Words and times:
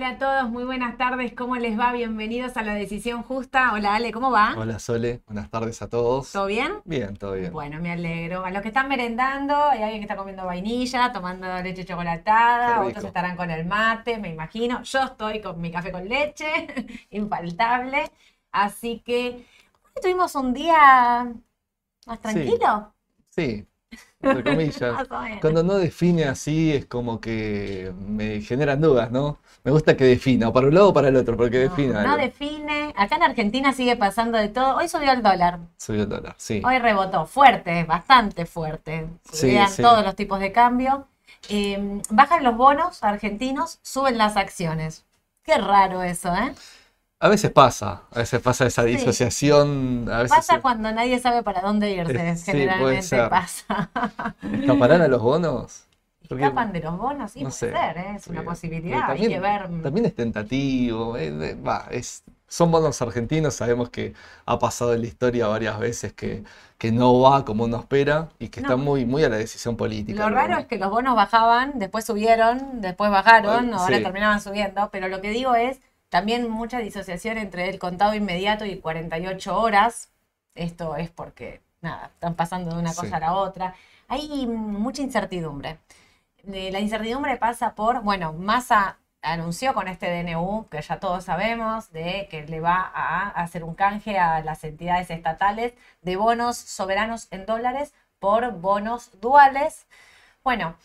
Hola 0.00 0.08
a 0.08 0.18
todos, 0.18 0.50
muy 0.50 0.64
buenas 0.64 0.96
tardes, 0.96 1.34
¿cómo 1.34 1.56
les 1.56 1.78
va? 1.78 1.92
Bienvenidos 1.92 2.56
a 2.56 2.62
La 2.62 2.72
Decisión 2.72 3.22
Justa. 3.22 3.74
Hola 3.74 3.96
Ale, 3.96 4.12
¿cómo 4.12 4.30
va? 4.30 4.54
Hola 4.56 4.78
Sole, 4.78 5.20
buenas 5.26 5.50
tardes 5.50 5.82
a 5.82 5.90
todos. 5.90 6.32
¿Todo 6.32 6.46
bien? 6.46 6.80
Bien, 6.86 7.14
todo 7.18 7.34
bien. 7.34 7.52
Bueno, 7.52 7.82
me 7.82 7.92
alegro. 7.92 8.42
A 8.42 8.50
los 8.50 8.62
que 8.62 8.68
están 8.68 8.88
merendando, 8.88 9.54
hay 9.54 9.82
alguien 9.82 10.00
que 10.00 10.04
está 10.04 10.16
comiendo 10.16 10.46
vainilla, 10.46 11.12
tomando 11.12 11.46
leche 11.60 11.84
chocolatada, 11.84 12.80
otros 12.80 13.04
estarán 13.04 13.36
con 13.36 13.50
el 13.50 13.66
mate, 13.66 14.16
me 14.16 14.30
imagino. 14.30 14.82
Yo 14.84 15.02
estoy 15.02 15.42
con 15.42 15.60
mi 15.60 15.70
café 15.70 15.92
con 15.92 16.08
leche, 16.08 16.46
infaltable. 17.10 18.10
Así 18.52 19.00
que 19.00 19.44
tuvimos 20.00 20.34
un 20.34 20.54
día 20.54 21.30
más 22.06 22.20
tranquilo. 22.22 22.94
Sí, 23.28 23.66
entre 24.22 24.44
comillas. 24.50 25.08
Cuando 25.40 25.62
no 25.62 25.74
define 25.74 26.24
así 26.24 26.72
es 26.72 26.86
como 26.86 27.20
que 27.20 27.92
me 28.06 28.40
generan 28.40 28.80
dudas, 28.80 29.10
¿no? 29.10 29.38
Me 29.62 29.70
gusta 29.72 29.96
que 29.96 30.04
defina, 30.04 30.48
o 30.48 30.52
para 30.52 30.68
un 30.68 30.74
lado 30.74 30.88
o 30.88 30.92
para 30.94 31.08
el 31.08 31.16
otro, 31.16 31.36
porque 31.36 31.58
defina. 31.58 32.02
No 32.02 32.16
define. 32.16 32.94
Acá 32.96 33.16
en 33.16 33.22
Argentina 33.22 33.72
sigue 33.72 33.96
pasando 33.96 34.38
de 34.38 34.48
todo. 34.48 34.76
Hoy 34.76 34.88
subió 34.88 35.12
el 35.12 35.22
dólar. 35.22 35.58
Subió 35.76 36.04
el 36.04 36.08
dólar, 36.08 36.34
sí. 36.38 36.62
Hoy 36.64 36.78
rebotó, 36.78 37.26
fuerte, 37.26 37.84
bastante 37.84 38.46
fuerte. 38.46 39.06
Subían 39.30 39.70
todos 39.76 40.04
los 40.04 40.16
tipos 40.16 40.40
de 40.40 40.52
cambio. 40.52 41.06
Em, 41.48 42.00
bajan 42.10 42.44
los 42.44 42.56
bonos 42.56 43.02
argentinos, 43.02 43.78
suben 43.82 44.18
las 44.18 44.36
acciones. 44.36 45.04
Qué 45.42 45.56
raro 45.56 46.02
eso, 46.02 46.34
¿eh? 46.34 46.54
A 47.22 47.28
veces 47.28 47.50
pasa, 47.50 48.04
a 48.10 48.18
veces 48.18 48.40
pasa 48.40 48.64
esa 48.64 48.82
disociación. 48.82 50.08
A 50.10 50.22
veces 50.22 50.38
pasa 50.38 50.62
cuando 50.62 50.90
nadie 50.90 51.18
sabe 51.18 51.42
para 51.42 51.60
dónde 51.60 51.90
irse, 51.90 52.36
generalmente 52.36 53.28
pasa. 53.28 53.90
¿Escaparán 54.42 55.02
a 55.02 55.08
los 55.08 55.20
bonos? 55.20 55.84
Escapan 56.22 56.72
de 56.72 56.80
los 56.80 56.96
bonos, 56.96 57.32
sí, 57.32 57.40
puede 57.40 57.52
ser, 57.52 57.98
¿eh? 57.98 58.14
es 58.16 58.28
una 58.28 58.44
posibilidad, 58.44 59.08
también, 59.08 59.32
hay 59.32 59.34
que 59.34 59.40
ver. 59.40 59.82
También 59.82 60.06
es 60.06 60.14
tentativo, 60.14 61.16
eh, 61.16 61.56
es, 61.90 62.22
son 62.46 62.70
bonos 62.70 63.02
argentinos, 63.02 63.54
sabemos 63.54 63.90
que 63.90 64.14
ha 64.46 64.58
pasado 64.58 64.94
en 64.94 65.00
la 65.00 65.08
historia 65.08 65.48
varias 65.48 65.78
veces 65.80 66.12
que, 66.12 66.44
que 66.78 66.92
no 66.92 67.20
va 67.20 67.44
como 67.44 67.64
uno 67.64 67.80
espera 67.80 68.28
y 68.38 68.48
que 68.48 68.60
está 68.60 68.76
muy, 68.76 69.04
muy 69.06 69.24
a 69.24 69.28
la 69.28 69.38
decisión 69.38 69.76
política. 69.76 70.28
Lo 70.28 70.34
raro 70.34 70.56
es 70.56 70.66
que 70.66 70.78
los 70.78 70.88
bonos 70.88 71.16
bajaban, 71.16 71.80
después 71.80 72.04
subieron, 72.04 72.80
después 72.80 73.10
bajaron, 73.10 73.74
ahora 73.74 74.00
terminaban 74.00 74.40
subiendo, 74.40 74.88
pero 74.92 75.08
lo 75.08 75.20
que 75.20 75.30
digo 75.30 75.56
es 75.56 75.80
también 76.10 76.50
mucha 76.50 76.78
disociación 76.80 77.38
entre 77.38 77.70
el 77.70 77.78
contado 77.78 78.14
inmediato 78.14 78.66
y 78.66 78.78
48 78.78 79.58
horas. 79.58 80.10
Esto 80.54 80.96
es 80.96 81.10
porque, 81.10 81.62
nada, 81.80 82.10
están 82.14 82.34
pasando 82.34 82.74
de 82.74 82.80
una 82.80 82.94
cosa 82.94 83.16
a 83.16 83.20
la 83.20 83.34
otra. 83.34 83.74
Hay 84.08 84.46
mucha 84.46 85.02
incertidumbre. 85.02 85.78
Eh, 86.52 86.70
la 86.72 86.80
incertidumbre 86.80 87.36
pasa 87.36 87.74
por, 87.74 88.02
bueno, 88.02 88.32
Massa 88.32 88.98
anunció 89.22 89.74
con 89.74 89.88
este 89.88 90.06
DNU, 90.10 90.66
que 90.70 90.82
ya 90.82 90.98
todos 90.98 91.24
sabemos, 91.24 91.92
de 91.92 92.28
que 92.30 92.46
le 92.46 92.60
va 92.60 92.90
a 92.94 93.28
hacer 93.30 93.64
un 93.64 93.74
canje 93.74 94.18
a 94.18 94.42
las 94.42 94.64
entidades 94.64 95.10
estatales 95.10 95.74
de 96.02 96.16
bonos 96.16 96.56
soberanos 96.56 97.28
en 97.30 97.46
dólares 97.46 97.92
por 98.18 98.52
bonos 98.52 99.10
duales. 99.20 99.86
Bueno, 100.42 100.76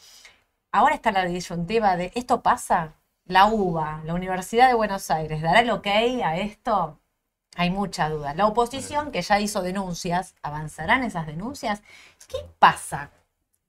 ahora 0.72 0.96
está 0.96 1.12
la 1.12 1.26
disyuntiva 1.26 1.96
de, 1.98 2.12
¿esto 2.16 2.42
pasa? 2.42 2.94
La 3.26 3.48
UBA, 3.48 4.02
la 4.06 4.14
Universidad 4.14 4.68
de 4.68 4.76
Buenos 4.76 5.10
Aires, 5.12 5.42
dará 5.42 5.62
el 5.62 5.72
ok 5.72 5.88
a 6.24 6.38
esto? 6.38 7.00
Hay 7.56 7.70
mucha 7.70 8.10
duda. 8.10 8.34
La 8.34 8.48
oposición, 8.48 9.12
que 9.12 9.22
ya 9.22 9.40
hizo 9.40 9.62
denuncias, 9.62 10.36
¿avanzarán 10.42 11.04
esas 11.04 11.26
denuncias? 11.26 11.82
¿Qué 12.28 12.38
pasa? 12.60 13.12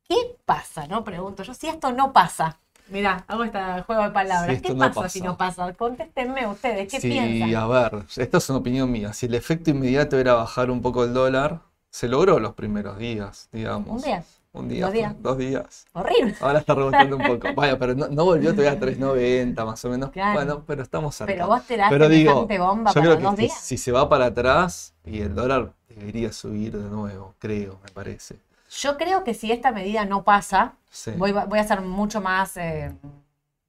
¿Qué 0.09 0.37
pasa? 0.45 0.87
No 0.87 1.05
pregunto 1.05 1.43
yo. 1.43 1.55
Si 1.55 1.69
esto 1.69 1.93
no 1.93 2.13
pasa, 2.13 2.59
Mira, 2.89 3.25
hago 3.27 3.43
este 3.43 3.59
juego 3.83 4.05
de 4.05 4.11
palabras. 4.11 4.63
¿Qué 4.63 4.75
pasa, 4.75 5.09
si 5.09 5.21
no 5.21 5.37
pasa? 5.37 5.73
Contéstenme 5.73 6.47
ustedes, 6.47 6.91
¿qué 6.91 7.01
piensan? 7.01 7.49
Sí, 7.49 7.55
a 7.55 7.67
ver, 7.67 8.05
esto 8.17 8.39
es 8.39 8.49
una 8.49 8.61
opinión 8.61 8.91
mía. 8.91 9.13
Si 9.13 9.27
el 9.27 9.35
efecto 9.35 9.71
inmediato 9.71 10.19
era 10.19 10.35
bajar 10.35 10.71
un 10.71 10.81
poco 10.83 11.03
el 11.03 11.13
dólar, 11.13 11.63
se 11.91 12.07
logró 12.07 12.39
los 12.39 12.55
primeros 12.55 12.99
días, 12.99 13.49
digamos. 13.51 13.89
Un 13.89 14.03
día. 14.03 14.25
Un 14.57 14.69
día, 14.69 15.15
dos 15.19 15.37
días. 15.37 15.87
Horrible. 15.93 16.35
Ahora 16.41 16.61
está 16.61 16.75
rebotando 16.75 17.17
un 17.17 17.23
poco. 17.23 17.49
Vaya, 17.55 17.79
pero 17.79 17.95
no, 17.95 18.25
volvió 18.25 18.55
todavía 18.55 18.73
a 18.73 18.81
3.90 18.81 19.67
más 19.67 19.85
o 19.85 19.91
menos. 19.91 20.11
Bueno, 20.15 20.65
pero 20.67 20.83
estamos 20.83 21.15
cerca. 21.15 21.33
Pero 21.33 21.47
vos 21.47 21.63
te 21.67 21.77
das 21.77 21.91
pero 21.91 22.09
digo, 22.09 22.47
bomba 22.47 22.91
yo 22.93 23.01
para 23.03 23.17
creo 23.17 23.35
que 23.35 23.43
días. 23.43 23.61
Si, 23.61 23.77
se 23.77 23.93
va 23.93 24.09
para 24.09 24.27
atrás 24.27 24.95
y 25.05 25.21
el 25.21 25.35
dólar 25.35 25.73
debería 25.89 26.33
subir 26.33 26.77
de 26.77 26.89
nuevo, 26.89 27.35
creo, 27.39 27.79
me 27.85 27.91
parece. 27.91 28.37
Yo 28.71 28.97
creo 28.97 29.25
que 29.25 29.35
si 29.35 29.53
esta 29.53 29.73
medida 29.73 30.07
no 30.07 30.25
pasa, 30.25 30.75
voy, 31.17 31.33
voy, 31.33 31.59
a 31.59 31.65
ser 31.65 31.83
mucho 31.83 32.21
más, 32.23 32.57
eh, 32.57 32.93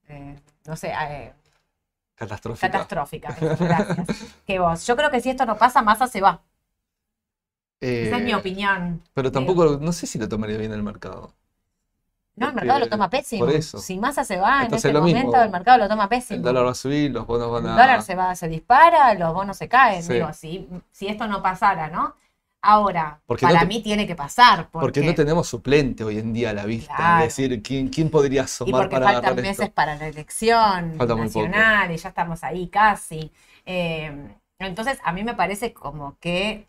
eh, 0.07 0.39
no 0.65 0.75
sé, 0.77 0.93
eh, 0.93 1.33
catastrófica. 2.15 2.71
Catastrófica, 2.71 3.35
gracias. 3.59 4.07
que 4.45 4.59
vos. 4.59 4.87
Yo 4.87 4.95
creo 4.95 5.11
que 5.11 5.19
si 5.19 5.29
esto 5.29 5.45
no 5.45 5.57
pasa, 5.57 5.81
Massa 5.81 6.07
se 6.07 6.21
va. 6.21 6.41
Esa 7.79 8.17
es 8.17 8.23
mi 8.23 8.31
eh, 8.31 8.35
opinión. 8.35 9.01
Pero 9.13 9.31
tampoco, 9.31 9.77
no 9.79 9.91
sé 9.91 10.07
si 10.07 10.17
lo 10.17 10.27
tomaría 10.27 10.57
bien 10.57 10.73
el 10.73 10.83
mercado. 10.83 11.33
No, 12.35 12.49
el 12.49 12.55
mercado 12.55 12.79
lo 12.79 12.89
toma 12.89 13.09
pésimo. 13.09 13.45
Por 13.45 13.55
eso. 13.55 13.79
Si 13.79 13.97
Massa 13.97 14.23
se 14.23 14.37
va 14.37 14.63
en 14.63 14.73
este 14.73 14.93
momento, 14.93 15.41
el 15.41 15.49
mercado 15.49 15.79
lo 15.79 15.89
toma 15.89 16.07
pésimo. 16.07 16.37
El 16.37 16.43
dólar 16.43 16.65
va 16.65 16.71
a 16.71 16.75
subir, 16.75 17.11
los 17.11 17.25
bonos 17.25 17.51
van 17.51 17.65
a. 17.65 17.69
El 17.71 17.77
dólar 17.77 18.01
se 18.03 18.15
va, 18.15 18.35
se 18.35 18.47
dispara, 18.47 19.13
los 19.15 19.33
bonos 19.33 19.57
se 19.57 19.67
caen. 19.67 20.07
Digo, 20.07 20.31
si, 20.33 20.67
si 20.91 21.07
esto 21.07 21.27
no 21.27 21.41
pasara, 21.41 21.89
¿no? 21.89 22.15
Ahora, 22.61 23.21
para 23.25 23.65
mí 23.65 23.81
tiene 23.81 24.05
que 24.05 24.15
pasar. 24.15 24.69
Porque... 24.69 25.01
no 25.01 25.15
tenemos 25.15 25.47
suplente 25.47 26.03
hoy 26.03 26.19
en 26.19 26.33
día 26.33 26.51
a 26.51 26.53
la 26.53 26.65
vista. 26.65 27.23
Es 27.23 27.35
decir, 27.35 27.61
¿quién, 27.63 27.87
quién 27.89 28.09
podría 28.09 28.43
asomar 28.43 28.69
y 28.69 28.73
porque 28.73 29.03
faltan 29.03 29.35
meses 29.35 29.69
para 29.69 29.95
la 29.95 30.07
elección 30.07 30.97
nacional 30.97 31.91
y 31.91 31.97
ya 31.97 32.09
estamos 32.09 32.43
ahí 32.43 32.67
casi. 32.67 33.31
Eh, 33.65 34.11
entonces, 34.59 34.99
a 35.03 35.11
mí 35.11 35.23
me 35.23 35.33
parece 35.33 35.73
como 35.73 36.17
que 36.19 36.67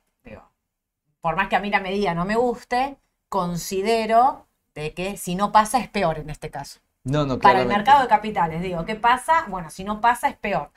por 1.20 1.36
más 1.36 1.48
que 1.48 1.56
a 1.56 1.60
mí 1.60 1.70
la 1.70 1.80
medida 1.80 2.14
no 2.14 2.24
me 2.24 2.36
guste, 2.36 2.96
considero 3.28 4.46
de 4.74 4.94
que 4.94 5.16
si 5.16 5.34
no 5.34 5.52
pasa 5.52 5.78
es 5.78 5.88
peor 5.88 6.18
en 6.18 6.30
este 6.30 6.50
caso. 6.50 6.80
No, 7.04 7.24
no, 7.26 7.38
Para 7.38 7.62
el 7.62 7.68
mercado 7.68 8.02
de 8.02 8.08
capitales, 8.08 8.60
digo, 8.62 8.84
¿qué 8.84 8.94
pasa? 8.94 9.46
Bueno, 9.48 9.70
si 9.70 9.84
no 9.84 10.00
pasa 10.00 10.28
es 10.28 10.36
peor. 10.36 10.70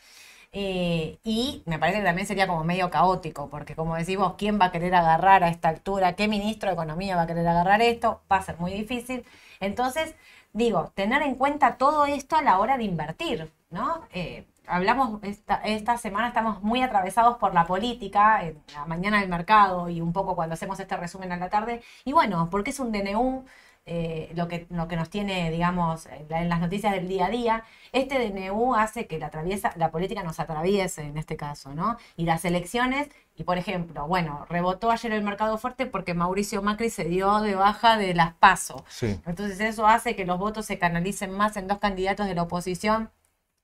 Eh, 0.54 1.18
y 1.24 1.64
me 1.66 1.80
parece 1.80 2.00
que 2.00 2.06
también 2.06 2.28
sería 2.28 2.48
como 2.48 2.64
medio 2.64 2.90
caótico, 2.90 3.50
porque 3.50 3.76
como 3.76 3.96
decimos, 3.96 4.36
¿quién 4.38 4.60
va 4.60 4.66
a 4.66 4.72
querer 4.72 4.94
agarrar 4.96 5.44
a 5.44 5.50
esta 5.50 5.70
altura? 5.70 6.16
¿Qué 6.16 6.28
ministro 6.28 6.70
de 6.70 6.74
Economía 6.74 7.16
va 7.16 7.24
a 7.24 7.28
querer 7.28 7.48
agarrar 7.48 7.82
esto? 7.82 8.22
Va 8.32 8.38
a 8.38 8.42
ser 8.42 8.58
muy 8.60 8.72
difícil. 8.74 9.26
Entonces, 9.60 10.16
digo, 10.54 10.92
tener 10.96 11.22
en 11.22 11.36
cuenta 11.36 11.78
todo 11.78 12.06
esto 12.06 12.36
a 12.36 12.42
la 12.42 12.60
hora 12.60 12.78
de 12.78 12.84
invertir, 12.84 13.52
¿no? 13.70 14.08
Eh, 14.14 14.46
hablamos, 14.68 15.20
esta, 15.24 15.98
semana 15.98 16.30
estamos 16.30 16.62
muy 16.64 16.82
atravesados 16.82 17.38
por 17.38 17.54
la 17.54 17.66
política, 17.66 18.44
en 18.46 18.62
la 18.74 18.86
mañana 18.86 19.20
del 19.20 19.30
mercado 19.30 19.90
y 19.90 20.02
un 20.02 20.14
poco 20.14 20.36
cuando 20.36 20.54
hacemos 20.54 20.80
este 20.80 20.98
resumen 20.98 21.32
a 21.32 21.38
la 21.38 21.50
tarde. 21.50 21.82
Y 22.06 22.14
bueno, 22.14 22.50
porque 22.50 22.72
es 22.72 22.80
un 22.80 22.92
DNU, 22.92 23.46
eh, 23.86 24.32
lo, 24.36 24.48
que, 24.48 24.68
lo 24.70 24.88
que 24.88 24.96
nos 24.96 25.10
tiene, 25.10 25.50
digamos, 25.50 26.08
en 26.30 26.50
las 26.50 26.60
noticias 26.60 26.94
del 26.94 27.08
día 27.08 27.26
a 27.26 27.30
día, 27.30 27.64
este 27.92 28.30
DNU 28.30 28.76
hace 28.76 29.08
que 29.08 29.18
la, 29.18 29.28
atraviesa, 29.28 29.74
la 29.76 29.90
política 29.90 30.22
nos 30.24 30.40
atraviese 30.40 31.02
en 31.02 31.18
este 31.18 31.36
caso, 31.36 31.74
¿no? 31.74 31.98
Y 32.16 32.26
las 32.26 32.46
elecciones, 32.46 33.10
y 33.36 33.44
por 33.44 33.58
ejemplo, 33.58 34.08
bueno, 34.08 34.46
rebotó 34.50 34.92
ayer 34.92 35.12
el 35.14 35.24
mercado 35.24 35.58
fuerte 35.58 35.88
porque 35.88 36.14
Mauricio 36.14 36.62
Macri 36.62 36.92
se 36.92 37.06
dio 37.06 37.42
de 37.42 37.56
baja 37.56 37.98
de 37.98 38.14
las 38.14 38.34
PASO. 38.36 38.86
Entonces 39.26 39.60
eso 39.60 39.88
hace 39.88 40.16
que 40.16 40.26
los 40.26 40.38
votos 40.38 40.68
se 40.68 40.78
canalicen 40.78 41.32
más 41.32 41.58
en 41.58 41.68
dos 41.68 41.80
candidatos 41.80 42.28
de 42.28 42.36
la 42.36 42.44
oposición. 42.44 43.10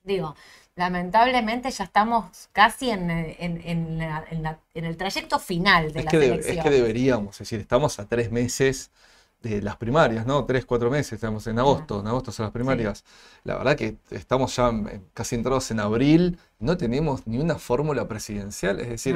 Digo, 0.04 0.36
lamentablemente 0.78 1.70
ya 1.72 1.84
estamos 1.84 2.50
casi 2.54 2.92
en, 2.92 3.10
el 3.10 4.98
trayecto 4.98 5.40
final 5.40 5.92
de 5.92 6.00
es 6.00 6.06
las 6.06 6.12
que 6.12 6.34
es 6.36 6.64
que 6.64 6.70
deberíamos, 6.70 7.36
es 7.36 7.40
decir, 7.40 7.60
estamos 7.60 8.00
a 8.00 8.06
tres 8.06 8.32
meses 8.32 8.92
de 9.42 9.62
las 9.62 9.76
primarias, 9.76 10.26
¿no? 10.26 10.46
Tres, 10.46 10.66
cuatro 10.66 10.90
meses, 10.90 11.14
estamos 11.14 11.46
en 11.48 11.60
agosto, 11.60 12.00
en 12.00 12.08
agosto 12.08 12.32
son 12.32 12.46
las 12.46 12.54
primarias. 12.54 13.04
La 13.44 13.56
verdad 13.58 13.76
que 13.76 13.98
estamos 14.12 14.56
ya 14.56 14.72
casi 15.14 15.36
entrados 15.36 15.70
en 15.72 15.80
abril, 15.80 16.40
no 16.60 16.78
tenemos 16.78 17.26
ni 17.26 17.38
una 17.38 17.56
fórmula 17.56 18.08
presidencial, 18.08 18.80
es 18.80 18.90
decir, 18.90 19.16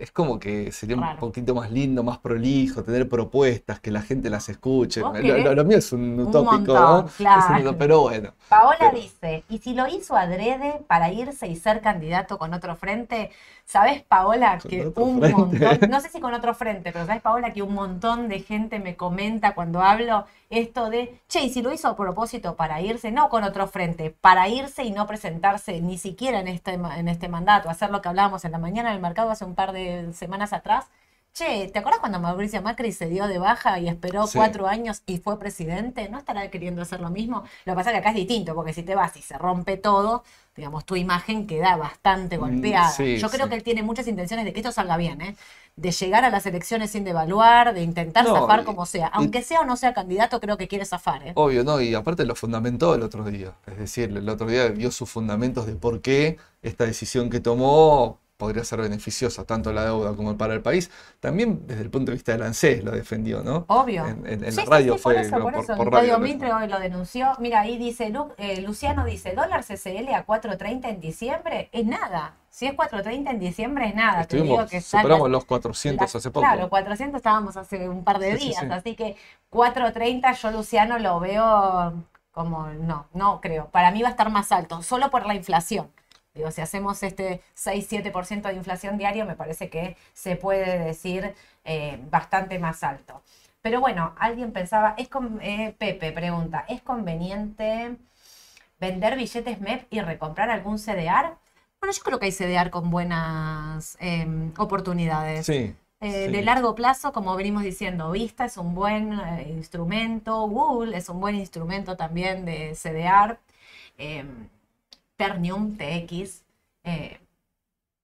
es 0.00 0.10
como 0.10 0.38
que 0.38 0.72
sería 0.72 0.96
un 0.96 1.16
poquito 1.18 1.54
más 1.54 1.70
lindo, 1.70 2.02
más 2.02 2.18
prolijo, 2.18 2.82
tener 2.82 3.06
propuestas, 3.06 3.80
que 3.80 3.90
la 3.90 4.00
gente 4.00 4.30
las 4.30 4.48
escuche. 4.48 5.02
Lo, 5.02 5.64
mío 5.64 5.76
es 5.76 5.92
un, 5.92 6.18
utópico, 6.18 6.72
¿no? 6.72 7.06
Claro. 7.18 7.76
pero 7.76 8.00
bueno. 8.00 8.32
Paola 8.48 8.90
dice, 8.94 9.44
¿y 9.50 9.58
si 9.58 9.74
lo 9.74 9.86
hizo 9.86 10.16
adrede 10.16 10.80
para 10.86 11.12
irse 11.12 11.48
y 11.48 11.56
ser 11.56 11.82
candidato 11.82 12.38
con 12.38 12.54
otro 12.54 12.76
frente? 12.76 13.30
¿Sabes, 13.66 14.02
Paola, 14.02 14.58
que 14.58 14.90
un 14.96 15.20
montón, 15.20 15.50
no 15.90 16.00
sé 16.00 16.08
si 16.08 16.18
con 16.18 16.34
otro 16.34 16.54
frente, 16.54 16.92
pero 16.92 17.06
¿sabes, 17.06 17.22
Paola, 17.22 17.52
que 17.52 17.62
un 17.62 17.74
montón 17.74 18.28
de 18.28 18.40
gente 18.40 18.80
me 18.80 18.96
comenta 18.96 19.54
cuando 19.54 19.80
hablo 19.82 20.24
esto 20.48 20.90
de, 20.90 21.20
che, 21.28 21.44
y 21.44 21.50
si 21.50 21.62
lo 21.62 21.72
hizo 21.72 21.86
a 21.86 21.96
propósito 21.96 22.56
para 22.56 22.80
irse, 22.80 23.12
no 23.12 23.28
con 23.28 23.44
otro 23.44 23.68
frente, 23.68 24.10
para 24.10 24.48
irse 24.48 24.82
y 24.82 24.90
no 24.90 25.06
presentarse 25.06 25.80
ni 25.80 25.98
siquiera 25.98 26.40
en 26.40 26.48
este, 26.48 26.72
en 26.72 27.06
este 27.06 27.28
mandato, 27.28 27.70
hacer 27.70 27.90
lo 27.90 28.02
que 28.02 28.08
hablábamos 28.08 28.44
en 28.44 28.50
la 28.50 28.58
mañana 28.58 28.90
del 28.90 29.00
mercado 29.00 29.30
hace 29.30 29.44
un 29.44 29.54
par 29.54 29.70
de 29.72 29.89
semanas 30.12 30.52
atrás, 30.52 30.86
che, 31.32 31.68
¿te 31.72 31.78
acuerdas 31.78 32.00
cuando 32.00 32.18
Mauricio 32.20 32.60
Macri 32.62 32.92
se 32.92 33.06
dio 33.06 33.28
de 33.28 33.38
baja 33.38 33.78
y 33.78 33.88
esperó 33.88 34.26
Sí. 34.26 34.36
cuatro 34.38 34.66
años 34.66 35.02
y 35.06 35.18
fue 35.18 35.38
presidente? 35.38 36.08
¿No 36.08 36.18
estará 36.18 36.50
queriendo 36.50 36.82
hacer 36.82 37.00
lo 37.00 37.10
mismo? 37.10 37.44
Lo 37.64 37.72
que 37.72 37.76
pasa 37.76 37.90
es 37.90 37.94
que 37.94 37.98
acá 38.00 38.10
es 38.10 38.16
distinto, 38.16 38.54
porque 38.54 38.72
si 38.72 38.82
te 38.82 38.94
vas 38.96 39.16
y 39.16 39.22
se 39.22 39.38
rompe 39.38 39.76
todo, 39.76 40.24
digamos, 40.56 40.84
tu 40.84 40.96
imagen 40.96 41.46
queda 41.46 41.76
bastante 41.76 42.36
Mm, 42.36 42.40
golpeada. 42.40 42.90
sí, 42.90 43.16
Yo 43.18 43.28
creo 43.30 43.44
sí. 43.46 43.48
que 43.50 43.54
él 43.56 43.62
tiene 43.62 43.82
muchas 43.84 44.08
intenciones 44.08 44.44
de 44.44 44.52
que 44.52 44.60
esto 44.60 44.72
salga 44.72 44.96
bien, 44.96 45.20
¿eh? 45.22 45.36
De 45.76 45.92
llegar 45.92 46.24
a 46.24 46.30
las 46.30 46.44
elecciones 46.46 46.90
sin 46.90 47.04
devaluar, 47.04 47.72
de 47.74 47.82
intentar 47.82 48.24
No, 48.24 48.34
zafar 48.34 48.64
como 48.64 48.84
sea. 48.84 49.06
y- 49.06 49.10
Aunque 49.14 49.40
sea 49.42 49.60
o 49.60 49.64
no 49.64 49.76
sea 49.76 49.94
candidato, 49.94 50.40
creo 50.40 50.58
que 50.58 50.66
quiere 50.68 50.84
zafar, 50.84 51.26
¿eh? 51.28 51.32
Obvio, 51.36 51.62
¿no? 51.64 51.80
Y 51.80 51.94
aparte 51.94 52.24
lo 52.26 52.34
fundamentó 52.34 52.94
el 52.96 53.02
otro 53.02 53.24
día. 53.24 53.54
Es 53.66 53.78
decir, 53.78 54.10
el 54.14 54.28
otro 54.28 54.48
día 54.48 54.68
dio 54.70 54.90
sus 54.90 55.08
fundamentos 55.08 55.66
de 55.66 55.76
por 55.76 56.00
qué 56.02 56.38
esta 56.60 56.84
decisión 56.84 57.30
que 57.30 57.38
tomó 57.40 58.18
podría 58.40 58.64
ser 58.64 58.80
beneficiosa 58.80 59.44
tanto 59.44 59.72
la 59.72 59.84
deuda 59.84 60.16
como 60.16 60.36
para 60.36 60.54
el 60.54 60.62
país. 60.62 60.90
También 61.20 61.64
desde 61.68 61.82
el 61.82 61.90
punto 61.90 62.10
de 62.10 62.16
vista 62.16 62.32
del 62.32 62.42
ANSES 62.42 62.82
lo 62.82 62.90
defendió, 62.90 63.44
¿no? 63.44 63.66
Obvio. 63.68 64.04
En, 64.06 64.26
en- 64.26 64.44
en 64.44 64.50
Sí, 64.52 64.56
la 64.56 64.62
sí, 64.64 64.68
radio 64.70 64.96
sí, 64.96 65.02
por 65.04 65.12
fue 65.14 65.22
eso, 65.22 65.38
por 65.38 65.52
por, 65.52 65.62
eso. 65.62 65.76
por 65.76 65.92
Radio 65.92 66.18
Mitre 66.18 66.52
hoy 66.52 66.66
lo 66.66 66.80
denunció. 66.80 67.32
Mira, 67.38 67.60
ahí 67.60 67.78
dice, 67.78 68.12
eh, 68.38 68.60
Luciano 68.62 69.04
dice, 69.04 69.34
dólar 69.36 69.62
CCL 69.62 70.12
a 70.14 70.26
4.30 70.26 70.88
en 70.88 71.00
diciembre 71.00 71.68
es 71.70 71.86
nada. 71.86 72.34
Si 72.48 72.66
es 72.66 72.74
4.30 72.74 73.30
en 73.30 73.38
diciembre 73.38 73.86
es 73.86 73.94
nada. 73.94 74.24
Te 74.26 74.36
digo 74.38 74.60
Estuvimos, 74.64 74.70
que 74.70 74.80
superamos 74.80 75.30
los 75.30 75.44
400 75.44 76.12
la- 76.12 76.18
hace 76.18 76.30
poco. 76.32 76.44
Claro, 76.46 76.68
400 76.68 77.18
estábamos 77.18 77.56
hace 77.56 77.88
un 77.88 78.02
par 78.02 78.18
de 78.18 78.32
Sí, 78.32 78.38
sí, 78.40 78.46
días, 78.48 78.60
sí. 78.62 78.66
así 78.72 78.96
que 78.96 79.16
4.30 79.50 80.32
yo 80.40 80.50
Luciano 80.50 80.98
lo 80.98 81.20
veo 81.20 81.92
como, 82.32 82.66
no, 82.68 83.06
no 83.12 83.40
creo. 83.40 83.66
Para 83.70 83.90
mí 83.90 84.02
va 84.02 84.08
a 84.08 84.10
estar 84.12 84.30
más 84.30 84.50
alto, 84.52 84.82
solo 84.82 85.10
por 85.10 85.26
la 85.26 85.34
inflación. 85.34 85.90
Digo, 86.34 86.50
si 86.50 86.60
hacemos 86.60 87.02
este 87.02 87.42
6-7% 87.56 88.42
de 88.48 88.54
inflación 88.54 88.98
diario, 88.98 89.26
me 89.26 89.34
parece 89.34 89.68
que 89.68 89.96
se 90.12 90.36
puede 90.36 90.78
decir 90.78 91.34
eh, 91.64 91.98
bastante 92.10 92.58
más 92.58 92.82
alto. 92.84 93.22
Pero 93.62 93.80
bueno, 93.80 94.14
alguien 94.18 94.52
pensaba, 94.52 94.94
es 94.96 95.08
con, 95.08 95.40
eh, 95.42 95.74
Pepe 95.78 96.12
pregunta, 96.12 96.64
¿es 96.68 96.80
conveniente 96.82 97.96
vender 98.78 99.16
billetes 99.16 99.60
MEP 99.60 99.86
y 99.90 100.00
recomprar 100.00 100.50
algún 100.50 100.78
CDR? 100.78 101.36
Bueno, 101.80 101.92
yo 101.92 102.02
creo 102.02 102.18
que 102.18 102.26
hay 102.26 102.32
CDR 102.32 102.70
con 102.70 102.90
buenas 102.90 103.96
em, 104.00 104.52
oportunidades. 104.58 105.46
Sí, 105.46 105.74
Eh, 106.02 106.26
sí. 106.26 106.32
De 106.32 106.42
largo 106.42 106.74
plazo, 106.74 107.12
como 107.12 107.36
venimos 107.36 107.62
diciendo, 107.62 108.10
Vista 108.12 108.46
es 108.46 108.56
un 108.56 108.74
buen 108.74 109.12
eh, 109.20 109.48
instrumento, 109.50 110.40
Google 110.48 110.96
es 110.96 111.10
un 111.10 111.20
buen 111.20 111.34
instrumento 111.34 111.94
también 111.96 112.46
de 112.46 112.74
CDR, 112.74 113.38
Ternium, 115.20 115.76
TX, 115.76 116.44
eh, 116.84 117.18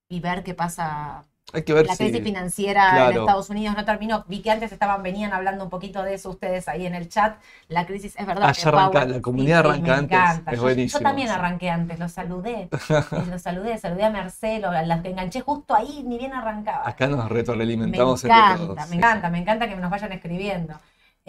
y 0.09 0.19
ver 0.19 0.43
qué 0.43 0.53
pasa. 0.53 1.23
Hay 1.53 1.63
que 1.63 1.73
ver 1.73 1.85
La 1.87 1.95
si. 1.95 2.03
crisis 2.03 2.21
financiera 2.23 2.89
en 2.89 2.95
claro. 2.95 3.21
Estados 3.21 3.49
Unidos 3.49 3.75
no 3.77 3.85
terminó. 3.85 4.25
Vi 4.27 4.41
que 4.41 4.51
antes 4.51 4.71
estaban, 4.71 5.01
venían 5.01 5.31
hablando 5.33 5.63
un 5.63 5.69
poquito 5.69 6.03
de 6.03 6.13
eso 6.15 6.29
ustedes 6.29 6.67
ahí 6.67 6.85
en 6.85 6.93
el 6.95 7.07
chat. 7.07 7.37
La 7.69 7.85
crisis, 7.85 8.15
es 8.17 8.25
verdad. 8.25 8.43
Ah, 8.49 8.67
arranca, 8.67 9.05
la 9.05 9.21
comunidad 9.21 9.61
sí, 9.63 9.67
arranca 9.69 9.97
antes, 9.97 10.17
encanta. 10.17 10.51
es 10.51 10.57
Yo- 10.57 10.63
buenísimo, 10.63 10.99
Yo 10.99 11.03
también 11.03 11.29
arranqué 11.29 11.69
antes, 11.69 11.99
los 11.99 12.11
saludé. 12.11 12.67
Los 13.31 13.41
saludé, 13.41 13.77
saludé 13.77 14.03
a 14.05 14.09
Marcelo, 14.09 14.71
las 14.71 15.01
que 15.01 15.09
enganché 15.09 15.41
justo 15.41 15.73
ahí, 15.73 16.03
ni 16.03 16.17
bien 16.17 16.33
arrancaba. 16.33 16.87
Acá 16.87 17.07
nos 17.07 17.23
Me 17.23 17.29
retroalimentamos 17.29 18.23
entre 18.25 18.41
todos. 18.57 18.77
me 18.77 18.85
sí, 18.85 18.97
encanta, 18.97 19.29
me 19.29 19.39
encanta 19.39 19.67
que 19.69 19.75
nos 19.77 19.89
vayan 19.91 20.11
escribiendo. 20.11 20.73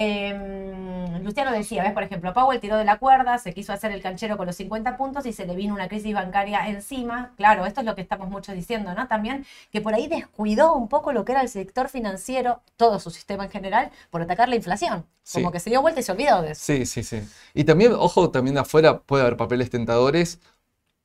Eh, 0.01 1.19
Luciano 1.25 1.51
decía, 1.51 1.83
ves, 1.83 1.93
por 1.93 2.05
ejemplo, 2.05 2.33
Powell 2.33 2.61
tiró 2.61 2.77
de 2.77 2.85
la 2.85 2.99
cuerda, 2.99 3.37
se 3.39 3.53
quiso 3.53 3.73
hacer 3.73 3.91
el 3.91 4.01
canchero 4.01 4.37
con 4.37 4.47
los 4.47 4.55
50 4.55 4.97
puntos 4.97 5.27
y 5.27 5.33
se 5.33 5.45
le 5.45 5.57
vino 5.57 5.75
una 5.75 5.89
crisis 5.89 6.15
bancaria 6.15 6.69
encima. 6.69 7.33
Claro, 7.37 7.67
esto 7.67 7.81
es 7.81 7.87
lo 7.87 7.95
que 7.97 8.01
estamos 8.01 8.31
muchos 8.31 8.55
diciendo, 8.55 8.95
¿no? 8.95 9.09
También 9.09 9.45
que 9.73 9.81
por 9.81 9.95
ahí 9.95 10.07
descuidó 10.07 10.75
un 10.75 10.89
poco 10.89 11.13
lo 11.13 11.25
que 11.25 11.33
era 11.33 11.43
el 11.43 11.49
sector 11.49 11.89
financiero, 11.89 12.63
todo 12.77 13.01
su 13.01 13.11
sistema 13.11 13.45
en 13.45 13.51
general, 13.51 13.91
por 14.11 14.23
atacar 14.23 14.49
la 14.49 14.55
inflación. 14.57 15.05
Sí. 15.25 15.41
Como 15.41 15.51
que 15.51 15.59
se 15.61 15.69
dio 15.69 15.83
vuelta 15.83 16.01
y 16.01 16.05
se 16.05 16.13
olvidó 16.13 16.43
de 16.43 16.53
eso. 16.53 16.63
Sí, 16.65 16.87
sí, 16.87 17.03
sí. 17.03 17.21
Y 17.53 17.65
también, 17.65 17.93
ojo, 17.93 18.31
también 18.31 18.57
afuera 18.57 19.01
puede 19.01 19.23
haber 19.25 19.37
papeles 19.37 19.69
tentadores. 19.69 20.39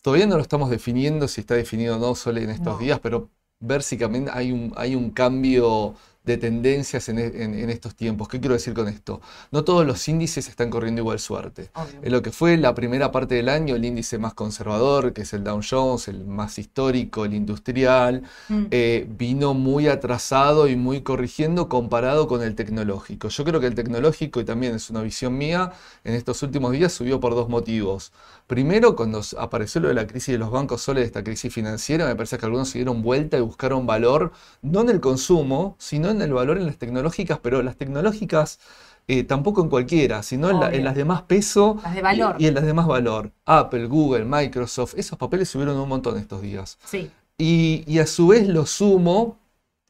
Todavía 0.03 0.27
no 0.27 0.35
lo 0.35 0.41
estamos 0.43 0.69
definiendo, 0.69 1.27
si 1.27 1.41
está 1.41 1.55
definido 1.55 1.95
o 1.95 1.99
no 1.99 2.13
solo 2.15 2.39
en 2.39 2.49
estos 2.51 2.73
No. 2.73 2.77
días, 2.77 2.99
pero 2.99 3.29
ver 3.59 3.81
si 3.81 3.97
también 3.97 4.29
hay 4.31 4.51
un, 4.51 4.73
hay 4.77 4.95
un 4.95 5.09
cambio 5.11 5.95
de 6.23 6.37
tendencias 6.37 7.09
en, 7.09 7.19
e- 7.19 7.43
en- 7.43 7.53
en 7.53 7.69
estos 7.69 7.95
tiempos. 7.95 8.27
¿Qué 8.29 8.39
quiero 8.39 8.53
decir 8.55 8.73
con 8.73 8.87
esto? 8.87 9.19
No 9.51 9.63
todos 9.63 9.85
los 9.85 10.07
índices 10.07 10.47
están 10.47 10.69
corriendo 10.69 11.01
igual 11.01 11.19
suerte. 11.19 11.69
Obvio. 11.75 11.99
En 12.01 12.11
lo 12.11 12.21
que 12.21 12.31
fue 12.31 12.55
la 12.57 12.73
primera 12.73 13.11
parte 13.11 13.35
del 13.35 13.49
año, 13.49 13.75
el 13.75 13.83
índice 13.83 14.17
más 14.17 14.33
conservador, 14.33 15.12
que 15.13 15.24
es 15.24 15.33
el 15.33 15.43
Dow 15.43 15.59
Jones, 15.69 16.07
el 16.07 16.25
más 16.25 16.57
histórico, 16.59 17.25
el 17.25 17.33
industrial, 17.33 18.24
Mm. 18.50 18.63
eh, 18.71 19.05
vino 19.17 19.53
muy 19.53 19.88
atrasado 19.88 20.67
y 20.67 20.75
muy 20.75 21.01
corrigiendo 21.01 21.67
comparado 21.69 22.27
con 22.27 22.41
el 22.41 22.55
tecnológico. 22.55 23.27
Yo 23.27 23.43
creo 23.43 23.59
que 23.59 23.67
el 23.67 23.75
tecnológico, 23.75 24.39
y 24.39 24.45
también 24.45 24.75
es 24.75 24.89
una 24.89 25.01
visión 25.01 25.38
mía, 25.38 25.74
en 26.03 26.13
estos 26.13 26.41
últimos 26.43 26.71
días 26.71 26.93
subió 26.93 27.19
por 27.19 27.36
dos 27.36 27.50
motivos. 27.50 28.12
Primero, 28.48 28.95
cuando 28.95 29.21
apareció 29.39 29.81
lo 29.81 29.88
de 29.88 29.93
la 29.93 30.05
crisis 30.07 30.33
de 30.33 30.38
los 30.38 30.51
bancos 30.51 30.81
soles, 30.81 31.01
de 31.03 31.07
esta 31.07 31.24
crisis 31.24 31.53
financiera, 31.53 32.05
me 32.05 32.15
parece 32.15 32.38
que 32.38 32.45
algunos 32.45 32.69
se 32.69 32.77
dieron 32.77 33.01
vuelta 33.01 33.38
y 33.38 33.41
buscaron 33.41 33.86
valor, 33.86 34.31
no 34.62 34.81
en 34.81 34.89
el 34.89 35.00
consumo, 35.00 35.75
sino 35.79 36.09
en 36.09 36.12
el 36.22 36.34
valor 36.34 36.58
en 36.58 36.65
las 36.65 36.77
tecnológicas, 36.77 37.39
pero 37.41 37.62
las 37.63 37.75
tecnológicas 37.77 38.60
eh, 39.08 39.24
tampoco 39.24 39.62
en 39.62 39.70
cualquiera, 39.70 40.24
sino 40.24 40.50
en, 40.50 40.60
la- 40.60 40.72
en 40.72 40.72
Obvio. 40.72 40.84
las 40.84 40.96
de 40.96 41.05
más 41.05 41.24
peso 41.24 41.79
Las 41.84 41.93
de 41.96 42.01
valor. 42.01 42.36
y, 42.39 42.46
y 42.46 42.48
en 42.48 42.53
las 42.55 42.63
de 42.65 42.74
más 42.74 42.88
valor. 42.88 43.32
Apple, 43.46 43.86
Google, 43.88 44.25
Microsoft, 44.25 44.93
esos 44.98 45.17
papeles 45.17 45.50
subieron 45.50 45.77
un 45.77 45.89
montón 45.89 46.17
estos 46.17 46.41
días. 46.41 46.77
Sí. 46.86 47.12
Y, 47.38 47.84
y 47.88 48.00
a 48.00 48.08
su 48.08 48.27
vez 48.27 48.48
lo 48.48 48.65
sumo, 48.65 49.38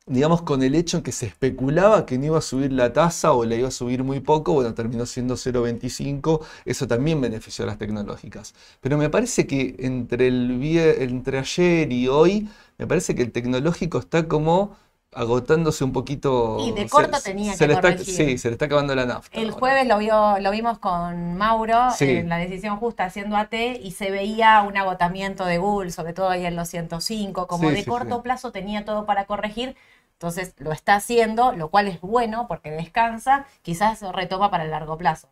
digamos, 0.05 0.41
con 0.41 0.63
el 0.63 0.75
hecho 0.75 0.97
en 0.97 1.03
que 1.03 1.11
se 1.13 1.27
especulaba 1.27 2.05
que 2.05 2.17
no 2.17 2.25
iba 2.25 2.37
a 2.37 2.41
subir 2.41 2.71
la 2.73 2.91
tasa 2.93 3.31
o 3.33 3.45
la 3.45 3.55
iba 3.55 3.67
a 3.69 3.71
subir 3.71 4.03
muy 4.03 4.19
poco, 4.19 4.53
bueno, 4.53 4.73
terminó 4.73 5.05
siendo 5.05 5.37
0,25, 5.37 6.41
eso 6.65 6.87
también 6.87 7.21
benefició 7.21 7.63
a 7.63 7.67
las 7.67 7.77
tecnológicas. 7.77 8.53
Pero 8.81 8.97
me 8.97 9.09
parece 9.09 9.47
que 9.47 9.75
entre, 9.79 10.27
el, 10.27 10.59
entre 11.01 11.37
ayer 11.39 11.91
y 11.91 12.07
hoy, 12.07 12.49
me 12.77 12.87
parece 12.87 13.15
que 13.15 13.21
el 13.23 13.31
tecnológico 13.31 13.99
está 13.99 14.27
como 14.27 14.75
agotándose 15.15 15.83
un 15.83 15.91
poquito. 15.93 16.57
Y 16.59 16.71
de 16.71 16.87
corto 16.89 17.17
se- 17.17 17.31
tenía 17.31 17.53
se 17.53 17.59
que 17.59 17.67
le 17.67 17.73
está-. 17.75 17.97
Sí, 17.97 18.37
se 18.37 18.47
le 18.49 18.53
está 18.53 18.65
acabando 18.65 18.95
la 18.95 19.05
nafta. 19.05 19.37
El 19.37 19.45
ahora. 19.49 19.59
jueves 19.59 19.87
lo, 19.87 19.97
vio, 19.99 20.39
lo 20.39 20.51
vimos 20.51 20.79
con 20.79 21.35
Mauro 21.37 21.91
Sí. 21.91 22.09
en 22.09 22.29
la 22.29 22.37
decisión 22.37 22.77
justa 22.77 23.05
haciendo 23.05 23.35
AT 23.37 23.53
y 23.81 23.91
se 23.91 24.11
veía 24.11 24.61
un 24.61 24.77
agotamiento 24.77 25.45
de 25.45 25.57
Google, 25.57 25.91
sobre 25.91 26.13
todo 26.13 26.29
ahí 26.29 26.45
en 26.45 26.55
los 26.55 26.67
105, 26.69 27.47
como 27.47 27.69
Sí, 27.69 27.75
de 27.75 27.83
sí, 27.83 27.89
corto 27.89 28.21
plazo 28.23 28.51
tenía 28.51 28.85
todo 28.85 29.05
para 29.05 29.25
corregir, 29.25 29.75
entonces 30.13 30.53
lo 30.57 30.71
está 30.71 30.95
haciendo, 30.95 31.51
lo 31.53 31.69
cual 31.69 31.87
es 31.87 31.99
bueno 32.01 32.47
porque 32.47 32.71
descansa, 32.71 33.45
quizás 33.61 34.01
retoma 34.13 34.49
para 34.51 34.63
el 34.63 34.71
largo 34.71 34.97
plazo. 34.97 35.29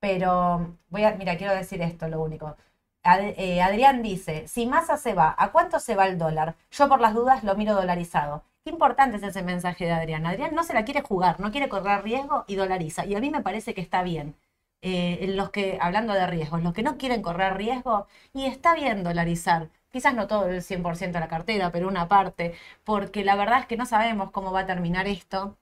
Pero 0.00 0.76
voy 0.88 1.04
a, 1.04 1.12
mira, 1.16 1.36
quiero 1.36 1.54
decir 1.54 1.82
esto, 1.82 2.08
lo 2.08 2.22
único. 2.22 2.56
Ad- 3.02 3.34
eh, 3.36 3.62
Adrián 3.62 4.02
dice, 4.02 4.46
si 4.48 4.66
Massa 4.66 4.96
se 4.96 5.14
va, 5.14 5.34
¿a 5.38 5.52
cuánto 5.52 5.78
se 5.80 5.94
va 5.94 6.06
el 6.06 6.18
dólar? 6.18 6.54
Yo 6.70 6.88
por 6.88 7.00
las 7.00 7.14
dudas 7.14 7.44
lo 7.44 7.54
miro 7.56 7.74
dolarizado. 7.74 8.42
Importante 8.70 9.16
es 9.16 9.22
ese 9.24 9.42
mensaje 9.42 9.84
de 9.84 9.92
Adrián. 9.92 10.26
Adrián 10.26 10.54
no 10.54 10.62
se 10.62 10.74
la 10.74 10.84
quiere 10.84 11.02
jugar, 11.02 11.40
no 11.40 11.50
quiere 11.50 11.68
correr 11.68 12.02
riesgo 12.04 12.44
y 12.46 12.54
dolariza. 12.54 13.04
Y 13.04 13.14
a 13.16 13.20
mí 13.20 13.30
me 13.30 13.42
parece 13.42 13.74
que 13.74 13.80
está 13.80 14.02
bien. 14.02 14.36
Eh, 14.82 15.26
los 15.36 15.50
que, 15.50 15.78
hablando 15.80 16.14
de 16.14 16.26
riesgos, 16.26 16.62
los 16.62 16.72
que 16.72 16.82
no 16.82 16.96
quieren 16.96 17.20
correr 17.22 17.56
riesgo, 17.56 18.06
y 18.32 18.46
está 18.46 18.74
bien 18.74 19.02
dolarizar. 19.04 19.70
Quizás 19.90 20.14
no 20.14 20.26
todo 20.28 20.48
el 20.48 20.62
100% 20.62 21.18
de 21.18 21.20
la 21.20 21.28
cartera, 21.28 21.72
pero 21.72 21.88
una 21.88 22.08
parte, 22.08 22.54
porque 22.84 23.24
la 23.24 23.34
verdad 23.36 23.60
es 23.60 23.66
que 23.66 23.76
no 23.76 23.86
sabemos 23.86 24.30
cómo 24.30 24.52
va 24.52 24.60
a 24.60 24.66
terminar 24.66 25.06
esto. 25.08 25.58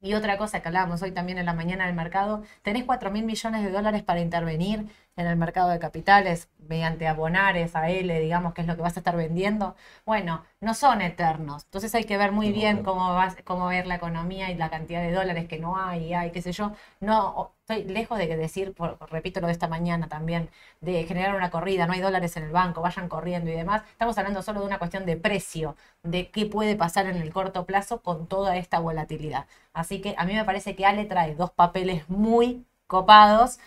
Y 0.00 0.14
otra 0.14 0.38
cosa 0.38 0.60
que 0.62 0.68
hablábamos 0.68 1.02
hoy 1.02 1.12
también 1.12 1.38
en 1.38 1.46
la 1.46 1.54
mañana 1.54 1.86
del 1.86 1.94
mercado, 1.94 2.42
tenés 2.62 2.84
4 2.84 3.10
mil 3.10 3.24
millones 3.24 3.62
de 3.64 3.70
dólares 3.70 4.02
para 4.02 4.20
intervenir 4.20 4.88
en 5.16 5.26
el 5.26 5.36
mercado 5.36 5.68
de 5.68 5.78
capitales 5.78 6.48
mediante 6.68 7.06
abonares, 7.06 7.76
AL, 7.76 8.20
digamos, 8.20 8.54
que 8.54 8.62
es 8.62 8.66
lo 8.66 8.76
que 8.76 8.82
vas 8.82 8.96
a 8.96 9.00
estar 9.00 9.16
vendiendo. 9.16 9.76
Bueno, 10.06 10.44
no 10.60 10.74
son 10.74 11.02
eternos. 11.02 11.64
Entonces 11.64 11.94
hay 11.94 12.04
que 12.04 12.16
ver 12.16 12.32
muy 12.32 12.48
No, 12.48 12.54
bien 12.54 12.78
no. 12.78 12.82
cómo 12.84 13.08
va, 13.12 13.34
cómo 13.44 13.64
va 13.66 13.70
a 13.72 13.78
ir 13.78 13.86
la 13.86 13.96
economía 13.96 14.50
y 14.50 14.54
la 14.56 14.70
cantidad 14.70 15.02
de 15.02 15.12
dólares 15.12 15.48
que 15.48 15.58
no 15.58 15.76
hay, 15.76 16.06
y 16.06 16.14
hay, 16.14 16.30
qué 16.32 16.40
sé 16.42 16.52
yo. 16.52 16.72
No, 17.00 17.52
estoy 17.66 17.84
lejos 17.92 18.18
de 18.18 18.26
decir, 18.36 18.74
por- 18.74 18.98
repito 19.10 19.40
lo 19.40 19.46
de 19.48 19.52
esta 19.52 19.68
mañana 19.68 20.08
también, 20.08 20.48
de 20.80 21.04
generar 21.04 21.34
una 21.36 21.50
corrida, 21.50 21.86
no 21.86 21.92
hay 21.92 22.00
dólares 22.00 22.36
en 22.36 22.44
el 22.44 22.50
banco, 22.52 22.80
vayan 22.82 23.08
corriendo 23.08 23.50
y 23.50 23.54
demás. 23.54 23.82
Estamos 23.90 24.16
hablando 24.18 24.42
solo 24.42 24.60
de 24.60 24.66
una 24.66 24.78
cuestión 24.78 25.06
de 25.06 25.16
precio, 25.16 25.76
de 26.02 26.30
qué 26.30 26.46
puede 26.46 26.76
pasar 26.76 27.06
en 27.06 27.16
el 27.16 27.32
corto 27.32 27.66
plazo 27.66 28.02
con 28.02 28.26
toda 28.26 28.56
esta 28.56 28.78
volatilidad. 28.78 29.46
Así 29.72 30.00
que 30.00 30.14
a 30.18 30.24
mí 30.24 30.34
me 30.34 30.44
parece 30.44 30.74
que 30.76 30.86
Ale 30.86 31.04
trae 31.04 31.34
dos 31.34 31.50
papeles 31.50 32.08
muy 32.08 32.66
copados. 32.86 33.58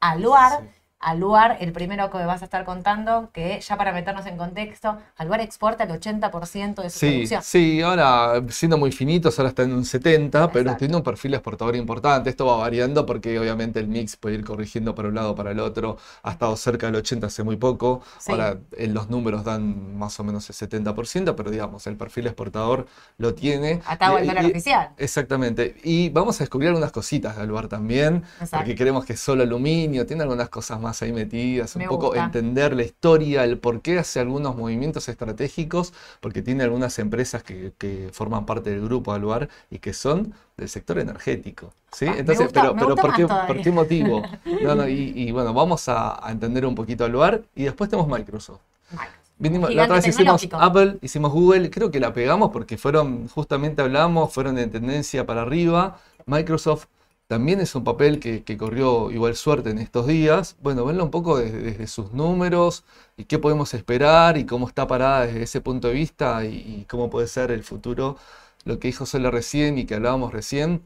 Aluar, 0.00 0.60
Sí. 0.60 0.68
Aluar, 1.02 1.56
el 1.60 1.72
primero 1.72 2.10
que 2.10 2.18
vas 2.24 2.42
a 2.42 2.44
estar 2.44 2.64
contando, 2.64 3.30
que 3.32 3.60
ya 3.60 3.76
para 3.76 3.92
meternos 3.92 4.24
en 4.26 4.36
contexto, 4.36 4.96
Aluar 5.16 5.40
exporta 5.40 5.84
el 5.84 5.90
80% 5.90 6.80
de 6.82 6.90
su 6.90 6.98
Sí, 7.00 7.06
producción. 7.10 7.42
sí, 7.42 7.82
ahora 7.82 8.40
siendo 8.48 8.78
muy 8.78 8.92
finitos, 8.92 9.38
ahora 9.38 9.48
está 9.50 9.64
en 9.64 9.72
un 9.72 9.84
70, 9.84 10.48
pero 10.52 10.60
Exacto. 10.62 10.78
tiene 10.78 10.96
un 10.96 11.02
perfil 11.02 11.34
exportador 11.34 11.74
importante. 11.76 12.30
Esto 12.30 12.46
va 12.46 12.56
variando 12.56 13.04
porque 13.04 13.38
obviamente 13.38 13.80
el 13.80 13.88
mix 13.88 14.16
puede 14.16 14.36
ir 14.36 14.44
corrigiendo 14.44 14.94
para 14.94 15.08
un 15.08 15.14
lado 15.16 15.32
o 15.32 15.34
para 15.34 15.50
el 15.50 15.58
otro. 15.60 15.98
Ha 16.22 16.32
estado 16.32 16.56
cerca 16.56 16.86
del 16.86 16.96
80 16.96 17.26
hace 17.26 17.42
muy 17.42 17.56
poco. 17.56 18.02
Sí. 18.18 18.30
Ahora 18.32 18.58
en 18.76 18.94
los 18.94 19.10
números 19.10 19.42
dan 19.44 19.96
más 19.98 20.18
o 20.20 20.24
menos 20.24 20.48
el 20.48 20.54
70%, 20.56 21.34
pero 21.34 21.50
digamos, 21.50 21.86
el 21.88 21.96
perfil 21.96 22.26
exportador 22.26 22.86
lo 23.18 23.34
tiene. 23.34 23.80
Atado 23.86 24.16
al 24.18 24.26
dólar 24.26 24.46
oficial. 24.46 24.90
Exactamente. 24.98 25.76
Y 25.82 26.10
vamos 26.10 26.40
a 26.40 26.44
descubrir 26.44 26.68
algunas 26.68 26.92
cositas 26.92 27.34
de 27.36 27.42
Aluar 27.42 27.66
también, 27.66 28.22
Exacto. 28.40 28.58
porque 28.58 28.76
creemos 28.76 29.04
que 29.04 29.14
es 29.14 29.20
solo 29.20 29.42
aluminio, 29.42 30.06
tiene 30.06 30.22
algunas 30.22 30.48
cosas 30.48 30.80
más 30.80 30.91
ahí 31.00 31.12
metidas, 31.12 31.74
un 31.76 31.82
Me 31.82 31.88
poco 31.88 32.06
gusta. 32.08 32.24
entender 32.24 32.74
la 32.76 32.82
historia, 32.82 33.44
el 33.44 33.56
por 33.56 33.80
qué 33.80 33.98
hace 33.98 34.20
algunos 34.20 34.56
movimientos 34.56 35.08
estratégicos, 35.08 35.94
porque 36.20 36.42
tiene 36.42 36.64
algunas 36.64 36.98
empresas 36.98 37.42
que, 37.42 37.72
que 37.78 38.10
forman 38.12 38.44
parte 38.44 38.70
del 38.70 38.82
grupo 38.82 39.12
Aluar 39.12 39.48
y 39.70 39.78
que 39.78 39.94
son 39.94 40.34
del 40.58 40.68
sector 40.68 40.98
energético. 40.98 41.72
¿sí? 41.92 42.06
Ah, 42.06 42.14
Entonces, 42.18 42.44
gusta- 42.46 42.60
pero, 42.60 42.74
pero 42.76 42.96
¿por 42.96 43.14
qué, 43.14 43.26
por 43.26 43.60
qué 43.62 43.70
motivo? 43.70 44.22
No, 44.62 44.74
no, 44.74 44.86
y, 44.88 45.12
y 45.16 45.32
bueno, 45.32 45.54
vamos 45.54 45.88
a, 45.88 46.24
a 46.26 46.30
entender 46.30 46.66
un 46.66 46.74
poquito 46.74 47.04
Aluar 47.04 47.42
y 47.54 47.64
después 47.64 47.88
tenemos 47.88 48.10
Microsoft. 48.10 48.60
Microsoft. 48.90 49.16
Vinimos- 49.38 49.70
la 49.74 49.84
otra 49.84 49.96
vez 49.96 50.06
hicimos. 50.06 50.46
Apple, 50.52 50.98
hicimos 51.02 51.32
Google, 51.32 51.68
creo 51.70 51.90
que 51.90 51.98
la 51.98 52.12
pegamos 52.12 52.50
porque 52.52 52.76
fueron, 52.78 53.26
justamente 53.28 53.82
hablamos, 53.82 54.32
fueron 54.32 54.56
en 54.58 54.70
tendencia 54.70 55.26
para 55.26 55.42
arriba. 55.42 55.98
Microsoft 56.26 56.86
también 57.32 57.60
es 57.60 57.74
un 57.74 57.82
papel 57.82 58.20
que, 58.20 58.58
corrió 58.58 59.10
igual 59.10 59.36
suerte 59.36 59.70
en 59.70 59.78
estos 59.78 60.06
días. 60.06 60.54
Bueno, 60.60 60.84
verlo 60.84 61.02
un 61.02 61.10
poco 61.10 61.38
desde, 61.38 61.62
desde 61.62 61.86
sus 61.86 62.12
números 62.12 62.84
y 63.16 63.24
qué 63.24 63.38
podemos 63.38 63.72
esperar 63.72 64.36
y 64.36 64.44
cómo 64.44 64.68
está 64.68 64.86
parada 64.86 65.24
desde 65.24 65.44
ese 65.44 65.62
punto 65.62 65.88
de 65.88 65.94
vista 65.94 66.44
y, 66.44 66.56
y 66.80 66.86
cómo 66.86 67.08
puede 67.08 67.28
ser 67.28 67.50
el 67.50 67.64
futuro. 67.64 68.18
Lo 68.64 68.78
que 68.78 68.88
dijo 68.88 69.06
Sola 69.06 69.30
recién 69.30 69.78
y 69.78 69.86
que 69.86 69.94
hablábamos 69.94 70.34
recién, 70.34 70.82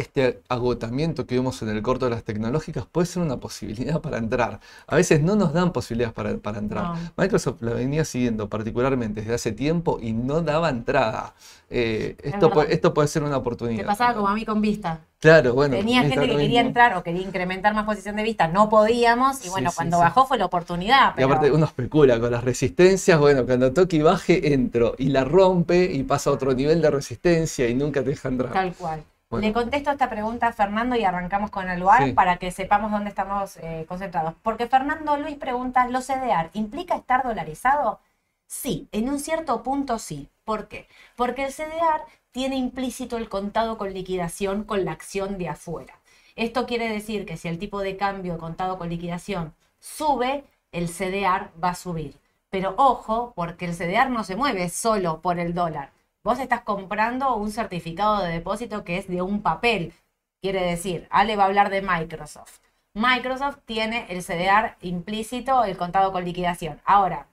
este 0.00 0.42
agotamiento 0.48 1.26
que 1.26 1.36
vemos 1.36 1.62
en 1.62 1.68
el 1.68 1.82
corto 1.82 2.06
de 2.06 2.10
las 2.10 2.24
tecnológicas 2.24 2.86
puede 2.86 3.06
ser 3.06 3.22
una 3.22 3.38
posibilidad 3.38 4.00
para 4.00 4.18
entrar. 4.18 4.60
A 4.86 4.96
veces 4.96 5.22
no 5.22 5.36
nos 5.36 5.52
dan 5.52 5.72
posibilidades 5.72 6.14
para, 6.14 6.36
para 6.38 6.58
entrar. 6.58 6.84
No. 6.84 6.96
Microsoft 7.16 7.62
la 7.62 7.72
venía 7.72 8.04
siguiendo 8.04 8.48
particularmente 8.48 9.20
desde 9.20 9.34
hace 9.34 9.52
tiempo 9.52 9.98
y 10.00 10.12
no 10.12 10.42
daba 10.42 10.68
entrada. 10.70 11.34
Eh, 11.68 12.16
esto, 12.22 12.50
puede, 12.50 12.74
esto 12.74 12.92
puede 12.92 13.06
ser 13.08 13.22
una 13.22 13.32
Te 13.32 13.38
oportunidad. 13.38 13.86
pasaba 13.86 14.14
como 14.14 14.28
a 14.28 14.34
mí 14.34 14.44
con 14.44 14.60
Vista. 14.60 15.00
Claro, 15.20 15.52
bueno. 15.54 15.76
Tenía 15.76 16.00
gente 16.02 16.26
que 16.26 16.36
quería 16.36 16.62
entrar 16.62 16.96
o 16.96 17.02
quería 17.02 17.22
incrementar 17.22 17.74
más 17.74 17.84
posición 17.84 18.16
de 18.16 18.22
vista, 18.22 18.48
no 18.48 18.68
podíamos, 18.70 19.44
y 19.44 19.50
bueno, 19.50 19.70
sí, 19.70 19.76
cuando 19.76 19.98
sí. 19.98 20.02
bajó 20.02 20.26
fue 20.26 20.38
la 20.38 20.46
oportunidad. 20.46 21.10
Y 21.12 21.16
Pero 21.16 21.26
aparte 21.28 21.52
uno 21.52 21.66
especula 21.66 22.18
con 22.18 22.30
las 22.32 22.42
resistencias, 22.42 23.18
bueno, 23.20 23.44
cuando 23.44 23.72
toque 23.72 23.96
y 23.96 24.02
baje, 24.02 24.54
entro 24.54 24.94
y 24.98 25.10
la 25.10 25.24
rompe 25.24 25.84
y 25.84 26.02
pasa 26.04 26.30
a 26.30 26.32
otro 26.32 26.54
nivel 26.54 26.80
de 26.80 26.90
resistencia 26.90 27.68
y 27.68 27.74
nunca 27.74 28.02
te 28.02 28.10
deja 28.10 28.28
entrar. 28.28 28.52
tal 28.52 28.72
cual. 28.74 29.04
Bueno. 29.30 29.46
Le 29.46 29.52
contesto 29.52 29.90
esta 29.92 30.10
pregunta 30.10 30.48
a 30.48 30.52
Fernando 30.52 30.96
y 30.96 31.04
arrancamos 31.04 31.50
con 31.50 31.70
el 31.70 31.78
lugar 31.78 32.04
Sí. 32.04 32.12
para 32.12 32.36
que 32.38 32.50
sepamos 32.50 32.90
dónde 32.90 33.10
estamos 33.10 33.56
eh, 33.58 33.86
concentrados. 33.88 34.34
Porque 34.42 34.66
Fernando 34.66 35.16
Luis 35.16 35.36
pregunta, 35.36 35.86
¿lo 35.86 36.00
CDR 36.00 36.50
implica 36.52 36.96
estar 36.96 37.22
dolarizado? 37.22 38.00
Sí, 38.48 38.88
en 38.90 39.08
un 39.08 39.20
cierto 39.20 39.62
punto 39.62 40.00
sí. 40.00 40.28
¿Por 40.44 40.66
qué? 40.66 40.88
Porque 41.14 41.44
el 41.44 41.52
CDR 41.52 42.02
tiene 42.32 42.56
implícito 42.56 43.16
el 43.18 43.28
contado 43.28 43.78
con 43.78 43.94
liquidación 43.94 44.64
con 44.64 44.84
la 44.84 44.92
acción 44.92 45.38
de 45.38 45.48
afuera. 45.48 45.94
Esto 46.34 46.66
quiere 46.66 46.88
decir 46.88 47.24
que 47.24 47.36
si 47.36 47.46
el 47.46 47.58
tipo 47.60 47.80
de 47.80 47.96
cambio 47.96 48.36
contado 48.38 48.78
con 48.78 48.88
liquidación 48.88 49.54
sube, 49.78 50.44
el 50.72 50.88
CDR 50.88 51.50
va 51.62 51.70
a 51.70 51.74
subir. 51.76 52.16
Pero 52.50 52.74
ojo, 52.78 53.32
porque 53.36 53.64
el 53.66 53.74
CDR 53.76 54.10
no 54.10 54.24
se 54.24 54.34
mueve 54.34 54.68
solo 54.70 55.20
por 55.20 55.38
el 55.38 55.54
dólar. 55.54 55.90
Vos 56.22 56.38
estás 56.38 56.60
comprando 56.60 57.34
un 57.36 57.50
certificado 57.50 58.22
de 58.22 58.32
depósito 58.32 58.84
que 58.84 58.98
es 58.98 59.08
de 59.08 59.22
un 59.22 59.40
papel. 59.40 59.94
Quiere 60.42 60.62
decir, 60.62 61.06
Ale 61.10 61.36
va 61.36 61.44
a 61.44 61.46
hablar 61.46 61.70
de 61.70 61.80
Microsoft. 61.80 62.60
Microsoft 62.92 63.60
tiene 63.64 64.06
el 64.10 64.22
CDR 64.22 64.76
implícito, 64.82 65.64
el 65.64 65.78
contado 65.78 66.12
con 66.12 66.24
liquidación. 66.24 66.82
Ahora, 66.84 67.28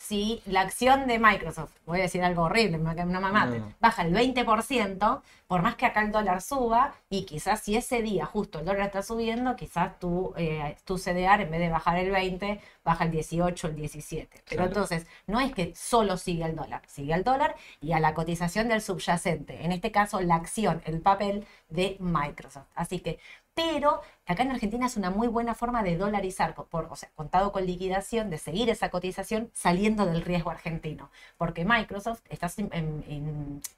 si 0.00 0.42
la 0.46 0.62
acción 0.62 1.06
de 1.06 1.18
Microsoft, 1.18 1.72
voy 1.84 1.98
a 1.98 2.02
decir 2.02 2.24
algo 2.24 2.44
horrible, 2.44 2.78
no 2.78 3.20
me 3.20 3.30
maten, 3.30 3.60
No. 3.60 3.74
baja 3.80 4.00
el 4.02 4.14
20%, 4.14 5.20
por 5.46 5.60
más 5.60 5.74
que 5.76 5.84
acá 5.84 6.00
el 6.00 6.10
dólar 6.10 6.40
suba, 6.40 6.94
y 7.10 7.24
quizás 7.26 7.60
si 7.60 7.76
ese 7.76 8.00
día 8.00 8.24
justo 8.24 8.60
el 8.60 8.64
dólar 8.64 8.86
está 8.86 9.02
subiendo, 9.02 9.56
quizás 9.56 9.98
tu, 9.98 10.32
eh, 10.38 10.76
tu 10.86 10.96
CDR 10.96 11.42
en 11.42 11.50
vez 11.50 11.60
de 11.60 11.68
bajar 11.68 11.98
el 11.98 12.10
20, 12.10 12.60
baja 12.82 13.04
el 13.04 13.10
18, 13.10 13.66
el 13.66 13.74
17. 13.76 14.42
Pero 14.48 14.64
entonces, 14.64 15.06
no 15.26 15.38
es 15.38 15.52
que 15.52 15.74
solo 15.76 16.16
sigue 16.16 16.44
el 16.44 16.56
dólar, 16.56 16.80
sigue 16.86 17.12
el 17.12 17.22
dólar 17.22 17.54
y 17.82 17.92
a 17.92 18.00
la 18.00 18.14
cotización 18.14 18.68
del 18.68 18.80
subyacente, 18.80 19.64
en 19.64 19.70
este 19.72 19.90
caso 19.92 20.20
la 20.22 20.36
acción, 20.36 20.80
el 20.86 21.00
papel 21.02 21.46
de 21.68 21.98
Microsoft. 22.00 22.68
Así 22.74 23.00
que, 23.00 23.18
pero 23.54 24.00
acá 24.26 24.42
en 24.42 24.52
Argentina 24.52 24.86
es 24.86 24.96
una 24.96 25.10
muy 25.10 25.28
buena 25.28 25.54
forma 25.54 25.82
de 25.82 25.96
dolarizar, 25.96 26.54
por, 26.54 26.88
o 26.90 26.96
sea, 26.96 27.10
contado 27.14 27.52
con 27.52 27.66
liquidación, 27.66 28.30
de 28.30 28.38
seguir 28.38 28.70
esa 28.70 28.90
cotización 28.90 29.50
saliendo 29.52 30.06
del 30.06 30.22
riesgo 30.22 30.50
argentino, 30.50 31.10
porque 31.36 31.64
Microsoft 31.64 32.22
está 32.28 32.48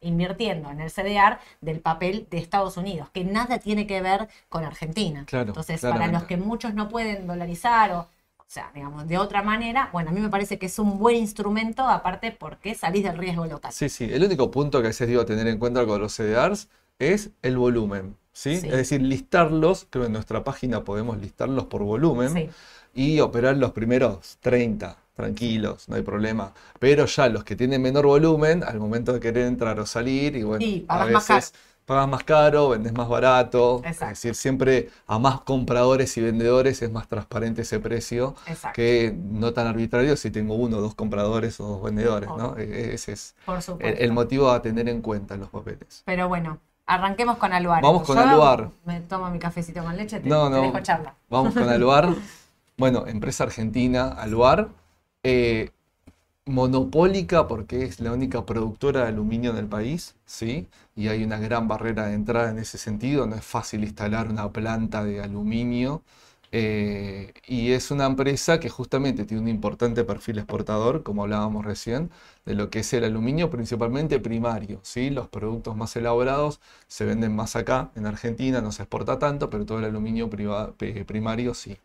invirtiendo 0.00 0.70
en 0.70 0.80
el 0.80 0.90
CDR 0.90 1.38
del 1.60 1.80
papel 1.80 2.26
de 2.30 2.38
Estados 2.38 2.76
Unidos, 2.76 3.08
que 3.10 3.24
nada 3.24 3.58
tiene 3.58 3.86
que 3.86 4.00
ver 4.00 4.28
con 4.48 4.64
Argentina. 4.64 5.24
Claro, 5.26 5.48
Entonces, 5.48 5.80
para 5.80 6.06
los 6.08 6.24
que 6.24 6.36
muchos 6.36 6.74
no 6.74 6.88
pueden 6.88 7.26
dolarizar 7.26 7.92
o, 7.92 8.00
o 8.00 8.54
sea, 8.54 8.70
digamos, 8.74 9.08
de 9.08 9.16
otra 9.16 9.42
manera, 9.42 9.88
bueno, 9.92 10.10
a 10.10 10.12
mí 10.12 10.20
me 10.20 10.28
parece 10.28 10.58
que 10.58 10.66
es 10.66 10.78
un 10.78 10.98
buen 10.98 11.16
instrumento, 11.16 11.88
aparte 11.88 12.32
porque 12.32 12.74
salís 12.74 13.04
del 13.04 13.16
riesgo 13.16 13.46
local. 13.46 13.72
Sí, 13.72 13.88
sí. 13.88 14.04
El 14.04 14.22
único 14.22 14.50
punto 14.50 14.80
que 14.80 14.88
a 14.88 14.90
veces 14.90 15.08
digo 15.08 15.24
tener 15.24 15.46
en 15.46 15.58
cuenta 15.58 15.86
con 15.86 16.00
los 16.00 16.12
CDRs 16.12 16.68
es 16.98 17.30
el 17.40 17.56
volumen. 17.56 18.16
¿Sí? 18.32 18.56
Sí. 18.60 18.66
Es 18.68 18.72
decir, 18.76 19.02
listarlos, 19.02 19.86
creo 19.90 20.02
que 20.04 20.06
en 20.06 20.12
nuestra 20.14 20.44
página 20.44 20.84
podemos 20.84 21.18
listarlos 21.18 21.66
por 21.66 21.82
volumen 21.82 22.32
Sí. 22.32 22.50
y 22.94 23.20
operar 23.20 23.56
los 23.56 23.72
primeros 23.72 24.36
30, 24.40 24.96
tranquilos, 25.14 25.88
no 25.88 25.96
hay 25.96 26.02
problema. 26.02 26.52
Pero 26.78 27.06
ya 27.06 27.28
los 27.28 27.44
que 27.44 27.56
tienen 27.56 27.82
menor 27.82 28.06
volumen, 28.06 28.64
al 28.64 28.78
momento 28.80 29.12
de 29.12 29.20
querer 29.20 29.46
entrar 29.46 29.78
o 29.80 29.86
salir, 29.86 30.36
y 30.36 30.42
bueno, 30.42 30.64
Sí, 30.64 30.84
a 30.88 30.98
pagás 30.98 31.12
más 31.12 31.28
veces 31.28 31.54
pagas 31.84 32.08
más 32.08 32.22
caro, 32.24 32.68
vendes 32.70 32.92
más 32.92 33.08
barato. 33.08 33.78
Exacto. 33.84 34.04
Es 34.12 34.22
decir, 34.22 34.34
siempre 34.36 34.88
a 35.06 35.18
más 35.18 35.40
compradores 35.40 36.16
y 36.16 36.20
vendedores 36.22 36.80
es 36.80 36.90
más 36.92 37.08
transparente 37.08 37.62
ese 37.62 37.80
precio 37.80 38.36
Exacto. 38.46 38.76
que 38.76 39.12
no 39.18 39.52
tan 39.52 39.66
arbitrario 39.66 40.16
si 40.16 40.30
tengo 40.30 40.54
uno 40.54 40.78
o 40.78 40.80
dos 40.80 40.94
compradores 40.94 41.58
o 41.60 41.66
dos 41.66 41.82
vendedores, 41.82 42.28
¿no? 42.28 42.50
Obvio. 42.50 42.64
E- 42.64 42.94
Ese 42.94 43.12
es 43.12 43.34
Por 43.44 43.58
el, 43.80 43.98
el 43.98 44.12
motivo 44.12 44.50
a 44.50 44.62
tener 44.62 44.88
en 44.88 45.02
cuenta 45.02 45.34
en 45.34 45.40
los 45.40 45.50
papeles. 45.50 46.02
Pero 46.06 46.28
bueno, 46.28 46.60
arranquemos 46.94 47.36
con 47.38 47.52
Aluar. 47.52 47.82
Vamos 47.82 48.02
con 48.06 48.16
Yo 48.16 48.22
Aluar. 48.22 48.70
Me 48.84 49.00
tomo 49.00 49.30
mi 49.30 49.38
cafecito 49.38 49.82
con 49.82 49.96
leche, 49.96 50.20
te, 50.20 50.28
No, 50.28 50.44
te 50.50 50.56
no. 50.56 50.62
dejo 50.62 50.80
charla. 50.80 51.14
Vamos 51.28 51.54
con 51.54 51.68
Aluar. 51.68 52.08
Bueno, 52.78 53.06
empresa 53.06 53.44
argentina, 53.44 54.08
Aluar. 54.08 54.68
eh, 55.22 55.70
monopólica 56.46 57.46
porque 57.46 57.84
es 57.84 58.00
la 58.00 58.12
única 58.12 58.44
productora 58.44 59.02
de 59.02 59.08
aluminio 59.08 59.50
en 59.52 59.58
el 59.58 59.66
país, 59.66 60.16
¿sí? 60.26 60.66
Y 60.96 61.08
hay 61.08 61.22
una 61.22 61.38
gran 61.38 61.68
barrera 61.68 62.06
de 62.06 62.14
entrada 62.14 62.50
en 62.50 62.58
ese 62.58 62.78
sentido. 62.78 63.26
No 63.26 63.36
es 63.36 63.44
fácil 63.44 63.84
instalar 63.84 64.28
una 64.28 64.50
planta 64.50 65.04
de 65.04 65.22
aluminio. 65.22 66.02
Eh, 66.52 67.32
y 67.46 67.72
es 67.72 67.90
una 67.90 68.06
empresa 68.06 68.60
que 68.60 68.68
justamente 68.68 69.24
tiene 69.24 69.42
un 69.42 69.48
importante 69.48 70.04
perfil 70.04 70.38
exportador, 70.38 71.02
como 71.02 71.22
hablábamos 71.24 71.64
recién, 71.64 72.10
de 72.44 72.54
lo 72.54 72.70
que 72.70 72.80
es 72.80 72.92
el 72.92 73.04
aluminio 73.04 73.50
principalmente 73.50 74.20
primario, 74.20 74.80
¿sí? 74.82 75.10
Los 75.10 75.28
productos 75.28 75.76
más 75.76 75.96
elaborados 75.96 76.60
se 76.88 77.04
venden 77.06 77.34
más 77.34 77.56
acá, 77.56 77.90
en 77.96 78.06
Argentina, 78.06 78.60
no 78.60 78.72
se 78.72 78.82
exporta 78.82 79.18
tanto, 79.18 79.50
pero 79.50 79.66
todo 79.66 79.78
el 79.78 79.84
aluminio 79.86 80.28
primario 81.06 81.54
sí. 81.54 81.78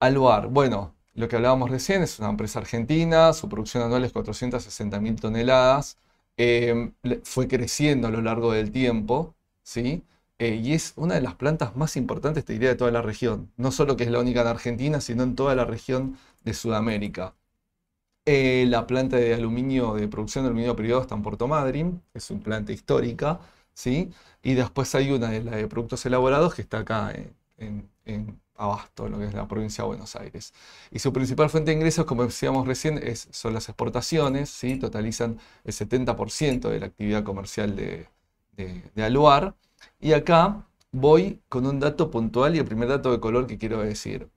Aluar, 0.00 0.48
bueno, 0.48 0.94
lo 1.14 1.28
que 1.28 1.36
hablábamos 1.36 1.70
recién 1.70 2.02
es 2.02 2.18
una 2.18 2.30
empresa 2.30 2.58
argentina, 2.58 3.32
su 3.34 3.48
producción 3.48 3.82
anual 3.82 4.04
es 4.04 4.12
460 4.12 4.98
mil 5.00 5.16
toneladas, 5.20 5.98
eh, 6.36 6.92
fue 7.24 7.48
creciendo 7.48 8.08
a 8.08 8.10
lo 8.10 8.22
largo 8.22 8.52
del 8.52 8.70
tiempo, 8.72 9.34
¿sí? 9.62 10.02
Eh, 10.40 10.56
y 10.64 10.74
es 10.74 10.94
una 10.96 11.14
de 11.16 11.22
las 11.22 11.36
plantas 11.36 11.76
más 11.76 11.96
importantes, 11.96 12.44
te 12.46 12.54
diría, 12.54 12.70
de 12.70 12.76
toda 12.76 12.90
la 12.92 13.02
región. 13.02 13.52
No 13.58 13.72
solo 13.72 13.96
que 13.96 14.04
es 14.04 14.10
la 14.10 14.20
única 14.20 14.42
en 14.42 14.48
Argentina, 14.48 15.00
sino 15.02 15.22
en 15.24 15.36
toda 15.36 15.54
la 15.54 15.66
región 15.66 16.18
de 16.44 16.54
Sudamérica. 16.54 17.36
Eh, 18.26 18.66
la 18.68 18.86
planta 18.86 19.16
de 19.16 19.34
aluminio, 19.34 19.94
de 19.94 20.08
producción 20.08 20.44
de 20.44 20.48
aluminio 20.50 20.76
privado 20.76 21.02
está 21.02 21.14
en 21.14 21.22
Puerto 21.22 21.48
Madryn, 21.48 22.02
es 22.14 22.30
una 22.30 22.42
planta 22.42 22.72
histórica, 22.72 23.40
¿sí? 23.74 24.12
Y 24.42 24.54
después 24.54 24.94
hay 24.94 25.10
una 25.12 25.30
de 25.30 25.42
la 25.44 25.68
productos 25.68 26.06
elaborados 26.06 26.54
que 26.54 26.62
está 26.62 26.80
acá 26.80 27.12
en, 27.58 27.90
en- 28.04 28.40
Abasto, 28.56 29.06
en 29.06 29.12
lo 29.12 29.18
que 29.18 29.24
es 29.26 29.32
la 29.34 29.48
provincia 29.48 29.82
de 29.84 29.88
Buenos 29.88 30.16
Aires. 30.16 30.52
Y 30.90 30.98
su 30.98 31.12
principal 31.14 31.48
fuente 31.48 31.70
de 31.70 31.78
ingresos, 31.78 32.04
como 32.04 32.24
decíamos 32.24 32.66
recién, 32.66 33.00
son 33.32 33.54
las 33.54 33.68
exportaciones, 33.70 34.50
¿sí? 34.50 34.76
Totalizan 34.78 35.38
el 35.64 35.72
70% 35.72 36.68
de 36.68 36.80
la 36.80 36.86
actividad 36.86 37.24
comercial 37.24 37.74
de 38.94 39.04
Aluar. 39.04 39.54
Y 40.00 40.12
acá 40.12 40.66
voy 40.92 41.40
con 41.48 41.66
un 41.66 41.80
dato 41.80 42.10
puntual 42.10 42.56
y 42.56 42.58
el 42.58 42.64
primer 42.64 42.88
dato 42.88 43.12
de 43.12 43.20
color 43.20 43.46
que 43.46 43.58
quiero 43.58 43.80
decir. 43.80 44.28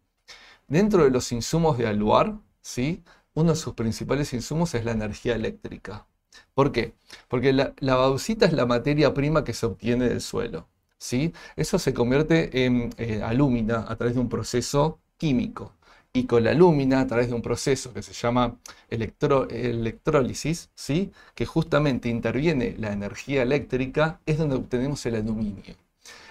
Dentro 0.67 1.03
de 1.03 1.11
los 1.11 1.31
insumos 1.31 1.77
de 1.77 1.87
Aluar, 1.87 2.37
¿sí? 2.61 3.03
uno 3.33 3.51
de 3.51 3.55
sus 3.55 3.73
principales 3.73 4.33
insumos 4.33 4.73
es 4.75 4.85
la 4.85 4.91
energía 4.91 5.35
eléctrica. 5.35 6.07
¿Por 6.53 6.71
qué? 6.71 6.95
Porque 7.27 7.53
la, 7.53 7.73
bauxita 7.79 8.45
es 8.45 8.53
la 8.53 8.65
materia 8.65 9.13
prima 9.13 9.43
que 9.43 9.53
se 9.53 9.65
obtiene 9.65 10.09
del 10.09 10.21
suelo. 10.21 10.67
¿sí? 10.97 11.33
Eso 11.55 11.79
se 11.79 11.93
convierte 11.93 12.65
en 12.65 12.93
eh, 12.97 13.21
alúmina 13.21 13.85
a 13.87 13.95
través 13.95 14.15
de 14.15 14.21
un 14.21 14.29
proceso 14.29 14.99
químico. 15.17 15.73
Y 16.13 16.25
con 16.25 16.43
la 16.43 16.51
alúmina, 16.51 17.01
a 17.01 17.07
través 17.07 17.27
de 17.29 17.33
un 17.33 17.41
proceso 17.41 17.91
que 17.91 18.03
se 18.03 18.13
llama 18.13 18.57
electrólisis, 18.89 20.69
¿sí? 20.75 21.11
que 21.33 21.45
justamente 21.47 22.07
interviene 22.07 22.75
la 22.77 22.93
energía 22.93 23.41
eléctrica, 23.41 24.19
es 24.27 24.37
donde 24.37 24.55
obtenemos 24.55 25.03
el 25.07 25.15
aluminio. 25.15 25.75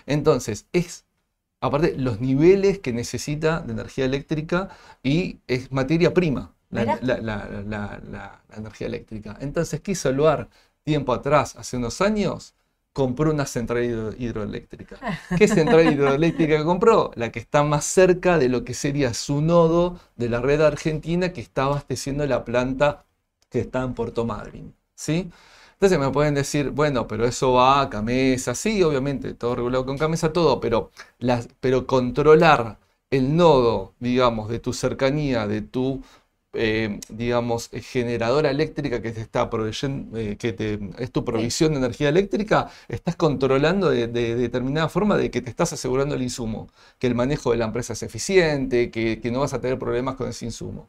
Entonces, 0.07 0.67
es 0.73 1.05
aparte 1.61 1.97
los 1.97 2.21
niveles 2.21 2.79
que 2.79 2.93
necesita 2.93 3.61
de 3.61 3.73
energía 3.73 4.05
eléctrica 4.05 4.69
y 5.03 5.39
es 5.49 5.73
materia 5.73 6.15
prima 6.15 6.53
la, 6.73 8.41
energía 8.57 8.87
eléctrica. 8.87 9.37
Entonces, 9.41 9.81
¿qué 9.81 9.93
hizo 9.93 10.11
Luar 10.13 10.49
tiempo 10.85 11.13
atrás, 11.13 11.57
hace 11.57 11.77
unos 11.77 12.01
años? 12.01 12.55
Compró 12.93 13.31
una 13.31 13.47
central 13.47 14.15
hidroeléctrica. 14.19 15.01
¿Qué 15.37 15.49
central 15.49 15.91
hidroeléctrica 15.93 16.63
compró? 16.65 17.11
La 17.15 17.33
que 17.33 17.39
está 17.39 17.63
más 17.63 17.85
cerca 17.87 18.39
de 18.39 18.49
lo 18.51 18.65
que 18.65 18.75
sería 18.75 19.15
su 19.15 19.41
nodo 19.41 19.99
de 20.17 20.29
la 20.29 20.41
red 20.41 20.61
argentina 20.61 21.33
que 21.33 21.41
está 21.41 21.65
abasteciendo 21.65 22.27
la 22.27 22.45
planta 22.45 23.05
que 23.49 23.61
está 23.61 23.83
en 23.83 23.95
Puerto 23.95 24.27
Madryn. 24.27 24.75
¿sí? 24.95 25.31
Entonces 25.75 25.99
me 25.99 26.11
pueden 26.11 26.35
decir, 26.35 26.71
bueno, 26.71 27.09
pero 27.09 27.25
eso 27.27 27.53
va 27.55 27.81
a 27.83 27.91
Camesa, 27.91 28.55
sí, 28.55 28.83
obviamente, 28.83 29.35
todo 29.35 29.57
regulado 29.57 29.85
con 29.87 29.99
Camesa, 29.99 30.33
todo, 30.33 30.61
pero, 30.61 30.91
las, 31.19 31.49
pero 31.61 31.87
controlar 31.87 32.79
el 33.11 33.37
nodo, 33.37 33.95
digamos, 33.99 34.49
de 34.49 34.59
tu 34.61 34.73
cercanía, 34.73 35.47
de 35.47 35.63
tu 35.63 36.03
eh, 36.55 37.01
digamos, 37.09 37.71
generadora 37.73 38.51
eléctrica 38.51 39.01
que 39.01 39.13
te 39.13 39.21
está 39.21 39.49
proveyendo, 39.49 40.19
eh, 40.19 40.37
que 40.37 40.79
es 40.99 41.11
tu 41.13 41.25
provisión 41.25 41.73
de 41.73 41.79
energía 41.79 42.09
eléctrica, 42.09 42.71
estás 42.89 43.17
controlando 43.17 43.91
de, 43.91 44.07
determinada 44.09 44.89
forma 44.89 45.17
de 45.17 45.31
que 45.31 45.41
te 45.41 45.51
estás 45.51 45.73
asegurando 45.73 46.15
el 46.15 46.23
insumo, 46.23 46.69
que 46.99 47.07
el 47.07 47.15
manejo 47.15 47.53
de 47.53 47.59
la 47.59 47.65
empresa 47.67 47.95
es 47.95 48.03
eficiente, 48.03 48.91
que, 48.91 49.21
que 49.21 49.31
no 49.31 49.41
vas 49.41 49.55
a 49.55 49.61
tener 49.61 49.79
problemas 49.79 50.17
con 50.17 50.29
ese 50.29 50.45
insumo. 50.45 50.89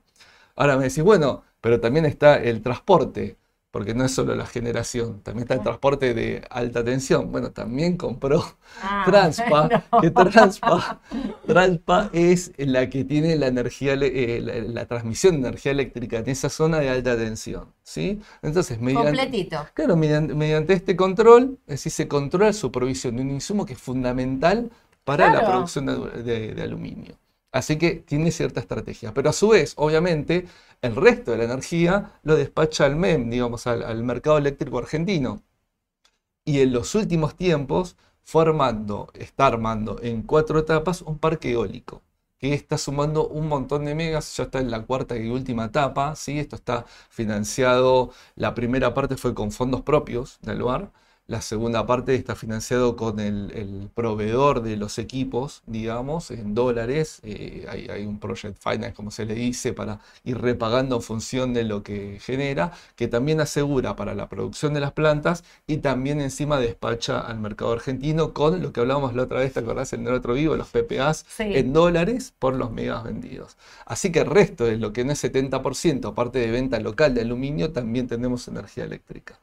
Ahora 0.55 0.77
me 0.77 0.83
decís, 0.85 1.03
bueno, 1.03 1.43
pero 1.61 1.79
también 1.79 2.05
está 2.05 2.35
el 2.35 2.61
transporte 2.61 3.37
porque 3.73 3.95
no 3.95 4.05
es 4.05 4.11
solo 4.11 4.35
la 4.35 4.45
generación, 4.45 5.21
también 5.23 5.45
está 5.45 5.55
el 5.55 5.61
transporte 5.61 6.13
de 6.13 6.43
alta 6.51 6.83
tensión. 6.83 7.31
Bueno, 7.31 7.49
también 7.53 7.97
compró 7.97 8.45
ah, 8.83 9.01
Transpa, 9.07 9.67
que 10.01 10.11
Transpa, 10.11 11.01
Transpa, 11.47 12.11
es 12.13 12.51
la 12.57 12.87
que 12.87 13.03
tiene 13.03 13.35
la 13.35 13.47
energía, 13.47 13.95
eh, 13.95 14.63
la, 14.67 14.85
transmisión 14.85 15.41
de 15.41 15.47
energía 15.47 15.71
eléctrica 15.71 16.19
en 16.19 16.29
esa 16.29 16.49
zona 16.49 16.77
de 16.81 16.89
alta 16.91 17.17
tensión. 17.17 17.73
¿sí? 17.81 18.21
Entonces, 18.43 18.79
mediante, 18.79 19.49
Claro, 19.73 19.97
mediante, 19.97 20.73
este 20.73 20.95
control, 20.95 21.57
es 21.65 21.79
decir, 21.79 21.93
se 21.93 22.07
controla 22.07 22.53
su 22.53 22.71
provisión 22.71 23.15
de 23.15 23.23
un 23.23 23.31
insumo 23.31 23.65
que 23.65 23.73
es 23.73 23.79
fundamental 23.79 24.69
para 25.03 25.33
la 25.33 25.47
producción 25.47 25.87
de 25.87 26.61
aluminio. 26.61 27.17
Así 27.53 27.77
que 27.77 27.91
tiene 27.91 28.31
cierta 28.31 28.59
estrategia. 28.59 29.13
Pero 29.13 29.29
a 29.29 29.33
su 29.33 29.49
vez, 29.49 29.73
obviamente, 29.77 30.47
el 30.83 30.95
resto 30.95 31.31
de 31.31 31.37
la 31.37 31.45
energía 31.45 32.19
lo 32.23 32.35
despacha 32.35 32.85
al 32.85 32.95
MEM, 32.97 33.29
digamos, 33.29 33.67
al, 33.67 34.03
mercado 34.03 34.37
eléctrico 34.37 34.77
argentino. 34.79 35.41
Y 36.45 36.59
en 36.61 36.73
los 36.73 36.93
últimos 36.95 37.35
tiempos 37.35 37.95
fue 38.23 38.43
armando, 38.43 39.09
está 39.13 39.47
armando 39.47 39.99
en 40.01 40.23
cuatro 40.23 40.59
etapas 40.59 41.01
un 41.01 41.17
parque 41.19 41.51
eólico 41.51 42.03
que 42.37 42.53
está 42.53 42.77
sumando 42.77 43.27
un 43.29 43.47
montón 43.47 43.85
de 43.85 43.95
megas, 43.95 44.35
ya 44.35 44.43
está 44.43 44.59
en 44.59 44.69
la 44.69 44.85
cuarta 44.85 45.15
y 45.17 45.29
última 45.29 45.65
etapa, 45.65 46.15
¿sí? 46.15 46.39
esto 46.39 46.57
está 46.57 46.85
financiado, 47.09 48.11
la 48.35 48.53
primera 48.53 48.93
parte 48.93 49.15
fue 49.15 49.33
con 49.33 49.51
fondos 49.53 49.81
propios 49.83 50.39
del 50.41 50.59
lugar, 50.59 50.91
la 51.25 51.41
segunda 51.41 51.85
parte 51.85 52.15
está 52.15 52.35
financiado 52.35 52.97
con 52.97 53.19
el, 53.19 53.89
proveedor 53.95 54.61
de 54.61 54.75
los 54.75 54.99
equipos, 54.99 55.63
digamos, 55.65 56.31
en 56.31 56.53
dólares. 56.53 57.21
Eh, 57.23 57.65
hay, 57.69 58.05
un 58.05 58.19
project 58.19 58.57
finance, 58.61 58.93
como 58.93 59.09
se 59.09 59.25
le 59.25 59.33
dice, 59.33 59.71
para 59.71 59.99
ir 60.25 60.37
repagando 60.39 60.97
en 60.97 61.01
función 61.01 61.53
de 61.53 61.63
lo 61.63 61.81
que 61.81 62.19
genera, 62.21 62.73
que 62.97 63.07
también 63.07 63.39
asegura 63.39 63.95
para 63.95 64.15
la 64.15 64.27
producción 64.27 64.73
de 64.73 64.81
las 64.81 64.91
plantas 64.91 65.45
y 65.65 65.77
también 65.77 66.19
encima 66.19 66.59
despacha 66.59 67.21
al 67.21 67.39
mercado 67.39 67.71
argentino 67.71 68.33
con 68.33 68.61
lo 68.61 68.73
que 68.73 68.81
hablábamos 68.81 69.15
la 69.15 69.23
otra 69.23 69.39
vez, 69.39 69.53
¿te 69.53 69.61
acordás? 69.61 69.93
En 69.93 70.05
el 70.05 70.13
otro 70.13 70.33
vivo, 70.33 70.57
los 70.57 70.69
PPAs 70.69 71.25
en 71.39 71.71
dólares 71.71 72.33
por 72.37 72.53
los 72.53 72.71
megas 72.71 73.03
vendidos. 73.05 73.55
Así 73.85 74.11
que 74.11 74.19
el 74.19 74.27
resto 74.27 74.65
de 74.65 74.77
lo 74.77 74.91
que 74.91 75.05
no 75.05 75.13
es 75.13 75.23
70%, 75.23 76.05
aparte 76.09 76.39
de 76.39 76.51
venta 76.51 76.79
local 76.79 77.13
de 77.13 77.21
aluminio, 77.21 77.71
también 77.71 78.07
tenemos 78.07 78.47
energía 78.49 78.83
eléctrica 78.83 79.39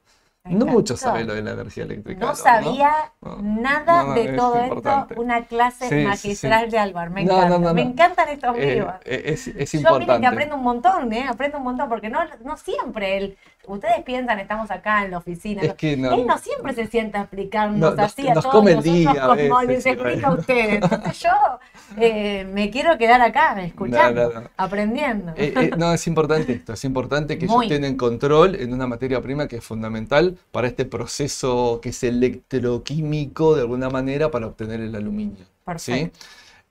no 0.51 0.67
mucho 0.67 0.97
sabe 0.97 1.25
lo 1.25 1.35
de 1.35 1.43
la 1.43 1.53
energía 1.53 1.85
eléctrica. 1.85 2.27
No 2.27 2.35
sabía 2.35 3.13
nada 3.41 4.15
de 4.15 4.33
todo 4.33 4.57
esto. 4.57 5.09
Una 5.17 5.45
clase 5.45 6.05
magistral 6.05 6.71
de 6.71 6.79
Álvaro. 6.79 7.11
Me 7.11 7.23
encanta. 7.23 7.73
Me 7.73 7.83
encantan 7.83 8.29
estos 8.29 8.57
eh, 8.57 8.75
vivos. 8.75 8.95
Eh, 9.05 9.23
es, 9.27 9.49
es, 9.49 9.75
importante. 9.75 10.13
Yo 10.13 10.21
que 10.21 10.27
aprendo 10.27 10.57
un 10.57 10.63
montón, 10.63 11.13
¿eh? 11.13 11.27
Aprendo 11.29 11.59
un 11.59 11.65
montón 11.65 11.89
porque 11.89 12.09
no, 12.09 12.21
no 12.45 12.57
siempre 12.57 13.17
él. 13.17 13.39
Ustedes 13.67 14.03
piensan, 14.05 14.39
estamos 14.41 14.71
acá 14.71 15.05
en 15.05 15.11
la 15.11 15.19
oficina. 15.19 15.63
Es 15.63 15.75
que 15.75 15.97
no, 15.97 16.13
él 16.13 16.27
no 16.27 16.39
siempre 16.39 16.73
se 16.73 16.87
sienta 16.87 17.19
a 17.19 17.23
explicarnos 17.23 17.99
así 17.99 18.29
a 18.29 18.35
todos 18.35 18.47
come 18.47 18.75
nosotros 18.75 19.65
les 19.67 19.87
explica 19.87 20.29
a 20.29 20.33
ustedes. 20.33 20.83
Entonces 20.83 21.21
yo 21.21 21.31
eh, 21.99 22.45
me 22.45 22.71
quiero 22.71 22.97
quedar 22.97 23.21
acá 23.21 23.61
escuchando, 23.63 24.45
aprendiendo. 24.57 25.35
no, 25.77 25.93
es 25.93 26.07
importante 26.07 26.53
esto. 26.53 26.73
Es 26.73 26.85
importante 26.85 27.39
que 27.39 27.45
ellos 27.45 27.69
tengan 27.69 27.97
control 27.97 28.55
en 28.55 28.73
una 28.73 28.87
materia 28.87 29.21
prima 29.21 29.47
que 29.47 29.57
es 29.57 29.65
fundamental 29.65 30.39
para 30.51 30.67
este 30.67 30.85
proceso 30.85 31.81
que 31.83 31.91
es 31.91 32.03
electroquímico 32.03 33.55
de 33.55 33.63
alguna 33.63 33.91
manera 33.91 34.31
para 34.31 34.47
obtener 34.47 34.81
el 34.81 34.95
aluminio. 34.95 35.45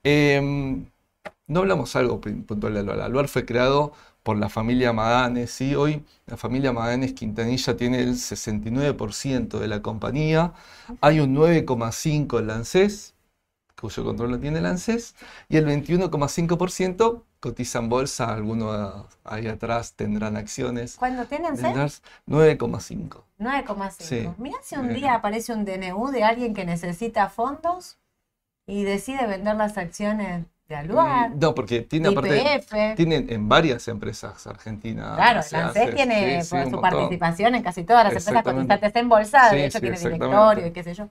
Em, 0.03 0.85
no 1.47 1.59
hablamos 1.59 1.95
algo 1.95 2.21
puntual 2.21 2.73
de 2.73 2.79
Aluar. 2.79 3.01
Aluar 3.01 3.27
fue 3.27 3.45
creado 3.45 3.93
por 4.29 4.37
la 4.37 4.47
familia 4.47 4.93
Madanes. 4.93 5.59
Hoy 5.75 6.05
la 6.27 6.37
familia 6.37 6.71
Madanes 6.71 7.13
Quintanilla 7.13 7.75
tiene 7.75 7.99
el 7.99 8.13
69% 8.13 9.57
de 9.57 9.67
la 9.67 9.81
compañía. 9.81 10.53
Hay 11.01 11.19
un 11.19 11.35
9,5% 11.35 12.39
en 12.39 12.51
ANSES, 12.51 13.15
cuyo 13.81 14.03
control 14.03 14.29
lo 14.29 14.39
tiene 14.39 14.59
el 14.59 14.67
ANSES, 14.67 15.15
y 15.47 15.57
el 15.57 15.65
21,5% 15.65 17.23
cotiza 17.39 17.79
en 17.79 17.89
bolsa. 17.89 18.31
Algunos 18.31 19.07
ahí 19.23 19.47
atrás 19.47 19.93
tendrán 19.93 20.37
acciones. 20.37 20.97
¿Cuándo 20.97 21.25
tienen 21.25 21.53
ANSES? 21.53 22.03
9,5%. 22.27 23.23
9,5. 23.39 24.35
Mira 24.37 24.59
si 24.61 24.75
un 24.75 24.93
día 24.93 25.15
aparece 25.15 25.53
un 25.53 25.65
DNU 25.65 26.11
de 26.11 26.23
alguien 26.23 26.53
que 26.53 26.65
necesita 26.65 27.29
fondos 27.29 27.97
y 28.67 28.83
decide 28.83 29.25
vender 29.25 29.55
las 29.55 29.75
acciones 29.79 30.45
Aluar. 30.75 31.31
No, 31.35 31.55
porque 31.55 31.81
tiene 31.81 32.09
aparte. 32.09 32.63
Tienen 32.95 33.27
en 33.29 33.49
varias 33.49 33.87
empresas 33.87 34.45
argentinas. 34.47 35.15
Claro, 35.15 35.41
ANSES 35.51 35.95
tiene 35.95 36.43
su 36.43 36.81
participación 36.81 37.55
en 37.55 37.63
casi 37.63 37.83
todas 37.83 38.05
las 38.05 38.13
empresas 38.13 38.43
cotizantes 38.43 38.95
en 38.95 39.09
bolsa, 39.09 39.49
de 39.51 39.65
hecho 39.65 39.79
tiene 39.79 39.97
directorio 39.97 40.67
y 40.67 40.71
qué 40.71 40.83
sé 40.83 40.93
yo. 40.93 41.09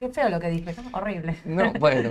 Qué 0.00 0.08
feo 0.10 0.28
lo 0.28 0.38
que 0.38 0.48
dije, 0.48 0.76
Horrible. 0.92 1.36
No, 1.44 1.72
bueno. 1.72 2.10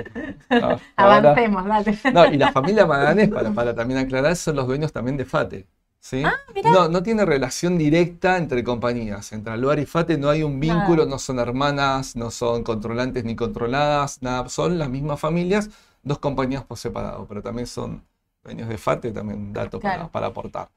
Avancemos, 0.97 1.65
dale. 1.65 1.97
No, 2.11 2.25
y 2.25 2.35
la 2.35 2.51
familia 2.51 2.85
Maganes, 2.85 3.29
para, 3.29 3.51
para 3.51 3.73
también 3.73 4.01
aclarar, 4.01 4.35
son 4.35 4.57
los 4.57 4.67
dueños 4.67 4.91
también 4.91 5.15
de 5.15 5.23
FATE. 5.23 5.65
¿sí? 5.99 6.23
Ah, 6.25 6.35
no, 6.63 6.89
no 6.89 7.03
tiene 7.03 7.25
relación 7.25 7.77
directa 7.77 8.37
entre 8.37 8.63
compañías. 8.63 9.31
Entre 9.31 9.53
Aluar 9.53 9.79
y 9.79 9.85
FATE 9.85 10.17
no 10.17 10.29
hay 10.29 10.43
un 10.43 10.59
vínculo, 10.59 11.05
no 11.05 11.19
son 11.19 11.39
hermanas, 11.39 12.15
no 12.15 12.31
son 12.31 12.63
controlantes 12.63 13.23
ni 13.23 13.35
controladas, 13.35 14.21
nada. 14.21 14.49
Son 14.49 14.77
las 14.77 14.89
mismas 14.89 15.19
familias, 15.19 15.69
dos 16.07 16.19
compañías 16.19 16.63
por 16.65 16.77
separado, 16.77 17.27
pero 17.27 17.41
también 17.41 17.67
son 17.67 18.03
dueños 18.43 18.69
de 18.69 18.77
FATE, 18.77 19.11
también 19.11 19.39
un 19.39 19.53
dato 19.53 19.79
para, 19.79 20.09
para 20.11 20.27
aportar. 20.27 20.69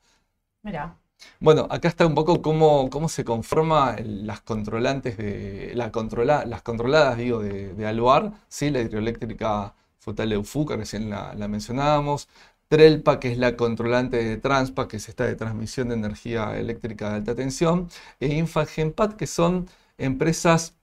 Mira. 0.63 0.97
Bueno, 1.39 1.67
acá 1.71 1.89
está 1.89 2.07
un 2.07 2.15
poco 2.15 2.41
cómo, 2.43 2.89
cómo 2.91 3.09
se 3.09 3.25
conforma 3.25 3.97
las 4.03 4.41
controlantes 4.41 5.17
de 5.17 5.73
la 5.75 5.93
controla, 5.93 6.45
las 6.47 6.63
controladas 6.63 7.19
digo, 7.19 7.41
de, 7.41 7.75
de 7.75 7.87
Aluar, 7.87 8.33
¿sí? 8.49 8.71
la 8.71 8.81
hidroeléctrica 8.81 9.75
Futaleufu, 9.99 10.67
que 10.67 10.77
recién 10.77 11.11
la, 11.11 11.35
mencionábamos, 11.49 12.29
Trelpa, 12.69 13.19
que 13.21 13.33
es 13.33 13.39
la 13.39 13.57
controlante 13.57 14.17
de 14.23 14.37
Transpa, 14.39 14.89
que 14.89 14.97
es 14.99 15.09
esta 15.09 15.25
de 15.27 15.35
transmisión 15.37 15.89
de 15.89 15.95
energía 15.95 16.57
eléctrica 16.59 17.11
de 17.11 17.17
alta 17.17 17.35
tensión, 17.35 17.89
e 18.21 18.29
Infagenpat, 18.35 19.15
que 19.17 19.27
son 19.27 19.69
empresas 19.99 20.77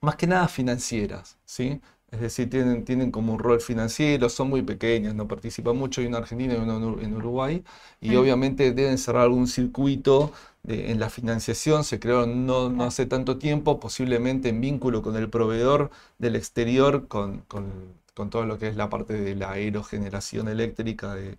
más 0.00 0.16
que 0.16 0.26
nada 0.26 0.48
financieras, 0.48 1.38
¿sí? 1.44 1.80
Es 2.16 2.22
decir, 2.22 2.50
tienen, 2.50 2.84
tienen 2.84 3.10
como 3.10 3.34
un 3.34 3.38
rol 3.38 3.60
financiero, 3.60 4.28
son 4.28 4.48
muy 4.48 4.62
pequeñas, 4.62 5.14
no 5.14 5.28
participan 5.28 5.76
mucho, 5.76 6.00
hay 6.00 6.06
una 6.06 6.18
Argentina 6.18 6.54
y 6.54 6.56
una 6.56 6.76
en 7.02 7.14
Uruguay, 7.14 7.62
y 8.00 8.16
obviamente 8.16 8.72
deben 8.72 8.98
cerrar 8.98 9.22
algún 9.24 9.46
circuito 9.46 10.32
en 10.64 10.98
la 10.98 11.10
financiación, 11.10 11.84
se 11.84 12.00
creó 12.00 12.26
no, 12.26 12.70
no, 12.70 12.84
hace 12.84 13.06
tanto 13.06 13.38
tiempo, 13.38 13.78
posiblemente 13.80 14.48
en 14.48 14.60
vínculo 14.60 15.02
con 15.02 15.16
el 15.16 15.28
proveedor 15.30 15.90
del 16.18 16.36
exterior, 16.36 17.06
con, 17.08 17.40
con, 17.48 17.94
con 18.14 18.30
todo 18.30 18.46
lo 18.46 18.58
que 18.58 18.68
es 18.68 18.76
la 18.76 18.88
parte 18.88 19.14
de 19.14 19.34
la 19.36 19.52
aerogeneración 19.52 20.48
eléctrica 20.48 21.14
de, 21.14 21.38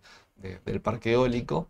del 0.65 0.81
parque 0.81 1.13
eólico. 1.13 1.67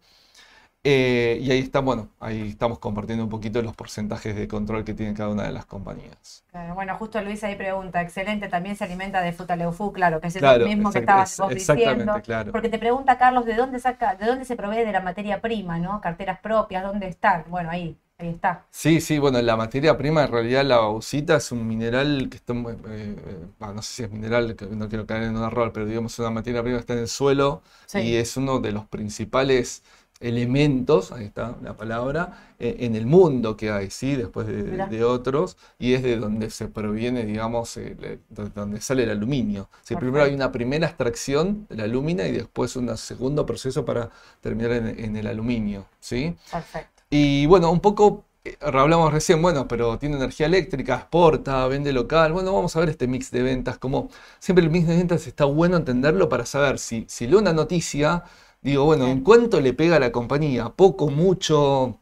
Eh, 0.90 1.40
y 1.42 1.52
ahí 1.52 1.60
está, 1.60 1.82
bueno, 1.82 2.08
ahí 2.18 2.48
estamos 2.48 2.80
compartiendo 2.80 3.26
un 3.26 3.30
poquito 3.30 3.62
los 3.62 3.76
porcentajes 3.76 4.34
de 4.38 4.48
control 4.48 4.86
que 4.86 4.94
tiene 4.94 5.14
cada 5.14 5.28
una 5.28 5.44
de 5.44 5.52
las 5.52 5.66
compañías. 5.66 6.46
Bueno, 6.76 6.96
justo 6.96 7.22
Luis 7.22 7.44
ahí 7.44 7.56
pregunta, 7.56 8.02
excelente, 8.02 8.48
también 8.48 8.78
se 8.78 8.86
alimenta 8.86 9.20
de 9.20 9.34
fruta 9.34 9.58
leufú, 9.58 9.92
claro, 9.92 10.22
que 10.22 10.28
es 10.28 10.42
lo 10.42 10.66
mismo 10.66 10.90
que 10.94 11.00
estabas 11.00 11.38
vos 11.40 11.54
diciendo. 11.54 12.22
Claro. 12.24 12.54
Porque 12.54 12.70
te 12.70 12.80
pregunta 12.80 13.18
Carlos, 13.18 13.46
¿de 13.46 13.56
dónde 13.56 13.80
saca, 13.80 14.16
de 14.16 14.28
dónde 14.28 14.46
se 14.46 14.56
provee 14.56 14.86
de 14.86 14.94
la 14.94 15.02
materia 15.02 15.42
prima, 15.42 15.78
¿no? 15.78 16.00
Carteras 16.00 16.40
propias, 16.40 16.84
¿dónde 16.84 17.10
están? 17.10 17.44
Bueno, 17.50 17.70
ahí, 17.70 17.98
ahí 18.18 18.30
está. 18.30 18.64
Sí, 18.72 19.02
sí, 19.02 19.20
bueno, 19.20 19.42
la 19.42 19.58
materia 19.58 19.98
prima 19.98 20.24
en 20.24 20.32
realidad 20.32 20.64
la 20.64 20.78
bauxita 20.78 21.36
es 21.36 21.52
un 21.52 21.68
mineral 21.68 22.30
que 22.32 22.38
está, 22.38 22.54
eh, 22.54 22.66
eh, 22.88 23.46
no 23.60 23.82
sé 23.82 23.94
si 23.94 24.04
es 24.04 24.10
mineral, 24.10 24.56
no 24.72 24.88
quiero 24.88 25.06
caer 25.06 25.24
en 25.24 25.36
un 25.36 25.44
error, 25.44 25.74
pero 25.74 25.86
digamos 25.86 26.14
es 26.14 26.20
una 26.20 26.30
materia 26.30 26.64
prima 26.64 26.78
que 26.78 26.82
está 26.82 26.94
en 26.94 27.00
el 27.00 27.10
suelo 27.10 27.62
y 27.94 28.16
es 28.16 28.38
uno 28.38 28.60
de 28.60 28.72
los 28.72 28.86
principales 28.86 29.84
elementos, 30.20 31.12
ahí 31.12 31.26
está 31.26 31.56
la 31.62 31.76
palabra, 31.76 32.54
eh, 32.60 32.78
en 32.80 32.96
el 32.96 33.06
mundo 33.06 33.56
que 33.56 33.70
hay, 33.72 33.90
¿sí? 33.90 34.16
Después 34.16 34.48
de, 34.48 35.04
otros, 35.04 35.58
y 35.78 35.94
es 35.94 36.04
de 36.04 36.18
donde 36.18 36.50
se 36.50 36.68
proviene, 36.68 37.26
digamos, 37.26 37.78
eh, 37.78 38.20
donde 38.30 38.82
sale 38.82 39.04
el 39.04 39.12
aluminio. 39.12 39.70
Primero 39.88 40.24
hay 40.24 40.34
una 40.34 40.52
primera 40.52 40.88
extracción 40.88 41.68
de 41.70 41.78
la 41.78 41.84
alumina 41.84 42.26
y 42.28 42.32
después 42.32 42.76
un 42.76 42.96
segundo 42.98 43.46
proceso 43.46 43.86
para 43.86 44.10
terminar 44.42 44.72
en, 44.72 45.16
el 45.16 45.28
aluminio, 45.28 45.86
¿sí? 46.00 46.36
Perfecto. 46.52 47.04
Y 47.10 47.46
bueno, 47.46 47.72
un 47.72 47.80
poco 47.80 48.26
eh, 48.44 48.58
hablamos 48.62 49.14
recién, 49.14 49.42
bueno, 49.42 49.68
pero 49.68 49.98
tiene 49.98 50.16
energía 50.16 50.46
eléctrica, 50.46 50.96
exporta, 50.96 51.68
vende 51.68 51.94
local. 51.94 52.34
Bueno, 52.34 52.54
vamos 52.54 52.76
a 52.76 52.80
ver 52.80 52.90
este 52.90 53.08
mix 53.08 53.32
de 53.32 53.44
ventas. 53.44 53.78
Como 53.78 54.10
siempre 54.40 54.64
el 54.64 54.72
mix 54.72 54.88
de 54.88 54.98
ventas 54.98 55.28
está 55.28 55.46
bueno 55.46 55.78
entenderlo 55.78 56.30
para 56.30 56.46
saber 56.46 56.80
si, 56.80 57.06
si 57.08 57.28
leo 57.28 57.40
una 57.40 57.54
noticia 57.54 58.24
Digo, 58.62 58.86
bueno, 58.86 59.08
¿en 59.08 59.22
cuánto 59.22 59.62
le 59.62 59.74
pega 59.74 59.98
a 59.98 60.00
la 60.00 60.12
compañía? 60.12 60.70
Poco, 60.70 61.10
mucho, 61.10 62.00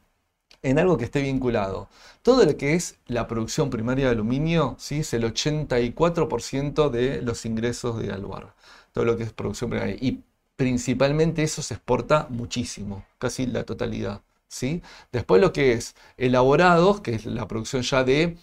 en 0.62 0.78
algo 0.78 0.96
que 0.96 1.04
esté 1.04 1.22
vinculado. 1.22 1.88
Todo 2.22 2.44
lo 2.44 2.56
que 2.56 2.74
es 2.74 2.96
la 3.06 3.28
producción 3.28 3.70
primaria 3.70 4.06
de 4.06 4.12
aluminio, 4.12 4.74
¿sí? 4.78 5.00
es 5.00 5.14
el 5.14 5.24
84% 5.24 6.90
de 6.90 7.22
los 7.22 7.46
ingresos 7.46 7.98
de 8.00 8.12
Aluar. 8.12 8.54
Todo 8.92 9.04
lo 9.04 9.16
que 9.16 9.22
es 9.24 9.32
producción 9.32 9.70
primaria. 9.70 9.96
Y 10.00 10.22
principalmente 10.56 11.42
eso 11.42 11.62
se 11.62 11.74
exporta 11.74 12.26
muchísimo, 12.30 13.04
casi 13.18 13.46
la 13.46 13.64
totalidad. 13.64 14.22
¿sí? 14.48 14.82
Después 15.12 15.40
lo 15.40 15.52
que 15.52 15.72
es 15.72 15.94
elaborados, 16.16 17.00
que 17.00 17.14
es 17.14 17.26
la 17.26 17.46
producción 17.46 17.82
ya 17.82 18.02
de 18.02 18.36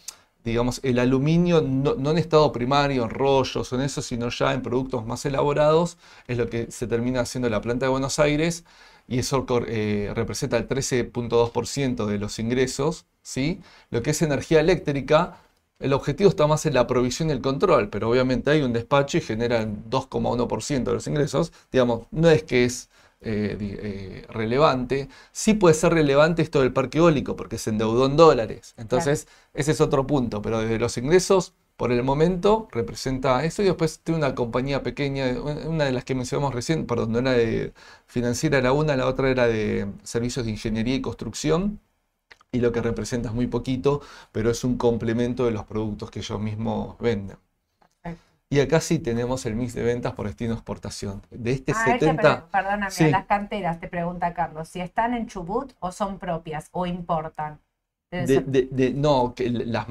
digamos, 0.44 0.80
el 0.84 1.00
aluminio 1.00 1.62
no, 1.62 2.12
en 2.12 2.18
estado 2.18 2.52
primario, 2.52 3.04
en 3.04 3.10
rollos 3.10 3.72
o 3.72 3.76
en 3.76 3.82
eso, 3.82 4.02
sino 4.02 4.30
ya 4.30 4.54
en 4.54 4.62
productos 4.62 5.06
más 5.06 5.26
elaborados, 5.26 5.98
es 6.28 6.38
lo 6.38 6.50
que 6.50 6.72
se 6.72 6.88
termina 6.88 7.22
haciendo 7.22 7.50
la 7.50 7.62
planta 7.62 7.86
de 7.86 7.92
Buenos 7.92 8.20
Aires 8.20 8.66
y 9.08 9.20
eso 9.20 9.46
eh, 9.68 10.12
representa 10.16 10.58
el 10.58 10.68
13.2% 10.68 12.06
de 12.06 12.18
los 12.18 12.40
ingresos. 12.40 13.06
¿sí? 13.22 13.62
Lo 13.90 14.02
que 14.02 14.12
es 14.12 14.22
energía 14.22 14.60
eléctrica, 14.60 15.38
el 15.80 15.94
objetivo 15.94 16.30
está 16.30 16.48
más 16.48 16.66
en 16.66 16.74
la 16.74 16.88
provisión 16.88 17.30
y 17.30 17.34
el 17.34 17.42
control, 17.42 17.90
pero 17.90 18.10
obviamente 18.10 18.52
hay 18.52 18.62
un 18.62 18.74
despacho 18.74 19.18
y 19.18 19.22
genera 19.22 19.62
el 19.62 19.70
2,1% 19.90 20.84
de 20.84 20.94
los 20.94 21.08
ingresos. 21.08 21.52
Digamos, 21.72 22.08
no 22.12 22.30
es 22.30 22.44
que 22.44 22.66
es 22.66 22.90
eh, 23.26 23.58
eh, 23.60 24.26
relevante. 24.30 25.10
Sí 25.32 25.54
puede 25.54 25.76
ser 25.76 25.94
relevante 25.94 26.42
esto 26.42 26.62
del 26.62 26.74
parque 26.74 27.00
eólico 27.00 27.36
porque 27.36 27.58
se 27.58 27.70
endeudó 27.72 28.06
en 28.06 28.18
dólares. 28.18 28.74
Entonces, 28.78 29.28
ese 29.54 29.72
es 29.72 29.82
otro 29.82 30.08
punto. 30.08 30.42
Pero 30.42 30.60
desde 30.62 30.80
los 30.80 30.98
ingresos, 30.98 31.54
por 31.78 31.92
el 31.92 32.04
momento, 32.04 32.68
representa 32.72 33.44
eso. 33.46 33.62
Y 33.62 33.66
después 33.66 34.00
tiene 34.00 34.20
una 34.20 34.36
compañía 34.36 34.84
pequeña, 34.84 35.26
una 35.42 35.86
de 35.86 35.92
las 35.92 36.04
que 36.06 36.16
mencionamos 36.16 36.54
recién, 36.54 36.86
perdón, 36.86 37.12
no 37.14 37.20
era 37.20 37.32
de 37.34 37.74
financiera 38.08 38.62
la 38.62 38.72
una, 38.74 38.96
la 38.96 39.08
otra 39.08 39.30
era 39.30 39.48
de 39.48 39.88
servicios 40.04 40.46
de 40.46 40.52
ingeniería 40.52 40.96
y 40.96 41.02
construcción. 41.02 41.80
Y 42.52 42.60
lo 42.60 42.72
que 42.72 42.82
representa 42.82 43.30
es 43.30 43.36
muy 43.36 43.48
poquito, 43.48 44.02
pero 44.32 44.52
es 44.52 44.64
un 44.64 44.78
complemento 44.78 45.46
de 45.46 45.52
los 45.52 45.66
productos 45.66 46.12
que 46.12 46.20
ellos 46.20 46.40
mismos 46.40 46.98
venden. 47.00 47.38
Y 48.50 48.60
acá 48.60 48.80
sí 48.82 49.00
tenemos 49.00 49.46
el 49.46 49.56
mix 49.56 49.74
de 49.74 49.84
ventas 49.84 50.14
por 50.14 50.28
destino 50.28 50.54
exportación. 50.54 51.24
De 51.32 51.52
este 51.54 51.74
70... 51.74 52.32
Ah, 52.32 52.48
perdóname, 52.52 53.12
las 53.12 53.26
canteras, 53.26 53.80
te 53.80 53.88
pregunta 53.88 54.34
Carlos, 54.34 54.68
si 54.68 54.80
están 54.80 55.14
en 55.14 55.28
Chubut 55.28 55.74
o 55.80 55.92
son 55.92 56.20
propias 56.20 56.70
o 56.72 56.86
importan. 56.86 57.60
De, 58.14 58.94
no, 58.96 59.34
que 59.36 59.50
las, 59.50 59.88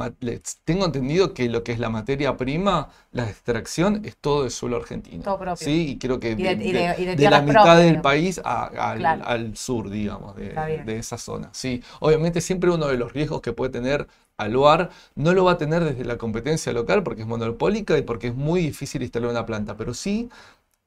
tengo 0.65 0.85
entendido 0.85 1.35
que 1.35 1.49
lo 1.49 1.65
que 1.65 1.73
es 1.73 1.81
la 1.81 1.91
materia 1.91 2.37
prima, 2.37 2.89
la 3.11 3.29
extracción, 3.29 4.03
es 4.05 4.17
todo 4.17 4.45
de 4.45 4.51
suelo 4.51 4.77
argentino. 4.77 5.25
Todo 5.25 5.39
propio. 5.39 5.57
Sí, 5.57 5.91
y 5.91 5.99
creo 5.99 6.21
que 6.21 6.37
de, 6.37 7.17
la 7.29 7.43
mitad 7.43 7.77
del 7.77 8.01
país 8.01 8.41
al, 8.45 9.57
sur, 9.57 9.91
digamos, 9.91 10.37
de, 10.37 10.99
esa 10.99 11.19
zona. 11.19 11.51
Sí, 11.53 11.83
obviamente 11.99 12.41
siempre 12.41 12.71
uno 12.71 12.87
de 12.87 12.97
los 12.97 13.13
riesgos 13.13 13.41
que 13.41 13.53
puede 13.53 13.73
tener 13.73 14.07
Aluar 14.39 14.91
no 15.15 15.35
lo 15.35 15.45
va 15.45 15.53
a 15.53 15.59
tener 15.59 15.85
desde 15.85 16.05
la 16.05 16.17
competencia 16.17 16.73
local 16.73 17.03
porque 17.03 17.23
es 17.23 17.29
monopólica 17.29 17.99
y 17.99 18.03
porque 18.03 18.29
es 18.29 18.35
muy 18.35 18.63
difícil 18.63 19.03
instalar 19.03 19.31
una 19.31 19.47
planta, 19.47 19.77
pero 19.77 19.95
sí 19.95 20.31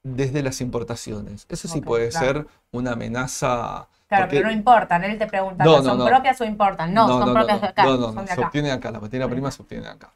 desde 0.05 0.43
las 0.43 0.61
importaciones. 0.61 1.47
Eso 1.49 1.67
sí 1.67 1.81
puede 1.81 2.11
ser 2.11 2.45
una 2.71 2.91
amenaza 2.91 3.87
Claro, 4.07 4.27
pero 4.29 4.45
no 4.45 4.53
importan. 4.53 5.03
Él 5.03 5.17
te 5.17 5.25
pregunta, 5.25 5.65
¿son 5.65 6.05
propias 6.05 6.39
o 6.39 6.45
importan? 6.45 6.93
No, 6.93 7.07
son 7.07 7.33
propias 7.33 7.59
de 7.59 7.67
acá. 7.67 7.85
No, 7.85 7.97
no, 7.97 8.11
no, 8.11 8.27
se 8.27 8.39
obtiene 8.39 8.71
acá. 8.71 8.91
La 8.91 8.99
materia 8.99 9.27
prima 9.27 9.49
se 9.49 9.63
obtiene 9.63 9.87
acá. 9.87 10.13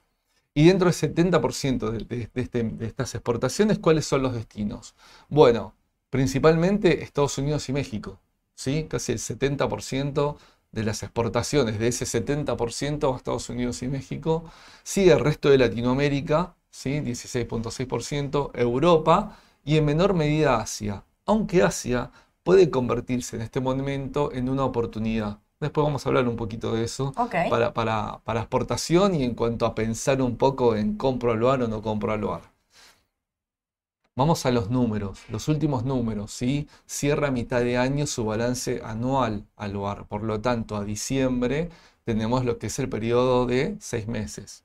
Y 0.54 0.68
dentro 0.68 0.92
del 0.92 0.96
70% 0.96 2.30
este, 2.36 2.64
de, 2.64 2.86
estas 2.86 3.16
exportaciones, 3.16 3.80
¿cuáles 3.80 4.06
son 4.06 4.22
los 4.22 4.34
destinos? 4.36 4.94
Bueno, 5.28 5.74
principalmente 6.12 7.04
Estados 7.04 7.38
Unidos 7.40 7.68
y 7.70 7.74
México. 7.74 8.20
¿sí? 8.54 8.86
Casi 8.88 9.14
el 9.14 9.18
70% 9.18 10.38
de 10.72 10.84
las 10.84 11.02
exportaciones 11.02 11.80
de 11.80 11.88
ese 11.88 12.06
70% 12.06 13.12
a 13.12 13.18
Estados 13.18 13.50
Unidos 13.50 13.82
y 13.82 13.88
México. 13.88 14.44
Sigue 14.84 15.14
el 15.14 15.20
resto 15.20 15.50
de 15.50 15.58
Latinoamérica, 15.58 16.54
¿sí? 16.70 17.00
16.6%, 17.00 18.52
Europa 18.54 19.36
y 19.70 19.78
en 19.78 19.86
menor 19.86 20.16
medida 20.16 20.58
Asia. 20.58 21.04
Aunque 21.28 21.62
Asia 21.62 22.10
puede 22.42 22.72
convertirse 22.72 23.36
en 23.36 23.44
este 23.44 23.60
momento 23.60 24.32
en 24.34 24.50
una 24.50 24.66
oportunidad. 24.66 25.38
Después 25.60 25.86
vamos 25.86 26.04
a 26.04 26.10
hablar 26.10 26.28
un 26.28 26.38
poquito 26.38 26.74
de 26.74 26.86
eso 26.86 27.14
para, 27.14 27.72
para, 27.76 28.40
exportación 28.40 29.14
y 29.14 29.24
en 29.24 29.36
cuanto 29.36 29.68
a 29.68 29.76
pensar 29.76 30.24
un 30.24 30.38
poco 30.38 30.76
en 30.76 30.98
compro 30.98 31.36
lugar 31.36 31.62
o 31.62 31.68
no 31.68 31.84
compro 31.84 32.18
lugar. 32.18 32.42
Vamos 34.16 34.44
a 34.48 34.52
los 34.52 34.72
números, 34.72 35.20
los 35.30 35.48
últimos 35.48 35.86
números, 35.86 36.32
¿sí? 36.32 36.68
Cierra 36.88 37.28
a 37.28 37.32
mitad 37.32 37.62
de 37.62 37.78
año 37.78 38.08
su 38.08 38.26
balance 38.26 38.82
anual 38.84 39.46
al 39.56 39.74
lugar. 39.74 40.08
Por 40.08 40.24
lo 40.24 40.42
tanto, 40.42 40.78
a 40.78 40.84
diciembre 40.84 41.70
tenemos 42.06 42.44
lo 42.44 42.58
que 42.58 42.68
es 42.68 42.80
el 42.80 42.90
periodo 42.90 43.46
de 43.46 43.78
seis 43.80 44.08
meses. 44.08 44.64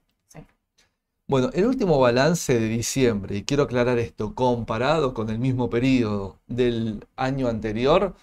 Bueno, 1.26 1.50
el 1.54 1.64
último 1.66 1.98
balance 1.98 2.58
de 2.58 2.68
diciembre, 2.68 3.36
y 3.36 3.44
quiero 3.44 3.62
aclarar 3.62 3.98
esto, 3.98 4.34
comparado 4.34 5.14
con 5.14 5.30
el 5.30 5.38
mismo 5.38 5.70
periodo 5.70 6.38
del 6.46 7.06
año 7.16 7.48
anterior, 7.48 8.14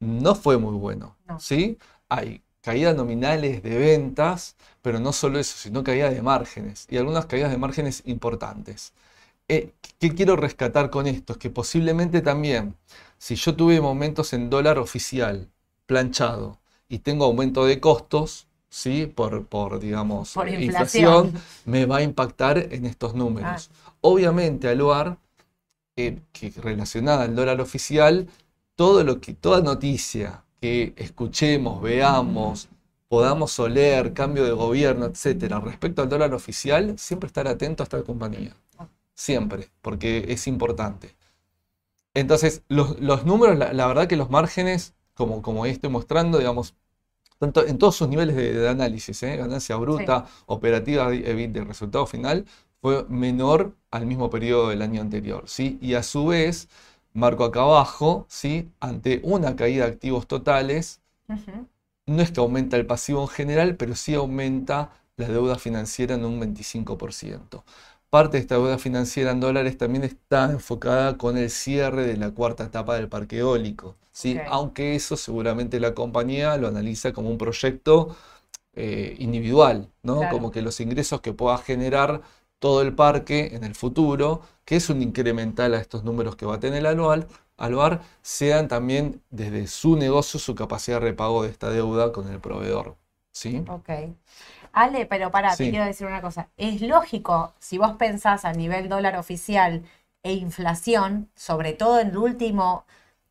no 0.00 0.34
fue 0.34 0.56
muy 0.58 0.74
bueno. 0.76 1.16
¿sí? 1.38 1.78
Hay 2.08 2.42
caídas 2.62 2.96
nominales 2.96 3.62
de 3.62 3.78
ventas, 3.78 4.56
pero 4.82 4.98
no 5.00 5.12
solo 5.12 5.38
eso, 5.38 5.56
sino 5.58 5.84
caídas 5.84 6.14
de 6.14 6.22
márgenes, 6.22 6.86
y 6.90 6.96
algunas 6.96 7.26
caídas 7.26 7.50
de 7.50 7.58
márgenes 7.58 8.02
importantes. 8.06 8.94
Eh, 9.48 9.72
¿Qué 9.98 10.14
quiero 10.14 10.36
rescatar 10.36 10.90
con 10.90 11.06
esto? 11.06 11.34
Es 11.34 11.38
que 11.38 11.50
posiblemente 11.50 12.22
también, 12.22 12.76
si 13.18 13.36
yo 13.36 13.56
tuve 13.56 13.80
momentos 13.80 14.32
en 14.32 14.50
dólar 14.50 14.78
oficial 14.78 15.50
planchado 15.86 16.58
y 16.88 17.00
tengo 17.00 17.24
aumento 17.26 17.66
de 17.66 17.80
costos, 17.80 18.45
¿sí? 18.68 19.06
por, 19.06 19.46
por 19.46 19.80
digamos, 19.80 20.32
por 20.32 20.48
eh, 20.48 20.64
inflación. 20.64 21.32
me 21.64 21.86
va 21.86 21.98
a 21.98 22.02
impactar 22.02 22.58
en 22.58 22.86
estos 22.86 23.14
números. 23.14 23.70
Ah. 23.72 23.92
Obviamente, 24.02 24.68
Aluar, 24.68 25.18
eh, 25.96 26.20
que 26.32 26.52
relacionada 26.56 27.24
al 27.24 27.34
dólar 27.34 27.60
oficial, 27.60 28.28
todo 28.74 29.02
lo 29.04 29.20
que, 29.20 29.34
toda 29.34 29.62
noticia 29.62 30.44
que 30.60 30.92
escuchemos, 30.96 31.82
veamos, 31.82 32.68
podamos 33.08 33.58
oler, 33.58 34.12
cambio 34.12 34.44
de 34.44 34.52
gobierno, 34.52 35.06
etcétera, 35.06 35.60
respecto 35.60 36.02
al 36.02 36.08
dólar 36.08 36.34
oficial, 36.34 36.98
siempre 36.98 37.28
estar 37.28 37.48
atento 37.48 37.82
a 37.82 37.84
esta 37.84 38.02
compañía. 38.02 38.54
Siempre, 39.14 39.70
porque 39.80 40.26
es 40.28 40.46
importante. 40.46 41.16
Entonces, 42.12 42.62
los, 42.68 42.98
números, 43.24 43.58
la, 43.58 43.86
verdad 43.86 44.06
que 44.06 44.16
los 44.16 44.30
márgenes, 44.30 44.94
como, 45.14 45.42
como 45.42 45.64
estoy 45.66 45.90
mostrando, 45.90 46.38
digamos, 46.38 46.74
tanto 47.38 47.66
en 47.66 47.78
todos 47.78 47.96
sus 47.96 48.08
niveles 48.08 48.36
de, 48.36 48.68
análisis, 48.68 49.22
¿eh? 49.22 49.36
ganancia 49.36 49.76
bruta, 49.76 50.26
operativa 50.46 51.14
y 51.14 51.46
de 51.46 51.64
resultado 51.64 52.06
final, 52.06 52.46
fue 52.80 53.04
menor 53.08 53.74
al 53.90 54.06
mismo 54.06 54.30
periodo 54.30 54.68
del 54.68 54.82
año 54.82 55.00
anterior. 55.00 55.44
¿sí? 55.46 55.78
Y 55.80 55.94
a 55.94 56.02
su 56.02 56.26
vez, 56.26 56.68
marco 57.12 57.44
acá 57.44 57.60
abajo, 57.62 58.26
¿sí? 58.28 58.70
ante 58.80 59.20
una 59.22 59.56
caída 59.56 59.84
de 59.84 59.92
activos 59.92 60.26
totales, 60.26 61.00
no 62.06 62.22
es 62.22 62.30
que 62.30 62.40
aumenta 62.40 62.76
el 62.76 62.86
pasivo 62.86 63.22
en 63.22 63.28
general, 63.28 63.76
pero 63.76 63.96
sí 63.96 64.14
aumenta 64.14 64.92
la 65.16 65.28
deuda 65.28 65.56
financiera 65.56 66.14
en 66.14 66.24
un 66.24 66.40
25%. 66.40 67.64
Parte 68.10 68.36
de 68.36 68.42
esta 68.42 68.54
deuda 68.54 68.78
financiera 68.78 69.32
en 69.32 69.40
dólares 69.40 69.76
también 69.76 70.04
está 70.04 70.52
enfocada 70.52 71.18
con 71.18 71.36
el 71.36 71.50
cierre 71.50 72.06
de 72.06 72.16
la 72.16 72.30
cuarta 72.30 72.64
etapa 72.64 72.94
del 72.94 73.08
parque 73.08 73.38
eólico. 73.38 73.96
¿Sí? 74.16 74.38
Aunque 74.48 74.94
eso 74.94 75.14
seguramente 75.14 75.78
la 75.78 75.94
compañía 75.94 76.56
lo 76.56 76.68
analiza 76.68 77.12
como 77.12 77.28
un 77.28 77.36
proyecto 77.36 78.16
eh, 78.72 79.14
individual, 79.18 79.90
¿no? 80.02 80.16
Claro. 80.20 80.32
Como 80.32 80.50
que 80.50 80.62
los 80.62 80.80
ingresos 80.80 81.20
que 81.20 81.34
pueda 81.34 81.58
generar 81.58 82.22
todo 82.58 82.80
el 82.80 82.94
parque 82.94 83.50
en 83.52 83.62
el 83.62 83.74
futuro, 83.74 84.40
que 84.64 84.76
es 84.76 84.88
un 84.88 85.02
incremental 85.02 85.74
a 85.74 85.78
estos 85.78 86.02
números 86.02 86.34
que 86.34 86.46
va 86.46 86.54
a 86.54 86.60
tener 86.60 86.78
el 86.78 86.86
anual, 86.86 87.26
Alvar, 87.58 88.00
sean 88.22 88.68
también 88.68 89.20
desde 89.28 89.66
su 89.66 89.96
negocio 89.96 90.40
su 90.40 90.54
capacidad 90.54 90.98
de 90.98 91.08
repago 91.08 91.42
de 91.42 91.50
esta 91.50 91.68
deuda 91.68 92.10
con 92.12 92.32
el 92.32 92.40
proveedor. 92.40 92.96
¿Sí? 93.32 93.62
Ok. 93.68 93.90
Ale, 94.72 95.04
pero 95.04 95.30
pará, 95.30 95.54
te 95.54 95.68
quiero 95.68 95.84
decir 95.84 96.06
una 96.06 96.22
cosa. 96.22 96.48
Es 96.56 96.80
lógico, 96.80 97.52
si 97.58 97.76
vos 97.76 97.96
pensás 97.98 98.46
a 98.46 98.54
nivel 98.54 98.88
dólar 98.88 99.16
oficial 99.16 99.82
e 100.22 100.32
inflación, 100.32 101.28
sobre 101.34 101.74
todo 101.74 102.00
en 102.00 102.08
el 102.08 102.16
último 102.16 102.86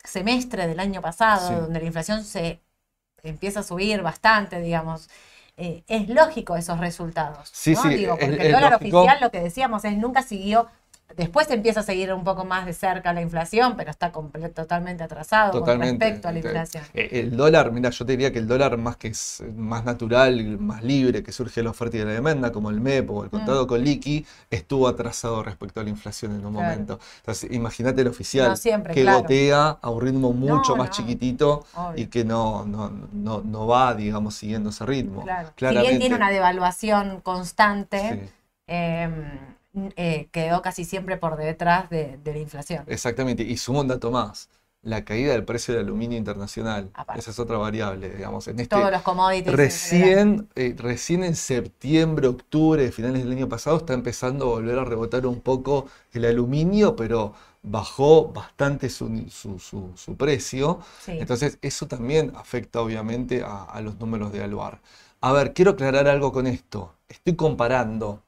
semestre 0.05 0.67
del 0.67 0.79
año 0.79 1.01
pasado, 1.01 1.47
Sí. 1.49 1.55
donde 1.55 1.79
la 1.79 1.85
inflación 1.85 2.23
se 2.23 2.59
empieza 3.23 3.61
a 3.61 3.63
subir 3.63 4.01
bastante, 4.01 4.59
digamos, 4.61 5.09
eh, 5.57 5.83
es 5.87 6.09
lógico 6.09 6.55
esos 6.57 6.79
resultados. 6.79 7.49
Sí, 7.53 7.73
¿no? 7.73 7.81
sí, 7.83 7.89
Digo, 7.89 8.11
porque 8.17 8.25
es 8.35 8.39
el 8.41 8.51
dólar 8.51 8.71
lógico. 8.73 8.99
oficial, 8.99 9.17
lo 9.21 9.31
que 9.31 9.39
decíamos, 9.41 9.85
es 9.85 9.97
nunca 9.97 10.21
siguió. 10.21 10.67
Después 11.15 11.49
empieza 11.51 11.79
a 11.79 11.83
seguir 11.83 12.11
un 12.13 12.23
poco 12.23 12.43
más 12.45 12.65
de 12.65 12.73
cerca 12.73 13.13
la 13.13 13.21
inflación, 13.21 13.75
pero 13.77 13.89
está 13.91 14.11
totalmente 14.11 15.03
atrasado 15.03 15.61
con 15.61 15.79
respecto 15.79 16.27
a 16.27 16.31
la 16.31 16.39
Este, 16.39 16.49
inflación. 16.49 16.83
eh, 16.93 17.09
El 17.21 17.37
dólar, 17.37 17.71
mira, 17.71 17.89
yo 17.91 18.05
te 18.05 18.13
diría 18.13 18.33
que 18.33 18.39
el 18.39 18.47
dólar 18.47 18.77
más 18.77 18.97
que 18.97 19.09
es 19.09 19.41
más 19.55 19.85
natural, 19.85 20.57
más 20.59 20.83
libre, 20.83 21.23
que 21.23 21.31
surge 21.31 21.61
de 21.61 21.63
la 21.65 21.69
oferta 21.69 21.95
y 21.95 21.99
de 21.99 22.05
la 22.07 22.11
demanda, 22.13 22.51
como 22.51 22.69
el 22.69 22.81
MEP 22.81 23.09
o 23.11 23.23
el 23.23 23.29
contado 23.29 23.65
con 23.67 23.81
liqui, 23.83 24.25
estuvo 24.49 24.87
atrasado 24.89 25.41
respecto 25.43 25.79
a 25.79 25.83
la 25.83 25.89
inflación 25.89 26.31
en 26.33 26.45
un 26.45 26.51
Mm. 26.51 26.55
Claro. 26.55 26.69
momento. 26.71 26.99
Entonces, 27.17 27.51
imagínate 27.51 28.01
el 28.01 28.07
oficial 28.07 28.49
No 28.49 28.55
siempre, 28.57 28.93
que 28.93 29.03
claro. 29.03 29.21
gotea 29.21 29.69
a 29.81 29.89
un 29.89 30.01
ritmo 30.01 30.33
mucho 30.33 30.71
No, 30.73 30.77
más 30.79 30.89
no. 30.89 30.95
chiquitito 30.95 31.65
Obvio. 31.75 32.03
y 32.03 32.07
que 32.07 32.25
no, 32.25 32.65
no, 32.65 32.89
no, 33.13 33.41
no 33.41 33.67
va, 33.67 33.93
digamos, 33.93 34.35
siguiendo 34.35 34.69
ese 34.71 34.85
ritmo. 34.85 35.21
Claro. 35.23 35.47
Si 35.49 35.53
Claramente. 35.55 35.87
bien 35.89 35.99
tiene 35.99 36.15
una 36.15 36.29
devaluación 36.31 37.21
constante, 37.21 37.99
Sí. 38.25 38.29
eh, 38.67 39.09
eh, 39.95 40.29
quedó 40.31 40.61
casi 40.61 40.85
siempre 40.85 41.17
por 41.17 41.37
detrás 41.37 41.89
de, 41.89 42.17
de 42.23 42.33
la 42.33 42.39
inflación. 42.39 42.85
Exactamente, 42.87 43.43
y 43.43 43.57
sumo 43.57 43.81
un 43.81 43.87
dato 43.87 44.11
más, 44.11 44.49
la 44.81 45.03
caída 45.03 45.33
del 45.33 45.43
precio 45.45 45.73
del 45.73 45.85
aluminio 45.85 46.17
internacional, 46.17 46.91
Aparte. 46.93 47.21
esa 47.21 47.31
es 47.31 47.39
otra 47.39 47.57
variable, 47.57 48.09
digamos, 48.09 48.47
en 48.47 48.59
este 48.59 48.75
Todos 48.75 48.91
los 48.91 49.01
commodities. 49.01 49.53
recién, 49.55 50.49
eh, 50.55 50.75
recién 50.77 51.23
en 51.23 51.35
septiembre, 51.35 52.27
octubre, 52.27 52.91
finales 52.91 53.23
del 53.23 53.31
año 53.31 53.49
pasado, 53.49 53.77
está 53.77 53.93
empezando 53.93 54.45
a 54.45 54.47
volver 54.49 54.77
a 54.79 54.85
rebotar 54.85 55.25
un 55.25 55.41
poco 55.41 55.87
el 56.13 56.25
aluminio, 56.25 56.95
pero 56.95 57.33
bajó 57.63 58.27
bastante 58.31 58.89
su, 58.89 59.25
su- 59.29 59.57
su- 59.59 59.91
su 59.95 60.15
precio, 60.15 60.79
Sí. 60.99 61.13
entonces 61.19 61.57
eso 61.61 61.87
también 61.87 62.31
afecta 62.35 62.81
obviamente 62.81 63.43
a, 63.43 63.63
a 63.63 63.81
los 63.81 63.99
números 63.99 64.31
de 64.31 64.43
Aluar. 64.43 64.79
A 65.21 65.31
ver, 65.33 65.53
quiero 65.53 65.71
aclarar 65.71 66.07
algo 66.07 66.31
con 66.31 66.45
esto, 66.47 66.93
estoy 67.09 67.35
comparando 67.35 68.21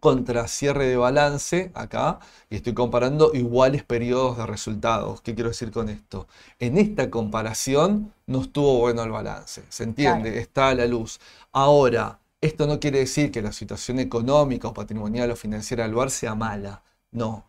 contra 0.00 0.46
cierre 0.48 0.86
de 0.86 0.96
balance 0.96 1.70
acá 1.74 2.18
y 2.50 2.56
estoy 2.56 2.74
comparando 2.74 3.32
iguales 3.34 3.82
periodos 3.84 4.36
de 4.38 4.46
resultados. 4.46 5.20
¿Qué 5.22 5.34
quiero 5.34 5.50
decir 5.50 5.70
con 5.70 5.88
esto? 5.88 6.28
En 6.58 6.78
esta 6.78 7.10
comparación 7.10 8.12
no 8.26 8.42
estuvo 8.42 8.78
bueno 8.78 9.02
el 9.02 9.10
balance, 9.10 9.64
¿se 9.68 9.84
entiende? 9.84 10.30
Claro. 10.30 10.40
Está 10.42 10.68
a 10.68 10.74
la 10.74 10.86
luz. 10.86 11.18
Ahora, 11.52 12.18
esto 12.40 12.66
no 12.66 12.78
quiere 12.80 13.00
decir 13.00 13.30
que 13.32 13.42
la 13.42 13.52
situación 13.52 13.98
económica 13.98 14.68
o 14.68 14.74
patrimonial 14.74 15.30
o 15.30 15.36
financiera 15.36 15.84
del 15.84 15.92
lugar 15.92 16.10
sea 16.10 16.34
mala. 16.34 16.82
No, 17.10 17.46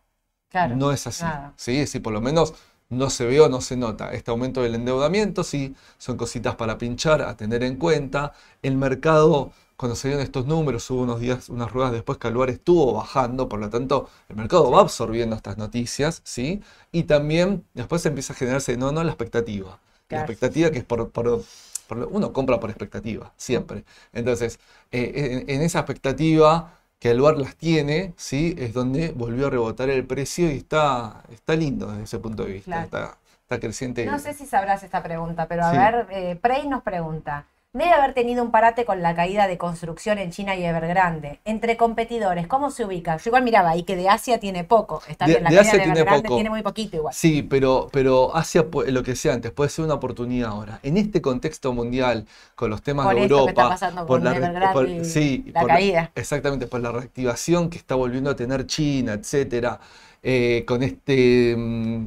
Claro, 0.50 0.76
no 0.76 0.92
es 0.92 1.06
así. 1.08 1.24
nada. 1.24 1.54
¿sí? 1.58 1.74
Es 1.74 1.80
decir, 1.90 2.02
por 2.02 2.14
lo 2.14 2.22
menos 2.22 2.54
no 2.90 3.10
se 3.10 3.26
ve 3.26 3.40
o 3.42 3.50
no 3.50 3.62
se 3.62 3.76
nota. 3.76 4.14
Este 4.14 4.32
aumento 4.32 4.62
del 4.62 4.76
endeudamiento, 4.76 5.44
sí, 5.44 5.76
son 5.98 6.18
cositas 6.18 6.56
para 6.56 6.78
pinchar, 6.78 7.22
a 7.22 7.36
tener 7.36 7.64
en 7.64 7.76
cuenta. 7.76 8.34
El 8.62 8.78
mercado, 8.78 9.52
cuando 9.78 9.96
se 9.96 10.08
dieron 10.10 10.24
estos 10.24 10.46
números, 10.48 10.90
hubo 10.92 11.02
unos 11.04 11.20
días, 11.20 11.50
unas 11.50 11.72
ruedas 11.72 11.92
después 11.94 12.18
que 12.18 12.28
Aluar 12.28 12.50
estuvo 12.50 12.94
bajando, 12.94 13.48
por 13.48 13.60
lo 13.60 13.70
tanto, 13.70 14.10
el 14.30 14.36
mercado 14.36 14.72
va 14.72 14.82
absorbiendo 14.82 15.36
estas 15.36 15.58
noticias, 15.58 16.22
¿sí? 16.24 16.62
Y 16.92 17.04
también 17.04 17.64
después 17.76 18.06
empieza 18.06 18.34
a 18.34 18.36
generarse, 18.36 18.76
no, 18.78 18.92
no, 18.92 19.04
la 19.04 19.12
expectativa. 19.12 19.80
La 20.10 20.20
expectativa 20.20 20.72
que 20.72 20.80
es 20.80 20.84
por, 20.86 21.10
por- 21.12 21.44
por 21.88 21.98
lo- 21.98 22.08
uno 22.10 22.34
compra 22.34 22.60
por 22.60 22.70
expectativa, 22.70 23.32
siempre. 23.38 23.84
Entonces, 24.14 24.60
eh, 24.92 25.44
en, 25.48 25.50
en 25.56 25.62
esa 25.62 25.80
expectativa 25.80 26.74
que 27.00 27.12
el 27.12 27.18
lugar 27.18 27.38
las 27.38 27.56
tiene, 27.56 28.14
¿sí? 28.18 28.56
Es 28.58 28.74
donde 28.74 29.12
volvió 29.12 29.48
a 29.48 29.50
rebotar 29.52 29.90
el 29.90 30.06
precio 30.06 30.52
y 30.52 30.58
está, 30.58 31.24
está 31.32 31.56
lindo 31.56 31.88
desde 31.88 32.04
ese 32.04 32.20
punto 32.20 32.44
de 32.46 32.54
vista. 32.54 32.66
Claro. 32.72 32.86
Está, 32.86 33.18
está 33.44 33.60
creciente. 33.60 34.06
No 34.06 34.18
sé 34.20 34.34
si 34.34 34.46
sabrás 34.46 34.84
esta 34.84 35.04
pregunta, 35.04 35.48
pero 35.48 35.66
a 35.66 35.72
Sí. 35.72 35.78
ver, 35.78 36.08
eh, 36.12 36.36
Prey 36.42 36.68
nos 36.68 36.82
pregunta. 36.84 37.46
Debe 37.74 37.92
haber 37.92 38.14
tenido 38.14 38.44
un 38.44 38.50
parate 38.50 38.86
con 38.86 39.02
la 39.04 39.14
caída 39.14 39.48
de 39.48 39.58
construcción 39.60 40.18
en 40.18 40.32
China 40.32 40.56
y 40.56 40.64
Evergrande. 40.64 41.40
Entre 41.46 41.78
competidores, 41.78 42.48
¿cómo 42.48 42.72
se 42.72 42.86
ubica? 42.86 43.18
Yo 43.18 43.30
igual 43.30 43.44
miraba 43.44 43.70
ahí 43.72 43.84
que 43.84 43.96
de 43.96 44.10
Asia 44.10 44.40
tiene 44.40 44.64
poco. 44.64 45.02
Está 45.08 45.26
De- 45.26 45.34
bien, 45.34 45.44
la 45.44 45.50
de 45.52 45.60
Asia 45.60 45.74
de 45.74 45.80
tiene 45.80 46.00
Evergrande 46.00 46.28
poco. 46.30 46.36
tiene 46.38 46.50
muy 46.50 46.64
poquito 46.64 46.96
igual. 46.98 47.14
Sí, 47.14 47.44
pero, 47.44 47.88
pero 47.92 48.36
Asia, 48.36 48.66
lo 48.88 49.04
que 49.04 49.12
decía 49.12 49.34
antes, 49.34 49.52
puede 49.52 49.70
ser 49.70 49.86
una 49.86 49.94
oportunidad 49.96 50.50
ahora. 50.50 50.80
En 50.82 50.98
este 50.98 51.22
contexto 51.22 51.72
mundial, 51.72 52.26
con 52.56 52.72
los 52.72 52.82
temas 52.82 53.06
Por 53.06 53.14
de 53.14 53.20
que 53.20 53.24
Europa, 53.26 53.52
está 53.52 53.70
pasando 53.70 54.06
por 54.08 54.22
con 54.22 54.24
la, 54.24 54.74
por- 54.74 54.90
y 54.90 55.06
sí, 55.06 55.46
la 55.54 55.60
por 55.60 55.68
caída. 55.70 56.12
exactamente, 56.16 56.66
por 56.68 56.80
la 56.82 56.92
reactivación 56.92 57.70
que 57.70 57.78
está 57.78 57.94
volviendo 57.96 58.32
a 58.32 58.36
tener 58.36 58.66
China, 58.66 59.14
etcétera, 59.14 59.80
eh, 60.24 60.64
con 60.68 60.82
este, 60.84 61.54
mm, 61.56 62.06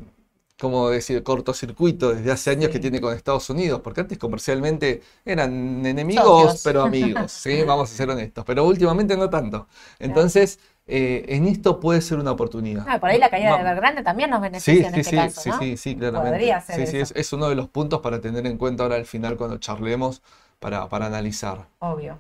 ¿cómo 0.61 0.91
decir?, 0.91 1.23
cortocircuito 1.23 2.15
desde 2.15 2.31
hace 2.33 2.51
años 2.51 2.67
Sí. 2.67 2.73
que 2.73 2.79
tiene 2.81 3.01
con 3.01 3.15
Estados 3.15 3.49
Unidos, 3.51 3.81
porque 3.83 4.03
antes 4.03 4.19
comercialmente 4.19 5.03
eran 5.25 5.85
enemigos, 5.87 6.53
Socios. 6.53 6.63
pero 6.63 6.83
amigos, 6.85 7.33
¿sí? 7.33 7.63
Vamos 7.65 7.91
a 7.93 7.95
ser 7.95 8.11
honestos, 8.11 8.45
pero 8.47 8.65
últimamente 8.65 9.17
no 9.17 9.31
tanto. 9.31 9.67
Entonces, 9.99 10.59
eh, 10.87 11.25
en 11.29 11.47
esto 11.47 11.81
puede 11.81 12.01
ser 12.01 12.19
una 12.19 12.33
oportunidad. 12.33 12.85
Ah, 12.89 12.99
por 13.01 13.11
ahí 13.11 13.19
la 13.19 13.31
caída 13.31 13.55
de 13.57 13.61
Evergrande 13.63 14.03
también 14.03 14.31
nos 14.31 14.41
Sí, 14.57 14.83
beneficia 14.83 14.89
en 14.89 14.95
sí, 14.95 15.01
este 15.01 15.11
sí, 15.11 15.17
caso, 15.17 15.41
sí, 15.41 15.49
¿no? 15.51 15.59
sí, 15.59 15.77
sí, 15.77 15.97
claramente. 15.97 16.31
Podría 16.33 16.61
ser 16.61 16.77
Sí, 16.77 16.87
sí, 16.87 16.97
es, 16.99 17.11
eso. 17.11 17.15
es 17.21 17.33
uno 17.33 17.49
de 17.49 17.55
los 17.55 17.69
puntos 17.69 18.01
para 18.01 18.21
tener 18.21 18.47
en 18.47 18.59
cuenta 18.59 18.83
ahora 18.85 18.97
al 18.97 19.07
final 19.07 19.37
cuando 19.37 19.59
charlemos 19.59 20.23
para, 20.59 20.89
para 20.89 21.07
analizar. 21.07 21.69
Obvio. 21.81 22.19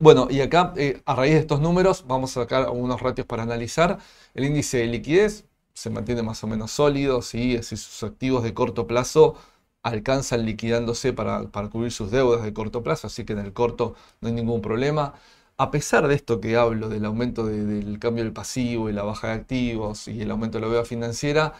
Bueno, 0.00 0.28
y 0.30 0.40
acá, 0.40 0.72
eh, 0.76 1.02
a 1.06 1.14
raíz 1.16 1.34
de 1.34 1.40
estos 1.40 1.60
números, 1.60 2.04
vamos 2.06 2.36
a 2.36 2.42
sacar 2.42 2.62
algunos 2.62 3.00
ratios 3.02 3.26
para 3.26 3.42
analizar. 3.42 3.98
El 4.34 4.44
índice 4.44 4.78
de 4.78 4.86
liquidez 4.86 5.44
se 5.78 5.90
mantiene 5.90 6.22
más 6.22 6.42
o 6.44 6.46
menos 6.46 6.70
sólido, 6.72 7.22
¿sí? 7.22 7.54
Decir, 7.56 7.78
sus 7.78 8.02
activos 8.02 8.42
de 8.42 8.54
corto 8.54 8.86
plazo 8.86 9.36
alcanzan 9.82 10.44
liquidándose 10.44 11.12
para, 11.12 11.48
para 11.50 11.68
cubrir 11.70 11.92
sus 11.92 12.10
deudas 12.10 12.42
de 12.42 12.52
corto 12.52 12.82
plazo, 12.82 13.06
así 13.06 13.24
que 13.24 13.32
en 13.34 13.38
el 13.40 13.52
corto 13.52 13.94
no 14.20 14.28
hay 14.28 14.34
ningún 14.34 14.60
problema. 14.62 15.14
A 15.56 15.70
pesar 15.70 16.06
de 16.08 16.14
esto 16.14 16.40
que 16.40 16.56
hablo, 16.56 16.88
del 16.88 17.04
aumento 17.04 17.46
de- 17.46 17.64
del 17.64 17.98
cambio 17.98 18.24
del 18.24 18.32
pasivo 18.32 18.88
y 18.90 18.92
la 18.92 19.02
baja 19.02 19.28
de 19.28 19.34
activos 19.34 20.08
y 20.08 20.20
el 20.22 20.30
aumento 20.30 20.58
de 20.58 20.62
la 20.66 20.68
deuda 20.72 20.84
financiera, 20.84 21.54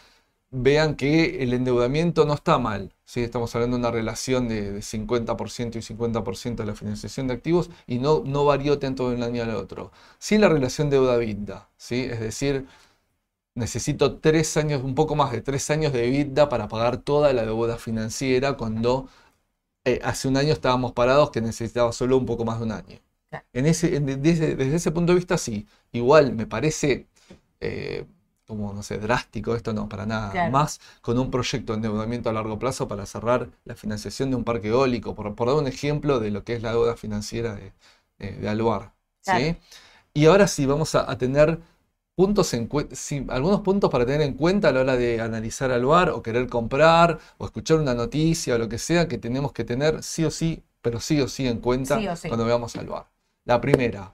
vean 0.51 0.95
que 0.95 1.43
el 1.43 1.53
endeudamiento 1.53 2.25
no 2.25 2.33
está 2.33 2.57
mal. 2.57 2.93
¿sí? 3.05 3.21
Estamos 3.21 3.53
hablando 3.55 3.77
de 3.77 3.81
una 3.81 3.91
relación 3.91 4.47
de, 4.47 4.71
de 4.71 4.81
50% 4.81 5.77
y 5.77 5.81
50% 5.81 6.63
de 6.63 6.67
la 6.67 6.75
financiación 6.75 7.27
de 7.27 7.33
activos 7.35 7.69
y 7.87 7.99
no, 7.99 8.23
no 8.25 8.45
varió 8.45 8.79
tanto 8.79 9.09
de 9.09 9.15
un 9.15 9.23
año 9.23 9.43
al 9.43 9.51
otro. 9.55 9.91
Sí 10.17 10.37
la 10.37 10.49
relación 10.49 10.89
deuda-EBITDA, 10.89 11.67
¿sí? 11.77 12.01
es 12.09 12.19
decir, 12.19 12.65
necesito 13.55 14.19
tres 14.19 14.55
años, 14.57 14.83
un 14.83 14.95
poco 14.95 15.15
más 15.15 15.31
de 15.31 15.41
tres 15.41 15.69
años 15.69 15.93
de 15.93 16.07
EBITDA 16.07 16.49
para 16.49 16.67
pagar 16.67 16.97
toda 16.97 17.33
la 17.33 17.43
deuda 17.45 17.77
financiera 17.77 18.53
cuando 18.57 19.09
eh, 19.85 19.99
hace 20.03 20.27
un 20.27 20.37
año 20.37 20.53
estábamos 20.53 20.93
parados 20.93 21.31
que 21.31 21.41
necesitaba 21.41 21.91
solo 21.93 22.17
un 22.17 22.25
poco 22.25 22.45
más 22.45 22.59
de 22.59 22.65
un 22.65 22.71
año. 22.71 22.99
Claro. 23.29 23.45
En 23.53 23.65
ese, 23.65 23.95
en- 23.95 24.05
desde, 24.21 24.55
desde 24.55 24.75
ese 24.75 24.91
punto 24.91 25.13
de 25.13 25.17
vista, 25.17 25.37
sí. 25.37 25.67
Igual 25.91 26.33
me 26.33 26.47
parece, 26.47 27.07
eh, 27.59 28.05
como 28.47 28.73
no 28.73 28.83
sé, 28.83 28.97
drástico 28.97 29.55
esto, 29.55 29.73
no, 29.73 29.87
para 29.89 30.05
nada. 30.05 30.31
Claro. 30.31 30.51
Más 30.51 30.79
con 31.01 31.19
un 31.19 31.29
proyecto 31.31 31.73
de 31.73 31.77
endeudamiento 31.77 32.29
a 32.29 32.33
largo 32.33 32.57
plazo 32.59 32.87
para 32.87 33.05
cerrar 33.05 33.49
la 33.65 33.75
financiación 33.75 34.29
de 34.31 34.35
un 34.37 34.43
parque 34.43 34.69
eólico, 34.69 35.15
por, 35.15 35.35
por 35.35 35.47
dar 35.47 35.57
un 35.57 35.67
ejemplo 35.67 36.19
de 36.19 36.31
lo 36.31 36.43
que 36.43 36.53
es 36.55 36.61
la 36.63 36.71
deuda 36.71 36.95
financiera 36.97 37.55
de, 37.55 37.73
de, 38.17 38.31
de 38.33 38.49
Aluar. 38.49 38.93
¿sí? 39.21 39.57
Y 40.13 40.25
ahora 40.25 40.47
sí, 40.47 40.65
vamos 40.65 40.95
a, 40.95 41.09
a 41.09 41.17
tener 41.17 41.59
puntos 42.19 42.53
en 42.53 42.69
sí, 42.91 43.25
algunos 43.29 43.61
puntos 43.61 43.89
para 43.89 44.05
tener 44.05 44.19
en 44.23 44.33
cuenta 44.33 44.67
a 44.67 44.71
la 44.73 44.81
hora 44.81 44.97
de 44.97 45.21
analizar 45.21 45.71
Aluar 45.71 46.09
o 46.09 46.21
querer 46.21 46.47
comprar 46.49 47.17
o 47.37 47.45
escuchar 47.45 47.77
una 47.77 47.93
noticia 47.93 48.55
o 48.55 48.57
lo 48.57 48.67
que 48.67 48.77
sea 48.77 49.07
que 49.07 49.17
tenemos 49.17 49.53
que 49.53 49.63
tener 49.63 50.03
sí 50.03 50.25
o 50.25 50.29
sí, 50.29 50.61
pero 50.81 50.99
sí 50.99 51.21
o 51.21 51.29
sí 51.29 51.47
en 51.47 51.59
cuenta 51.59 51.97
Sí 51.97 52.09
o 52.09 52.17
sí. 52.17 52.27
cuando 52.27 52.43
veamos 52.43 52.75
Aluar. 52.75 53.05
La 53.45 53.61
primera, 53.61 54.11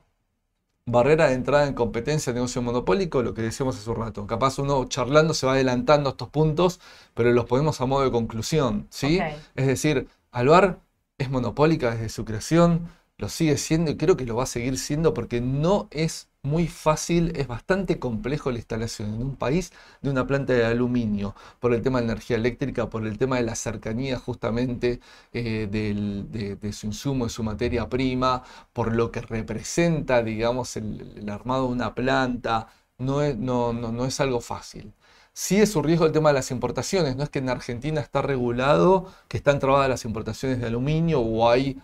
barrera 0.86 1.30
de 1.30 1.34
entrada 1.34 1.66
en 1.66 1.74
competencia 1.74 2.32
de 2.32 2.38
negocio 2.38 2.62
monopólico, 2.62 3.24
lo 3.24 3.34
que 3.34 3.42
decíamos 3.42 3.76
hace 3.76 3.90
un 3.90 3.96
rato. 3.96 4.28
Capaz 4.28 4.60
uno 4.60 4.86
charlando 4.86 5.34
se 5.34 5.48
va 5.48 5.54
adelantando 5.54 6.12
estos 6.12 6.30
puntos, 6.30 6.80
pero 7.16 7.32
los 7.32 7.46
ponemos 7.46 7.82
a 7.82 7.88
modo 7.88 8.04
de 8.04 8.12
conclusión, 8.12 8.86
¿sí? 8.92 9.20
Es 9.56 9.66
decir, 9.66 10.08
Aluar 10.32 10.80
es 11.18 11.32
monopólica 11.32 11.90
desde 11.90 12.10
su 12.10 12.24
creación, 12.24 12.88
lo 13.18 13.30
sigue 13.30 13.58
siendo 13.58 13.90
y 13.90 13.98
creo 13.98 14.16
que 14.16 14.28
lo 14.28 14.36
va 14.36 14.44
a 14.44 14.46
seguir 14.46 14.78
siendo 14.78 15.16
porque 15.16 15.42
no 15.42 15.88
es 15.90 16.28
muy 16.46 16.68
fácil, 16.68 17.34
es 17.36 17.48
bastante 17.48 18.00
complejo 18.00 18.52
la 18.52 18.58
instalación 18.58 19.14
en 19.16 19.22
un 19.22 19.36
país 19.36 19.72
de 20.02 20.10
una 20.10 20.26
planta 20.28 20.54
de 20.54 20.66
aluminio, 20.66 21.36
por 21.60 21.74
el 21.74 21.82
tema 21.82 22.00
de 22.00 22.06
energía 22.06 22.38
eléctrica, 22.38 22.90
por 22.90 23.06
el 23.06 23.18
tema 23.18 23.38
de 23.38 23.44
la 23.44 23.56
cercanía 23.56 24.20
justamente 24.20 25.00
eh, 25.34 25.68
de, 25.70 26.74
su 26.74 26.88
insumo, 26.88 27.26
de 27.26 27.30
su 27.32 27.44
materia 27.44 27.90
prima, 27.90 28.44
por 28.74 28.96
lo 28.96 29.12
que 29.12 29.22
representa, 29.22 30.24
digamos, 30.24 30.78
el, 30.78 31.30
armado 31.30 31.68
de 31.68 31.74
una 31.74 31.96
planta, 31.96 32.68
no 32.98 33.22
es, 33.22 33.38
no, 33.38 33.74
no, 33.74 33.92
no 33.92 34.06
es 34.06 34.20
algo 34.20 34.40
fácil. 34.42 34.94
Sí 35.34 35.58
es 35.60 35.76
un 35.76 35.84
riesgo 35.84 36.06
el 36.06 36.14
tema 36.14 36.30
de 36.30 36.36
las 36.36 36.50
importaciones, 36.52 37.18
no 37.18 37.24
es 37.24 37.30
que 37.30 37.40
en 37.40 37.50
Argentina 37.50 38.00
está 38.00 38.22
regulado 38.22 39.08
que 39.28 39.38
están 39.38 39.60
trabadas 39.60 39.90
las 39.90 40.06
importaciones 40.06 40.60
de 40.62 40.68
aluminio 40.68 41.20
o 41.20 41.50
hay 41.50 41.78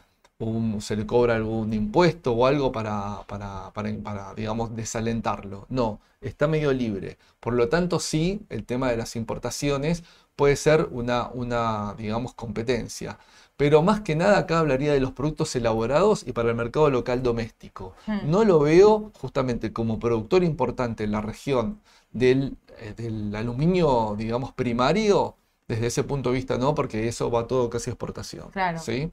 se 0.79 0.95
le 0.95 1.05
cobra 1.05 1.35
algún 1.35 1.73
impuesto 1.73 2.33
o 2.33 2.45
algo 2.45 2.71
para, 2.71 3.23
para, 3.27 3.71
para, 3.71 4.33
digamos, 4.35 4.75
desalentarlo. 4.75 5.65
No, 5.69 5.99
está 6.21 6.47
medio 6.47 6.73
libre. 6.73 7.17
Por 7.39 7.53
lo 7.53 7.69
tanto, 7.69 7.99
sí, 7.99 8.41
el 8.49 8.65
tema 8.65 8.89
de 8.89 8.97
las 8.97 9.15
importaciones 9.15 10.03
puede 10.35 10.55
ser 10.55 10.87
una, 10.91 11.29
una, 11.29 11.93
digamos, 11.97 12.33
competencia. 12.33 13.19
Pero 13.57 13.83
más 13.83 14.01
que 14.01 14.15
nada 14.15 14.39
acá 14.39 14.59
hablaría 14.59 14.93
de 14.93 14.99
los 14.99 15.11
productos 15.11 15.55
elaborados 15.55 16.23
y 16.25 16.31
para 16.31 16.49
el 16.49 16.55
mercado 16.55 16.89
local 16.89 17.21
doméstico. 17.21 17.93
Hmm. 18.07 18.19
No 18.23 18.43
lo 18.43 18.59
veo 18.59 19.11
justamente 19.19 19.71
como 19.71 19.99
productor 19.99 20.43
importante 20.43 21.03
en 21.03 21.11
la 21.11 21.21
región 21.21 21.79
del, 22.11 22.57
eh, 22.79 22.93
del 22.97 23.35
aluminio, 23.35 24.15
digamos, 24.17 24.51
primario, 24.53 25.35
desde 25.67 25.87
ese 25.87 26.03
punto 26.03 26.29
de 26.29 26.35
vista 26.35 26.57
no, 26.57 26.73
porque 26.73 27.07
eso 27.07 27.29
va 27.29 27.47
todo 27.47 27.69
casi 27.69 27.89
a 27.89 27.93
exportación. 27.93 28.49
Claro. 28.49 28.79
¿sí? 28.79 29.11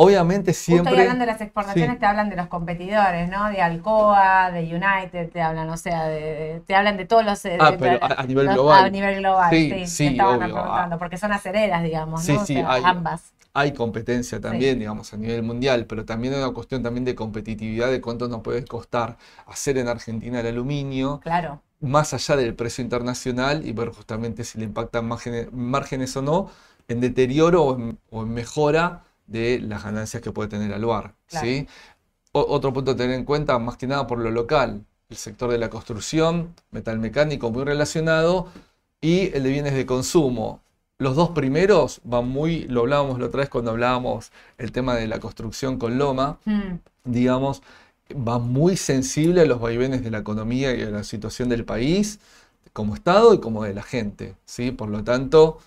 Obviamente 0.00 0.54
siempre. 0.54 0.92
Justo 0.92 1.00
hablando 1.00 1.26
de 1.26 1.32
las 1.32 1.40
exportaciones, 1.40 1.98
te 1.98 2.06
hablan 2.06 2.30
de 2.30 2.36
los 2.36 2.46
competidores, 2.46 3.28
¿no? 3.28 3.50
De 3.50 3.60
Alcoa, 3.60 4.52
de 4.52 4.60
United, 4.60 5.28
te 5.32 5.42
hablan, 5.42 5.68
o 5.70 5.76
sea, 5.76 6.06
de, 6.06 6.62
te 6.68 6.76
hablan 6.76 6.96
de 6.96 7.04
todos 7.04 7.24
los. 7.24 7.44
ah, 7.58 7.74
pero 7.76 7.98
a, 8.00 8.22
nivel 8.22 8.46
global. 8.46 8.84
A 8.84 8.90
nivel 8.90 9.16
global, 9.16 9.50
sí. 9.50 9.86
sí, 9.88 10.06
estaban 10.06 10.38
preguntando, 10.38 11.00
porque 11.00 11.18
son 11.18 11.32
acereras, 11.32 11.82
digamos, 11.82 12.28
¿no? 12.28 12.46
Sí, 12.46 12.54
sí, 12.54 12.62
ambas. 12.64 13.32
Hay 13.54 13.72
competencia 13.72 14.40
también, 14.40 14.78
digamos, 14.78 15.12
a 15.12 15.16
nivel 15.16 15.42
mundial, 15.42 15.84
pero 15.86 16.04
también 16.04 16.34
hay 16.34 16.42
una 16.42 16.54
cuestión 16.54 16.80
también 16.80 17.04
de 17.04 17.16
competitividad 17.16 17.90
de 17.90 18.00
cuánto 18.00 18.28
nos 18.28 18.42
puede 18.42 18.64
costar 18.64 19.16
hacer 19.48 19.78
en 19.78 19.88
Argentina 19.88 20.38
el 20.38 20.46
aluminio. 20.46 21.18
Claro. 21.24 21.60
Más 21.80 22.14
allá 22.14 22.36
del 22.36 22.54
precio 22.54 22.84
internacional 22.84 23.66
y 23.66 23.72
ver 23.72 23.88
justamente 23.88 24.44
si 24.44 24.58
le 24.58 24.64
impactan 24.64 25.08
márgenes, 25.50 26.16
o 26.16 26.22
no, 26.22 26.50
en 26.86 27.00
deterioro 27.00 27.96
o 28.10 28.22
en 28.22 28.32
mejora 28.32 29.02
de 29.28 29.60
las 29.60 29.84
ganancias 29.84 30.22
que 30.22 30.32
puede 30.32 30.48
tener 30.48 30.72
Aluar. 30.72 31.14
¿sí? 31.28 31.68
otro 32.32 32.72
punto 32.72 32.92
a 32.92 32.96
tener 32.96 33.16
en 33.16 33.24
cuenta, 33.24 33.58
más 33.58 33.76
que 33.76 33.86
nada 33.86 34.06
por 34.06 34.18
lo 34.18 34.30
local, 34.30 34.84
el 35.08 35.16
sector 35.16 35.50
de 35.50 35.58
la 35.58 35.70
construcción, 35.70 36.54
metal 36.70 36.98
mecánico 36.98 37.50
muy 37.50 37.64
relacionado, 37.64 38.48
y 39.00 39.34
el 39.34 39.44
de 39.44 39.50
bienes 39.50 39.74
de 39.74 39.86
consumo. 39.86 40.60
Los 40.98 41.16
dos 41.16 41.30
primeros 41.30 42.00
van 42.04 42.28
muy, 42.28 42.64
lo 42.64 42.80
hablábamos 42.80 43.18
la 43.18 43.26
otra 43.26 43.40
vez 43.40 43.48
cuando 43.48 43.70
hablábamos 43.70 44.32
el 44.58 44.72
tema 44.72 44.96
de 44.96 45.06
la 45.06 45.20
construcción 45.20 45.78
con 45.78 45.96
Loma, 45.96 46.38
hmm. 46.44 46.74
digamos, 47.04 47.62
va 48.12 48.38
muy 48.38 48.76
sensible 48.76 49.42
a 49.42 49.44
los 49.44 49.60
vaivenes 49.60 50.02
de 50.02 50.10
la 50.10 50.18
economía 50.18 50.74
y 50.74 50.82
a 50.82 50.90
la 50.90 51.04
situación 51.04 51.48
del 51.48 51.64
país, 51.64 52.18
como 52.72 52.94
Estado 52.94 53.34
y 53.34 53.40
como 53.40 53.64
de 53.64 53.74
la 53.74 53.82
gente. 53.82 54.34
¿sí? 54.44 54.70
Por 54.72 54.88
lo 54.88 55.04
tanto, 55.04 55.58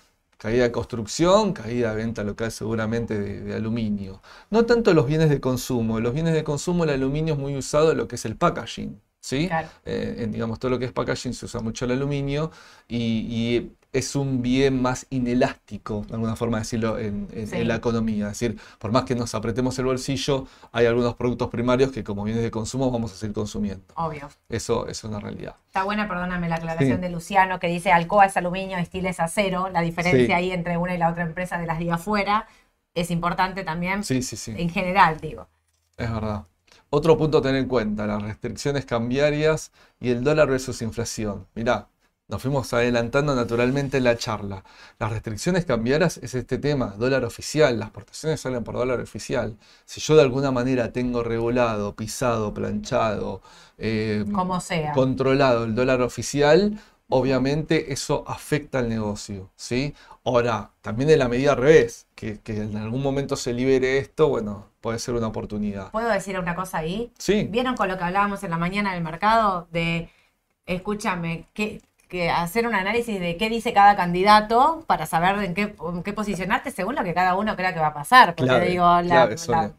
Caída 0.42 0.64
de 0.64 0.72
construcción, 0.72 1.52
caída 1.52 1.90
de 1.90 1.96
venta 1.96 2.24
local 2.24 2.50
seguramente 2.50 3.16
de, 3.16 3.54
aluminio. 3.54 4.20
No 4.50 4.66
tanto 4.66 4.92
los 4.92 5.06
bienes 5.06 5.30
de 5.30 5.40
consumo. 5.40 6.00
Los 6.00 6.14
bienes 6.14 6.34
de 6.34 6.42
consumo, 6.42 6.82
el 6.82 6.90
aluminio 6.90 7.34
es 7.34 7.38
muy 7.38 7.56
usado 7.56 7.92
en 7.92 7.98
lo 7.98 8.08
que 8.08 8.16
es 8.16 8.24
el 8.24 8.36
packaging. 8.36 9.00
¿sí? 9.20 9.48
Eh, 9.84 10.16
en, 10.18 10.32
digamos, 10.32 10.58
todo 10.58 10.72
lo 10.72 10.80
que 10.80 10.86
es 10.86 10.92
packaging 10.92 11.32
se 11.32 11.46
usa 11.46 11.60
mucho 11.60 11.84
el 11.84 11.92
aluminio 11.92 12.50
y 12.88 13.70
es 13.92 14.16
un 14.16 14.40
bien 14.40 14.80
más 14.80 15.06
inelástico, 15.10 16.04
de 16.08 16.14
alguna 16.14 16.34
forma 16.34 16.58
decirlo, 16.58 16.98
en, 16.98 17.28
la 17.68 17.74
economía. 17.74 18.30
Es 18.30 18.40
decir, 18.40 18.58
por 18.78 18.90
más 18.90 19.04
que 19.04 19.14
nos 19.14 19.34
apretemos 19.34 19.78
el 19.78 19.84
bolsillo, 19.84 20.46
hay 20.72 20.86
algunos 20.86 21.14
productos 21.14 21.50
primarios 21.50 21.92
que 21.92 22.02
como 22.02 22.24
bienes 22.24 22.42
de 22.42 22.50
consumo 22.50 22.90
vamos 22.90 23.12
a 23.12 23.16
seguir 23.16 23.34
consumiendo. 23.34 23.84
Obvio. 23.94 24.30
Eso, 24.48 24.88
es 24.88 25.04
una 25.04 25.20
realidad. 25.20 25.56
Está 25.66 25.84
buena, 25.84 26.08
perdóname, 26.08 26.48
la 26.48 26.56
aclaración 26.56 27.02
de 27.02 27.10
Luciano 27.10 27.60
que 27.60 27.66
dice 27.66 27.92
Alcoa 27.92 28.26
es 28.26 28.36
aluminio, 28.36 28.78
Estil 28.78 29.04
es 29.06 29.20
acero. 29.20 29.68
La 29.68 29.82
diferencia 29.82 30.36
ahí 30.36 30.52
entre 30.52 30.78
una 30.78 30.94
y 30.94 30.98
la 30.98 31.10
otra 31.10 31.24
empresa 31.24 31.58
de 31.58 31.66
las 31.66 31.78
de 31.78 31.92
afuera 31.92 32.46
es 32.94 33.10
importante 33.10 33.62
también. 33.62 34.04
Sí, 34.04 34.22
sí, 34.22 34.36
sí. 34.36 34.54
En 34.56 34.70
general, 34.70 35.20
digo. 35.20 35.48
Es 35.98 36.10
verdad. 36.10 36.44
Otro 36.88 37.16
punto 37.16 37.38
a 37.38 37.42
tener 37.42 37.56
en 37.56 37.68
cuenta, 37.68 38.06
las 38.06 38.22
restricciones 38.22 38.84
cambiarias 38.84 39.72
y 40.00 40.10
el 40.10 40.24
dólar 40.24 40.48
versus 40.48 40.82
inflación. 40.82 41.46
Mirá, 41.54 41.88
nos 42.32 42.40
fuimos 42.40 42.72
adelantando 42.72 43.34
naturalmente 43.34 43.98
en 43.98 44.04
la 44.04 44.16
charla. 44.16 44.64
Las 44.98 45.12
restricciones 45.12 45.66
cambiaras 45.66 46.16
es 46.16 46.34
este 46.34 46.56
tema, 46.56 46.94
dólar 46.96 47.26
oficial, 47.26 47.78
las 47.78 47.90
portaciones 47.90 48.40
salen 48.40 48.64
por 48.64 48.74
dólar 48.74 49.00
oficial. 49.00 49.58
Si 49.84 50.00
yo 50.00 50.16
de 50.16 50.22
alguna 50.22 50.50
manera 50.50 50.94
tengo 50.94 51.22
regulado, 51.22 51.94
pisado, 51.94 52.54
planchado, 52.54 53.42
eh, 53.76 54.24
Como 54.32 54.60
sea. 54.60 54.92
controlado 54.92 55.64
el 55.64 55.74
dólar 55.74 56.00
oficial, 56.00 56.80
obviamente 57.10 57.92
eso 57.92 58.24
afecta 58.26 58.78
al 58.78 58.88
negocio. 58.88 59.50
¿sí? 59.54 59.94
Ahora, 60.24 60.70
también 60.80 61.10
en 61.10 61.18
la 61.18 61.28
medida 61.28 61.52
al 61.52 61.58
revés, 61.58 62.06
que, 62.14 62.40
que, 62.40 62.62
en 62.62 62.78
algún 62.78 63.02
momento 63.02 63.36
se 63.36 63.52
libere 63.52 63.98
esto, 63.98 64.28
bueno, 64.28 64.68
puede 64.80 64.98
ser 64.98 65.14
una 65.16 65.26
oportunidad. 65.26 65.90
¿Puedo 65.90 66.08
decir 66.08 66.38
una 66.38 66.54
cosa 66.54 66.78
ahí? 66.78 67.12
Sí. 67.18 67.46
¿Vieron 67.50 67.76
con 67.76 67.88
lo 67.88 67.98
que 67.98 68.04
hablábamos 68.04 68.42
en 68.42 68.48
la 68.48 68.56
mañana 68.56 68.94
del 68.94 69.02
mercado? 69.02 69.68
De, 69.70 70.08
escúchame, 70.64 71.46
¿qué, 71.52 71.82
que 72.12 72.28
hacer 72.28 72.66
un 72.66 72.74
análisis 72.74 73.18
de 73.18 73.38
qué 73.38 73.48
dice 73.48 73.72
cada 73.72 73.96
candidato 73.96 74.84
para 74.86 75.06
saber 75.06 75.42
en 75.42 75.54
qué, 75.54 75.74
qué 76.04 76.12
posicionarte 76.12 76.70
según 76.70 76.94
lo 76.94 77.02
que 77.04 77.14
cada 77.14 77.36
uno 77.36 77.56
crea 77.56 77.72
que 77.72 77.80
va 77.80 77.86
a 77.86 77.94
pasar. 77.94 78.34
Porque 78.34 78.60
digo, 78.60 78.84
la, 79.00 79.34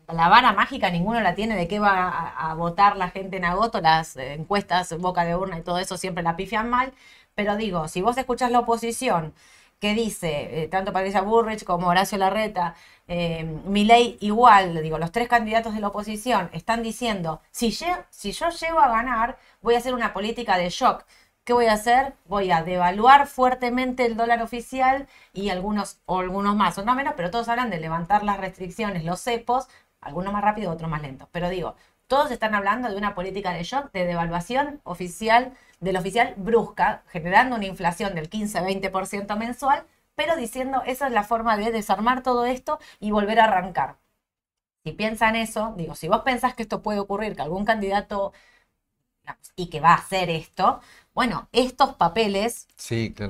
vara 0.08 0.52
mágica 0.52 0.89
ninguno 0.89 1.22
la 1.22 1.36
tiene 1.36 1.56
de 1.56 1.67
qué 1.67 1.78
va 1.78 2.10
a, 2.36 2.56
votar 2.56 2.98
la 2.98 3.12
gente 3.12 3.38
en 3.38 3.46
agosto, 3.46 3.82
las 3.82 4.17
encuestas 4.17 4.98
boca 4.98 5.26
de 5.26 5.36
urna 5.36 5.60
y 5.60 5.62
todo 5.62 5.78
eso 5.78 5.96
siempre 5.96 6.24
la 6.24 6.36
pifian 6.36 6.72
mal. 6.72 6.93
Pero 7.36 7.56
digo, 7.56 7.88
si 7.88 8.02
vos 8.02 8.17
escuchás 8.17 8.50
la 8.50 8.62
oposición 8.62 9.36
que 9.80 9.93
dice, 9.93 10.63
eh, 10.63 10.67
tanto 10.69 10.91
Patricia 10.91 11.22
Burrich 11.22 11.63
como 11.63 11.88
Horacio 11.89 12.17
Larreta, 12.17 12.74
eh, 13.08 13.43
Milei 13.65 14.17
igual, 14.22 14.82
digo, 14.82 14.98
los 14.98 15.12
tres 15.12 15.28
candidatos 15.28 15.76
de 15.76 15.82
la 15.82 15.89
oposición 15.89 16.50
están 16.52 16.82
diciendo, 16.82 17.41
si, 17.52 17.71
si 18.10 18.31
yo 18.31 18.50
llego 18.50 18.79
a 18.79 18.88
ganar, 18.88 19.38
voy 19.62 19.75
a 19.75 19.77
hacer 19.77 19.94
una 19.94 20.13
política 20.13 20.58
de 20.58 20.69
shock 20.69 21.06
¿Qué 21.46 21.52
voy 21.54 21.65
a 21.65 21.73
hacer? 21.73 22.15
Voy 22.25 22.52
a 22.52 22.63
devaluar 22.63 23.27
fuertemente 23.27 24.06
el 24.06 24.15
dólar 24.15 24.41
oficial 24.41 25.08
y 25.33 25.50
algunos, 25.50 26.00
o 26.06 26.19
algunos 26.19 26.56
más, 26.56 26.77
o 26.77 26.85
no 26.85 26.96
menos, 26.96 27.15
pero 27.17 27.31
todos 27.31 27.50
hablan 27.50 27.69
de 27.69 27.79
levantar 27.81 28.23
las 28.23 28.39
restricciones, 28.39 29.04
los 29.04 29.19
cepos, 29.21 29.67
algunos 30.00 30.31
más 30.31 30.41
rápido, 30.44 30.71
otros 30.71 30.89
más 30.89 31.02
lentos. 31.02 31.27
Pero 31.33 31.50
digo, 31.50 31.75
todos 32.08 32.31
están 32.31 32.56
hablando 32.56 32.89
de 32.89 32.96
una 32.96 33.13
política 33.13 33.52
de 33.54 33.63
shock, 33.63 33.91
de 33.91 34.06
devaluación 34.06 34.79
oficial, 34.85 35.54
del 35.81 35.98
oficial 35.98 36.33
brusca, 36.37 37.04
generando 37.10 37.58
una 37.58 37.65
inflación 37.65 38.15
del 38.15 38.29
15-20% 38.29 39.35
mensual, 39.37 39.85
pero 40.15 40.37
diciendo 40.37 40.81
esa 40.85 41.08
es 41.08 41.13
la 41.13 41.23
forma 41.23 41.58
de 41.58 41.71
desarmar 41.71 42.23
todo 42.23 42.46
esto 42.46 42.79
y 43.02 43.12
volver 43.12 43.41
a 43.41 43.46
arrancar. 43.46 43.98
Si 44.85 44.91
piensan 44.94 45.35
eso, 45.35 45.73
digo, 45.77 45.96
si 45.96 46.08
vos 46.08 46.21
pensás 46.21 46.56
que 46.56 46.63
esto 46.63 46.81
puede 46.81 47.00
ocurrir, 47.00 47.35
que 47.35 47.41
algún 47.41 47.65
candidato 47.65 48.33
y 49.56 49.69
que 49.69 49.80
va 49.80 49.92
a 49.92 49.96
hacer 49.96 50.30
esto, 50.30 50.82
bueno, 51.13 51.48
estos 51.52 51.96
papeles 51.96 52.67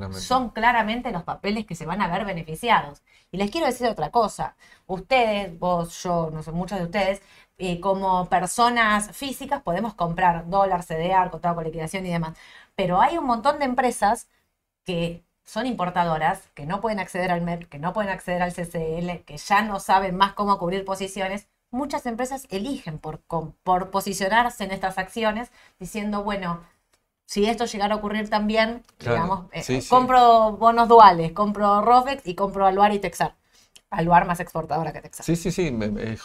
son 0.10 0.50
claramente 0.50 1.12
los 1.12 1.24
papeles 1.24 1.66
que 1.66 1.76
se 1.76 1.86
van 1.86 2.02
a 2.02 2.08
ver 2.08 2.26
beneficiados. 2.26 3.02
Y 3.32 3.38
les 3.38 3.52
quiero 3.52 3.68
decir 3.68 3.88
otra 3.88 4.12
cosa. 4.12 4.56
Ustedes, 4.88 5.58
vos, 5.60 6.02
yo, 6.04 6.30
no 6.32 6.44
sé, 6.44 6.52
muchos 6.52 6.78
de 6.80 6.86
ustedes, 6.86 7.22
eh, 7.58 7.80
como 7.80 8.30
personas 8.30 9.16
físicas 9.16 9.62
podemos 9.62 9.94
comprar 9.96 10.50
dólar, 10.50 10.84
CDR, 10.84 11.30
contrato 11.32 11.56
con 11.56 11.66
liquidación 11.66 12.06
y 12.06 12.12
demás. 12.12 12.38
Pero 12.76 13.02
hay 13.02 13.18
un 13.18 13.26
montón 13.26 13.60
de 13.60 13.66
empresas 13.66 14.28
que 14.86 15.24
son 15.44 15.66
importadoras, 15.68 16.50
que 16.56 16.66
no 16.66 16.82
pueden 16.82 17.00
acceder 17.00 17.32
al 17.32 17.42
MEP, 17.42 17.68
que 17.70 17.80
no 17.80 17.94
pueden 17.94 18.12
acceder 18.12 18.42
al 18.42 18.54
CCL, 18.54 19.24
que 19.26 19.38
ya 19.38 19.62
no 19.64 19.80
saben 19.80 20.16
más 20.16 20.34
cómo 20.34 20.58
cubrir 20.58 20.86
posiciones. 20.86 21.48
Muchas 21.74 22.06
empresas 22.06 22.46
eligen 22.52 23.00
por, 23.00 23.20
por 23.20 23.90
posicionarse 23.90 24.64
en 24.64 24.72
estas 24.72 25.00
acciones 25.00 25.50
diciendo, 25.80 26.24
bueno, 26.24 26.62
si 27.26 27.46
esto 27.46 27.66
llegara 27.66 27.96
a 27.96 27.98
ocurrir 27.98 28.30
también, 28.30 28.84
digamos, 29.00 29.46
eh, 29.54 29.84
compro 29.90 30.52
bonos 30.52 30.88
duales, 30.88 31.32
compro 31.32 31.82
Rofex 31.82 32.28
y 32.28 32.36
compro 32.36 32.68
Aluar 32.68 32.94
y 32.94 33.00
Texar. 33.00 33.34
Aluar 33.90 34.28
más 34.28 34.40
exportadora 34.40 34.94
que 34.94 35.02
Texar. 35.02 35.26
Sí, 35.26 35.36
sí, 35.36 35.52
sí, 35.52 35.76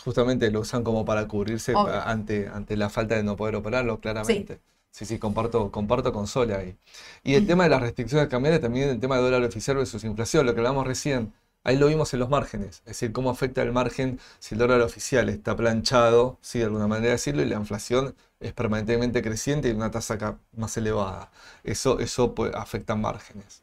justamente 0.05 0.51
lo 0.51 0.61
usan 0.61 0.85
como 0.85 1.07
para 1.07 1.27
cubrirse 1.27 1.73
ante, 1.75 2.47
ante 2.49 2.77
la 2.77 2.91
falta 2.91 3.15
de 3.15 3.23
no 3.23 3.35
poder 3.35 3.57
operarlo, 3.57 4.01
claramente. 4.01 4.61
Sí, 4.91 5.07
sí, 5.07 5.19
comparto, 5.19 5.71
comparto 5.71 6.13
con 6.13 6.27
Sola 6.27 6.59
ahí. 6.59 6.77
Y 7.25 7.37
el 7.37 7.47
tema 7.47 7.65
de 7.65 7.71
las 7.71 7.81
restricciones 7.81 8.29
cambiarias, 8.29 8.61
también 8.61 8.91
el 8.91 9.01
tema 9.01 9.17
de 9.17 9.23
dólar 9.23 9.43
oficial 9.45 9.79
versus 9.79 10.05
inflación, 10.05 10.45
lo 10.45 10.53
que 10.53 10.61
hablamos 10.61 10.87
recién. 10.87 11.33
Ahí 11.65 11.77
lo 11.77 11.89
vimos 11.89 12.15
en 12.15 12.21
los 12.21 12.31
márgenes, 12.31 12.79
es 12.79 12.85
decir, 12.85 13.13
cómo 13.13 13.31
afecta 13.31 13.63
el 13.63 13.73
margen 13.73 14.19
si 14.39 14.55
el 14.55 14.59
dólar 14.61 14.81
oficial 14.81 15.29
está 15.29 15.55
planchado, 15.57 16.39
sí, 16.41 16.59
de 16.61 16.65
alguna 16.67 16.87
manera 16.87 17.13
decirlo, 17.13 17.43
y 17.43 17.47
la 17.47 17.57
inflación 17.57 18.15
es 18.41 18.53
permanentemente 18.53 19.23
creciente 19.23 19.69
y 19.69 19.73
una 19.73 19.91
tasa 19.91 20.39
más 20.57 20.77
elevada. 20.77 21.31
Eso, 21.65 21.99
eso 22.01 22.35
afecta 22.55 22.95
márgenes. 22.97 23.63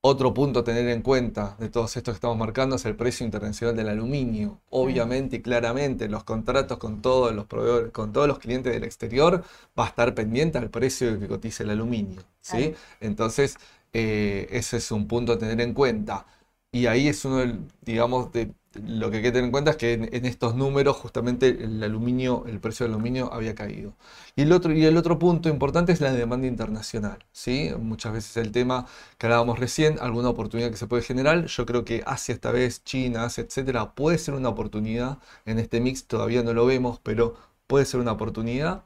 Otro 0.00 0.32
punto 0.32 0.60
a 0.60 0.64
tener 0.64 0.88
en 0.88 1.02
cuenta 1.02 1.56
de 1.58 1.68
todos 1.70 1.96
estos 1.96 2.14
que 2.14 2.16
estamos 2.16 2.36
marcando 2.38 2.76
es 2.76 2.84
el 2.84 2.94
precio 2.94 3.26
internacional 3.26 3.74
del 3.74 3.88
aluminio. 3.88 4.60
Obviamente 4.70 5.36
y 5.36 5.42
claramente 5.42 6.08
los 6.08 6.22
contratos 6.22 6.78
con 6.78 7.02
todos 7.02 7.34
los 7.34 7.46
proveedores, 7.46 7.90
con 7.90 8.12
todos 8.12 8.28
los 8.28 8.38
clientes 8.38 8.72
del 8.72 8.84
exterior 8.84 9.42
va 9.78 9.84
a 9.86 9.88
estar 9.88 10.14
pendiente 10.14 10.56
al 10.58 10.70
precio 10.70 11.18
que 11.18 11.26
cotiza 11.26 11.64
el 11.64 11.70
aluminio. 11.70 12.22
¿sí? 12.40 12.74
Entonces, 13.00 13.56
eh, 13.92 14.46
ese 14.50 14.76
es 14.76 14.90
un 14.92 15.08
punto 15.08 15.32
a 15.32 15.38
tener 15.38 15.60
en 15.60 15.74
cuenta. 15.74 16.26
Y 16.72 16.86
ahí 16.86 17.08
es 17.08 17.24
uno, 17.24 17.66
digamos, 17.82 18.32
de 18.32 18.54
lo 18.74 19.10
que 19.10 19.18
hay 19.18 19.22
que 19.22 19.32
tener 19.32 19.44
en 19.44 19.50
cuenta 19.50 19.72
es 19.72 19.76
que 19.76 19.94
en, 19.94 20.26
estos 20.26 20.54
números 20.54 20.96
justamente 20.96 21.48
el 21.48 21.82
aluminio, 21.82 22.44
el 22.46 22.60
precio 22.60 22.84
del 22.84 22.94
aluminio 22.94 23.32
había 23.32 23.54
caído. 23.54 23.94
Y 24.36 24.42
el 24.42 24.52
otro, 24.52 24.72
y 24.72 24.84
el 24.84 24.96
otro 24.96 25.18
punto 25.18 25.48
importante 25.48 25.92
es 25.92 26.00
la 26.00 26.12
demanda 26.12 26.46
internacional. 26.46 27.24
¿sí? 27.32 27.70
Muchas 27.78 28.12
veces 28.12 28.36
el 28.36 28.52
tema 28.52 28.86
que 29.16 29.26
hablábamos 29.26 29.58
recién, 29.58 29.98
alguna 30.00 30.28
oportunidad 30.30 30.70
que 30.70 30.76
se 30.76 30.86
puede 30.86 31.02
generar. 31.02 31.46
Yo 31.46 31.66
creo 31.66 31.84
que 31.84 32.02
Asia 32.06 32.34
esta 32.34 32.52
vez, 32.52 32.84
China, 32.84 33.24
Asia, 33.24 33.44
etcétera, 33.44 33.94
puede 33.94 34.18
ser 34.18 34.34
una 34.34 34.50
oportunidad 34.50 35.18
en 35.46 35.58
este 35.58 35.80
mix. 35.80 36.06
Todavía 36.06 36.42
no 36.42 36.52
lo 36.52 36.66
vemos, 36.66 37.00
pero 37.02 37.36
puede 37.66 37.84
ser 37.86 38.00
una 38.00 38.12
oportunidad. 38.12 38.84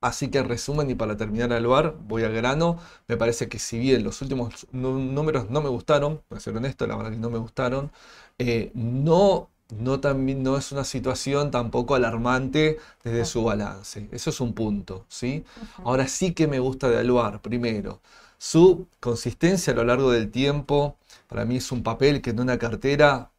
Así 0.00 0.28
que 0.30 0.38
en 0.38 0.48
resumen 0.48 0.88
y 0.90 0.94
para 0.94 1.16
terminar 1.16 1.52
al 1.52 1.66
bar, 1.66 1.96
voy 2.00 2.22
al 2.24 2.32
grano. 2.32 2.78
Me 3.08 3.16
parece 3.16 3.48
que 3.48 3.58
si 3.58 3.78
bien 3.78 4.04
los 4.04 4.22
últimos 4.22 4.66
números 4.72 5.50
no 5.50 5.60
me 5.60 5.68
gustaron, 5.68 6.22
voy 6.30 6.36
a 6.38 6.40
ser 6.40 6.56
honesto, 6.56 6.86
la 6.86 6.96
verdad 6.96 7.10
que 7.10 7.16
no 7.18 7.30
me 7.30 7.38
gustaron, 7.38 7.90
eh, 8.38 8.70
no, 8.74 9.50
no, 9.70 10.00
también, 10.00 10.42
no 10.42 10.56
es 10.56 10.72
una 10.72 10.84
situación 10.84 11.50
tampoco 11.50 11.94
alarmante 11.94 12.78
desde 13.04 13.24
su 13.24 13.42
balance. 13.44 14.08
Eso 14.12 14.30
es 14.30 14.40
un 14.40 14.54
punto, 14.54 15.04
¿sí? 15.08 15.44
Ahora 15.84 16.06
sí 16.08 16.32
que 16.32 16.46
me 16.46 16.58
gusta 16.60 16.88
de 16.88 16.98
Aluar, 16.98 17.42
primero. 17.42 18.00
Su 18.38 18.86
consistencia 19.00 19.72
a 19.72 19.76
lo 19.76 19.84
largo 19.84 20.12
del 20.12 20.30
tiempo, 20.30 20.96
para 21.26 21.44
mí 21.44 21.56
es 21.56 21.72
un 21.72 21.82
papel 21.82 22.22
que 22.22 22.30
en 22.30 22.40
una 22.40 22.58
cartera 22.58 23.30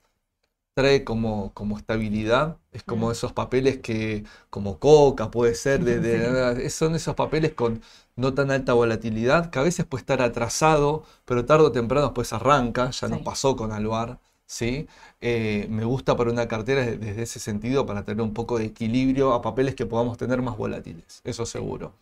trae 0.80 1.04
como, 1.04 1.54
como 1.54 1.78
estabilidad. 1.78 2.58
Es 2.72 2.84
como 2.84 3.12
esos 3.12 3.34
papeles 3.34 3.80
que, 3.80 4.24
como 4.50 4.80
coca, 4.80 5.30
puede 5.30 5.56
ser, 5.56 5.84
de, 5.84 6.70
son 6.70 6.96
esos 6.96 7.16
papeles 7.16 7.54
con 7.54 7.82
no 8.16 8.34
tan 8.34 8.50
alta 8.52 8.74
volatilidad, 8.74 9.50
que 9.50 9.60
a 9.60 9.64
veces 9.64 9.86
puede 9.86 10.02
estar 10.04 10.22
atrasado, 10.22 11.04
pero 11.26 11.46
tarde 11.46 11.66
o 11.66 11.72
temprano 11.72 12.08
después 12.08 12.32
arranca, 12.34 12.92
ya 12.92 13.08
nos 13.10 13.22
pasó 13.22 13.56
con 13.58 13.72
Aluar. 13.74 14.20
¿sí? 14.46 14.88
Eh, 15.22 15.68
me 15.70 15.84
gusta 15.84 16.16
para 16.16 16.32
una 16.32 16.48
cartera 16.48 16.86
desde 16.86 17.22
ese 17.24 17.40
sentido, 17.40 17.86
para 17.86 18.04
tener 18.04 18.22
un 18.22 18.34
poco 18.34 18.58
de 18.58 18.66
equilibrio 18.66 19.34
a 19.34 19.42
papeles 19.42 19.76
que 19.76 19.86
podamos 19.86 20.18
tener 20.18 20.42
más 20.42 20.58
volátiles, 20.58 21.22
eso 21.26 21.46
seguro. 21.46 21.94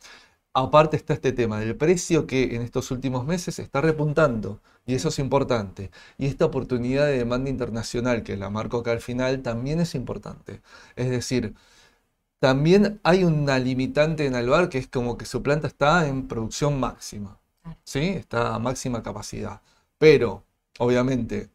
Aparte 0.59 0.97
está 0.97 1.13
este 1.13 1.33
tema 1.33 1.59
del 1.59 1.75
precio 1.75 2.25
que 2.25 2.55
en 2.55 2.63
estos 2.63 2.89
últimos 2.89 3.27
meses 3.27 3.59
está 3.59 3.79
repuntando 3.79 4.59
y 4.87 4.95
eso 4.95 5.09
es 5.09 5.19
importante. 5.19 5.91
Y 6.17 6.25
esta 6.25 6.45
oportunidad 6.45 7.05
de 7.05 7.19
demanda 7.19 7.51
internacional 7.51 8.23
que 8.23 8.37
la 8.37 8.49
marco 8.49 8.79
acá 8.79 8.91
al 8.91 9.01
final 9.01 9.43
también 9.43 9.79
es 9.79 9.93
importante. 9.93 10.63
Es 10.95 11.11
decir, 11.11 11.53
también 12.39 12.99
hay 13.03 13.23
una 13.23 13.59
limitante 13.59 14.25
en 14.25 14.33
Alvar 14.33 14.69
que 14.69 14.79
es 14.79 14.87
como 14.87 15.15
que 15.15 15.25
su 15.25 15.43
planta 15.43 15.67
está 15.67 16.07
en 16.07 16.27
producción 16.27 16.79
máxima. 16.79 17.39
¿Sí? 17.83 17.99
Está 18.09 18.55
a 18.55 18.59
máxima 18.59 19.03
capacidad. 19.03 19.61
Pero, 19.99 20.43
obviamente, 20.79 21.49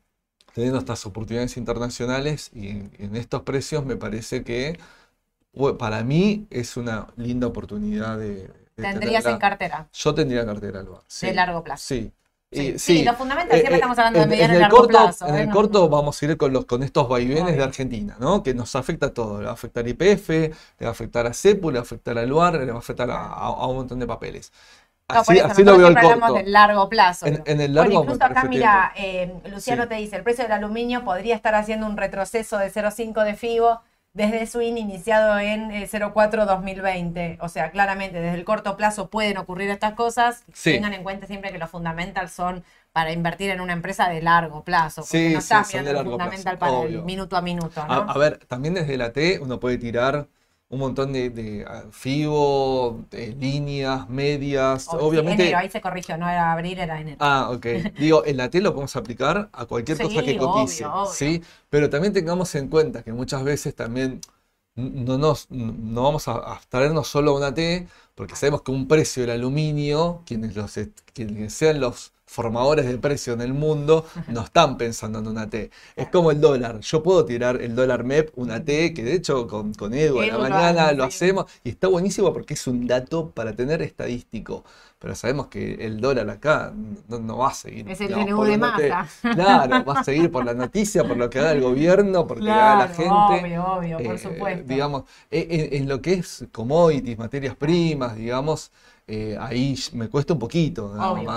teniendo 0.54 0.78
estas 0.78 1.04
oportunidades 1.06 1.56
internacionales 1.56 2.50
y 2.54 2.68
en, 2.68 3.16
estos 3.16 3.42
precios 3.42 3.84
me 3.84 3.96
parece 3.96 4.44
que 4.44 4.78
para 5.78 6.04
mí 6.04 6.46
es 6.50 6.76
una 6.76 7.08
linda 7.16 7.48
oportunidad 7.48 8.16
de... 8.18 8.61
¿Tendrías 8.76 9.26
en 9.26 9.38
cartera? 9.38 9.88
Yo 9.92 10.14
tendría 10.14 10.40
en 10.40 10.46
cartera, 10.46 10.80
Alba. 10.80 11.02
De 11.20 11.34
largo 11.34 11.62
plazo. 11.62 11.84
Sí. 11.86 12.12
Sí, 12.50 12.78
sí, 12.78 13.02
los 13.02 13.16
fundamentos 13.16 13.54
siempre 13.54 13.76
eh, 13.76 13.78
estamos 13.78 13.98
hablando 13.98 14.20
de 14.20 14.26
mediano 14.26 14.54
y 14.54 14.58
largo 14.58 14.76
corto, 14.76 14.90
plazo. 14.90 15.26
En 15.26 15.36
el 15.36 15.48
corto 15.48 15.88
vamos 15.88 16.20
a 16.20 16.24
ir 16.26 16.36
con, 16.36 16.52
los, 16.52 16.66
con 16.66 16.82
estos 16.82 17.08
vaivenes 17.08 17.56
de 17.56 17.62
Argentina, 17.62 18.14
¿no? 18.20 18.42
Que 18.42 18.52
nos 18.52 18.76
afecta 18.76 19.06
a 19.06 19.14
todo. 19.14 19.38
Le 19.38 19.46
va 19.46 19.52
a 19.52 19.54
afectar 19.54 19.86
a 19.86 19.88
IPF, 19.88 20.28
le 20.28 20.50
va 20.82 20.88
a 20.88 20.90
afectar 20.90 21.26
a 21.26 21.32
CEPU, 21.32 21.70
le 21.70 21.78
va 21.78 21.80
a 21.80 21.84
afectar 21.84 22.18
a 22.18 22.26
LUAR, 22.26 22.60
le 22.60 22.70
va 22.70 22.76
a 22.76 22.80
afectar 22.80 23.08
a 23.10 23.66
un 23.68 23.76
montón 23.76 23.98
de 24.00 24.06
papeles. 24.06 24.52
Así, 25.08 25.62
lo 25.62 25.76
veo 25.76 25.88
el 25.88 25.98
corto. 25.98 26.34
del 26.34 26.52
largo 26.52 26.88
plazo. 26.88 27.26
En, 27.26 27.60
el 27.60 27.74
largo 27.74 27.90
bueno, 27.96 28.12
incluso 28.12 28.24
acá, 28.24 28.44
mira, 28.44 28.92
eh, 28.96 29.32
Luciano 29.50 29.88
te 29.88 29.96
dice, 29.96 30.16
el 30.16 30.22
precio 30.22 30.44
del 30.44 30.52
aluminio 30.52 31.04
podría 31.04 31.34
estar 31.34 31.54
haciendo 31.54 31.86
un 31.86 31.96
retroceso 31.96 32.58
de 32.58 32.72
0,5 32.72 33.24
de 33.24 33.34
FIBO 33.34 33.80
desde 34.14 34.46
su 34.46 34.60
IN 34.60 34.76
iniciado 34.76 35.38
en 35.38 35.70
04-2020. 35.70 37.16
Eh, 37.16 37.38
o 37.40 37.48
sea, 37.48 37.70
claramente, 37.70 38.20
desde 38.20 38.36
el 38.36 38.44
corto 38.44 38.76
plazo 38.76 39.08
pueden 39.08 39.38
ocurrir 39.38 39.70
estas 39.70 39.94
cosas. 39.94 40.44
Tengan 40.62 40.92
en 40.92 41.02
cuenta 41.02 41.26
siempre 41.26 41.50
que 41.50 41.58
los 41.58 41.70
fundamentals 41.70 42.32
son 42.32 42.64
para 42.92 43.12
invertir 43.12 43.50
en 43.50 43.60
una 43.60 43.72
empresa 43.72 44.08
de 44.08 44.20
largo 44.20 44.64
plazo. 44.64 45.02
sí, 45.02 45.30
no 45.32 45.38
estás 45.38 45.72
mirando 45.74 46.04
fundamental 46.04 46.58
para 46.58 46.82
el 46.82 47.02
minuto 47.02 47.36
a 47.36 47.42
minuto. 47.42 47.86
¿no? 47.86 47.94
a, 47.94 48.18
ver, 48.18 48.38
también 48.46 48.74
desde 48.74 48.98
la 48.98 49.12
T 49.12 49.38
uno 49.40 49.58
puede 49.58 49.78
tirar 49.78 50.26
un 50.72 50.78
montón 50.78 51.12
de, 51.12 51.28
de 51.28 51.66
ah, 51.68 51.84
FIBO, 51.90 53.04
de 53.10 53.34
líneas, 53.34 54.08
medias, 54.08 54.88
obviamente... 54.88 55.42
Enero, 55.42 55.58
ahí 55.58 55.68
se 55.68 55.82
corrigió, 55.82 56.16
no 56.16 56.26
era 56.26 56.50
abril, 56.50 56.78
era 56.78 56.98
enero. 56.98 57.18
Ah, 57.20 57.50
ok. 57.52 57.66
Digo, 57.98 58.24
en 58.24 58.38
la 58.38 58.48
T 58.48 58.58
lo 58.62 58.70
podemos 58.70 58.96
aplicar 58.96 59.50
a 59.52 59.66
cualquier 59.66 59.98
cosa 59.98 60.22
que 60.22 60.38
cotice, 60.38 60.86
¿sí? 61.12 61.42
Pero 61.68 61.90
también 61.90 62.14
tengamos 62.14 62.54
en 62.54 62.68
cuenta 62.68 63.02
que 63.02 63.12
muchas 63.12 63.44
veces 63.44 63.76
también 63.76 64.22
no, 64.74 65.18
nos, 65.18 65.50
no 65.50 66.04
vamos 66.04 66.26
a 66.26 66.36
abstraernos 66.36 67.06
solo 67.06 67.32
a 67.32 67.36
una 67.36 67.52
T, 67.52 67.86
porque 68.14 68.34
sabemos 68.34 68.62
que 68.62 68.70
un 68.70 68.88
precio 68.88 69.24
del 69.24 69.32
aluminio, 69.32 70.22
quienes, 70.24 70.56
los, 70.56 70.78
quienes 71.12 71.52
sean 71.52 71.80
los 71.80 72.14
formadores 72.32 72.86
de 72.86 72.96
precio 72.98 73.34
en 73.34 73.42
el 73.42 73.52
mundo 73.52 74.06
no 74.28 74.42
están 74.42 74.78
pensando 74.78 75.18
en 75.18 75.28
una 75.28 75.48
T. 75.50 75.70
Es 75.96 76.08
como 76.08 76.30
el 76.30 76.40
dólar. 76.40 76.80
Yo 76.80 77.02
puedo 77.02 77.24
tirar 77.24 77.60
el 77.60 77.74
dólar 77.74 78.04
MEP, 78.04 78.30
una 78.36 78.64
T, 78.64 78.94
que 78.94 79.04
de 79.04 79.14
hecho 79.14 79.46
con, 79.46 79.74
con 79.74 79.92
Edu 79.92 80.20
a 80.20 80.26
la 80.26 80.38
mañana 80.38 80.92
lo 80.92 81.04
hacemos 81.04 81.46
y 81.62 81.70
está 81.70 81.88
buenísimo 81.88 82.32
porque 82.32 82.54
es 82.54 82.66
un 82.66 82.86
dato 82.86 83.30
para 83.30 83.54
tener 83.54 83.82
estadístico. 83.82 84.64
Pero 85.02 85.16
sabemos 85.16 85.48
que 85.48 85.84
el 85.84 86.00
dólar 86.00 86.30
acá 86.30 86.72
no, 87.08 87.36
va 87.36 87.48
a 87.48 87.54
seguir. 87.54 87.90
Es 87.90 88.00
el 88.00 88.14
digamos, 88.14 88.46
de 88.46 88.56
masa. 88.56 89.08
Claro, 89.20 89.84
va 89.84 89.98
a 89.98 90.04
seguir 90.04 90.30
por 90.30 90.44
la 90.44 90.54
noticia, 90.54 91.02
por 91.02 91.16
lo 91.16 91.28
que 91.28 91.40
haga 91.40 91.50
el 91.50 91.60
gobierno, 91.70 92.24
por 92.24 92.38
lo 92.38 92.44
que 92.44 92.50
haga 92.52 92.86
la 92.86 92.88
gente. 92.88 93.10
Obvio, 93.10 93.64
obvio, 93.64 93.98
por 93.98 94.14
eh, 94.14 94.18
supuesto. 94.18 94.64
Digamos, 94.64 95.02
en, 95.28 95.88
lo 95.88 96.00
que 96.00 96.12
es 96.14 96.46
commodities, 96.52 97.18
materias 97.18 97.56
primas, 97.56 98.14
digamos, 98.14 98.70
eh, 99.06 99.36
ahí 99.40 99.76
me 99.92 100.08
cuesta 100.08 100.32
un 100.32 100.38
poquito 100.38 100.88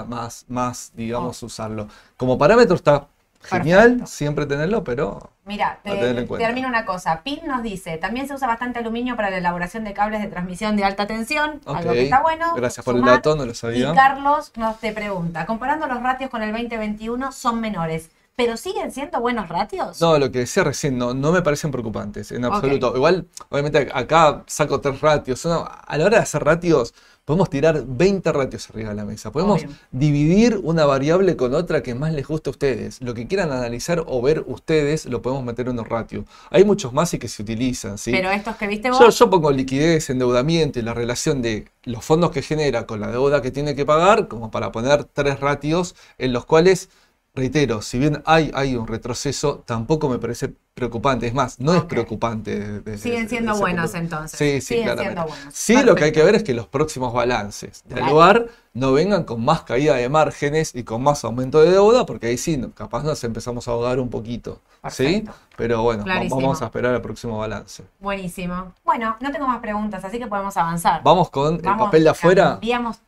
más, 0.07 0.45
más, 0.47 0.91
digamos, 0.95 1.41
usarlo. 1.43 1.87
Como 2.17 2.37
parámetro 2.37 2.75
está 2.75 3.07
genial 3.45 4.03
siempre 4.05 4.45
tenerlo, 4.45 4.83
pero. 4.83 5.31
Mira, 5.45 5.79
termino 5.83 6.67
una 6.67 6.85
cosa. 6.85 7.21
PIN 7.23 7.41
nos 7.47 7.63
dice: 7.63 7.97
también 7.97 8.27
se 8.27 8.33
usa 8.33 8.47
bastante 8.47 8.79
aluminio 8.79 9.15
para 9.15 9.29
la 9.29 9.37
elaboración 9.37 9.83
de 9.83 9.93
cables 9.93 10.21
de 10.21 10.27
transmisión 10.27 10.75
de 10.75 10.83
alta 10.83 11.07
tensión, 11.07 11.61
algo 11.65 11.91
que 11.91 12.03
está 12.03 12.21
bueno. 12.21 12.55
Gracias 12.55 12.83
por 12.83 12.95
el 12.95 13.03
dato, 13.03 13.35
no 13.35 13.45
lo 13.45 13.53
sabía. 13.53 13.91
Y 13.91 13.95
Carlos 13.95 14.51
nos 14.55 14.79
te 14.79 14.91
pregunta: 14.91 15.45
comparando 15.45 15.87
los 15.87 16.01
ratios 16.01 16.29
con 16.29 16.41
el 16.43 16.51
2021, 16.51 17.31
son 17.31 17.61
menores. 17.61 18.09
¿Pero 18.37 18.57
siguen 18.57 18.91
siendo 18.91 19.21
buenos 19.21 19.47
ratios? 19.47 20.01
No, 20.01 20.19
lo 20.19 20.29
que 20.29 20.39
decía 20.39 20.65
recién, 20.65 20.97
no, 20.97 21.13
no 21.13 21.31
me 21.31 21.41
parecen 21.41 21.71
preocupantes, 21.71 22.33
en 22.33 22.43
absoluto. 22.43 22.93
Igual, 22.93 23.27
obviamente, 23.47 23.89
acá 23.93 24.43
saco 24.45 24.81
tres 24.81 24.99
ratios. 24.99 25.45
a 25.45 25.97
la 25.97 26.05
hora 26.05 26.17
de 26.17 26.23
hacer 26.23 26.43
ratios, 26.43 26.93
Podemos 27.25 27.49
tirar 27.49 27.83
20 27.87 28.31
ratios 28.33 28.69
arriba 28.69 28.89
de 28.89 28.95
la 28.95 29.03
mesa. 29.03 29.31
Podemos 29.31 29.65
dividir 29.91 30.59
una 30.61 30.85
variable 30.85 31.35
con 31.35 31.55
otra 31.55 31.81
que 31.81 31.95
más 31.95 32.13
les 32.13 32.27
guste 32.27 32.51
a 32.51 32.51
ustedes. 32.51 33.01
Lo 33.01 33.15
que 33.15 33.25
quieran 33.25 33.51
analizar 33.51 34.03
o 34.05 34.21
ver 34.21 34.43
ustedes, 34.45 35.07
lo 35.07 35.23
podemos 35.23 35.43
meter 35.43 35.65
en 35.65 35.73
unos 35.73 35.89
ratios. 35.89 36.25
Hay 36.51 36.63
muchos 36.65 36.93
más 36.93 37.11
y 37.15 37.17
que 37.17 37.27
se 37.27 37.41
utilizan. 37.41 37.97
¿sí? 37.97 38.11
Pero 38.11 38.29
estos 38.29 38.55
que 38.57 38.67
viste 38.67 38.91
vos. 38.91 39.17
Yo, 39.17 39.29
pongo 39.31 39.51
liquidez, 39.51 40.11
endeudamiento 40.11 40.77
y 40.77 40.83
la 40.83 40.93
relación 40.93 41.41
de 41.41 41.65
los 41.83 42.05
fondos 42.05 42.29
que 42.29 42.43
genera 42.43 42.85
con 42.85 42.99
la 42.99 43.09
deuda 43.09 43.41
que 43.41 43.49
tiene 43.49 43.73
que 43.73 43.87
pagar, 43.87 44.27
como 44.27 44.51
para 44.51 44.71
poner 44.71 45.05
tres 45.05 45.39
ratios 45.39 45.95
en 46.19 46.31
los 46.31 46.45
cuales 46.45 46.89
reitero, 47.35 47.81
si 47.81 47.99
bien 47.99 48.21
hay, 48.25 48.51
hay 48.53 48.75
un 48.75 48.87
retroceso, 48.87 49.63
tampoco 49.65 50.09
me 50.09 50.17
parece 50.19 50.53
preocupante. 50.75 51.25
Es 51.25 51.33
más, 51.33 51.59
no 51.59 51.73
es 51.73 51.83
preocupante. 51.85 52.97
Siguen 52.97 53.27
siendo 53.29 53.55
buenos 53.57 53.95
entonces. 53.95 54.37
Sí, 54.37 54.61
sí, 54.61 54.75
Siguen 54.75 54.97
siendo 54.97 55.25
buenos. 55.25 55.53
Sí, 55.53 55.81
lo 55.83 55.95
que 55.95 56.03
hay 56.03 56.11
que 56.11 56.23
ver 56.23 56.35
es 56.35 56.43
que 56.43 56.53
los 56.53 56.67
próximos 56.67 57.13
balances 57.13 57.83
de 57.85 58.01
lugar 58.01 58.47
no 58.73 58.91
vengan 58.91 59.23
con 59.23 59.43
más 59.43 59.61
caída 59.61 59.95
de 59.95 60.09
márgenes 60.09 60.75
y 60.75 60.83
con 60.83 61.01
más 61.01 61.23
aumento 61.23 61.61
de 61.61 61.71
deuda, 61.71 62.05
porque 62.05 62.27
ahí 62.27 62.37
sí, 62.37 62.61
capaz 62.75 63.03
nos 63.03 63.23
empezamos 63.23 63.67
a 63.67 63.71
ahogar 63.71 63.99
un 63.99 64.09
poquito. 64.09 64.59
¿Sí? 64.89 65.23
Pero 65.55 65.81
bueno, 65.81 66.03
vamos 66.29 66.61
a 66.61 66.65
esperar 66.65 66.93
el 66.93 67.01
próximo 67.01 67.39
balance. 67.39 67.83
Buenísimo. 67.99 68.73
Bueno, 68.83 69.15
no 69.21 69.31
tengo 69.31 69.47
más 69.47 69.59
preguntas, 69.59 70.03
así 70.03 70.19
que 70.19 70.27
podemos 70.27 70.55
avanzar. 70.57 71.01
Vamos 71.03 71.29
con 71.29 71.55
el 71.55 71.61
papel 71.61 72.03
de 72.03 72.09
afuera. 72.09 72.59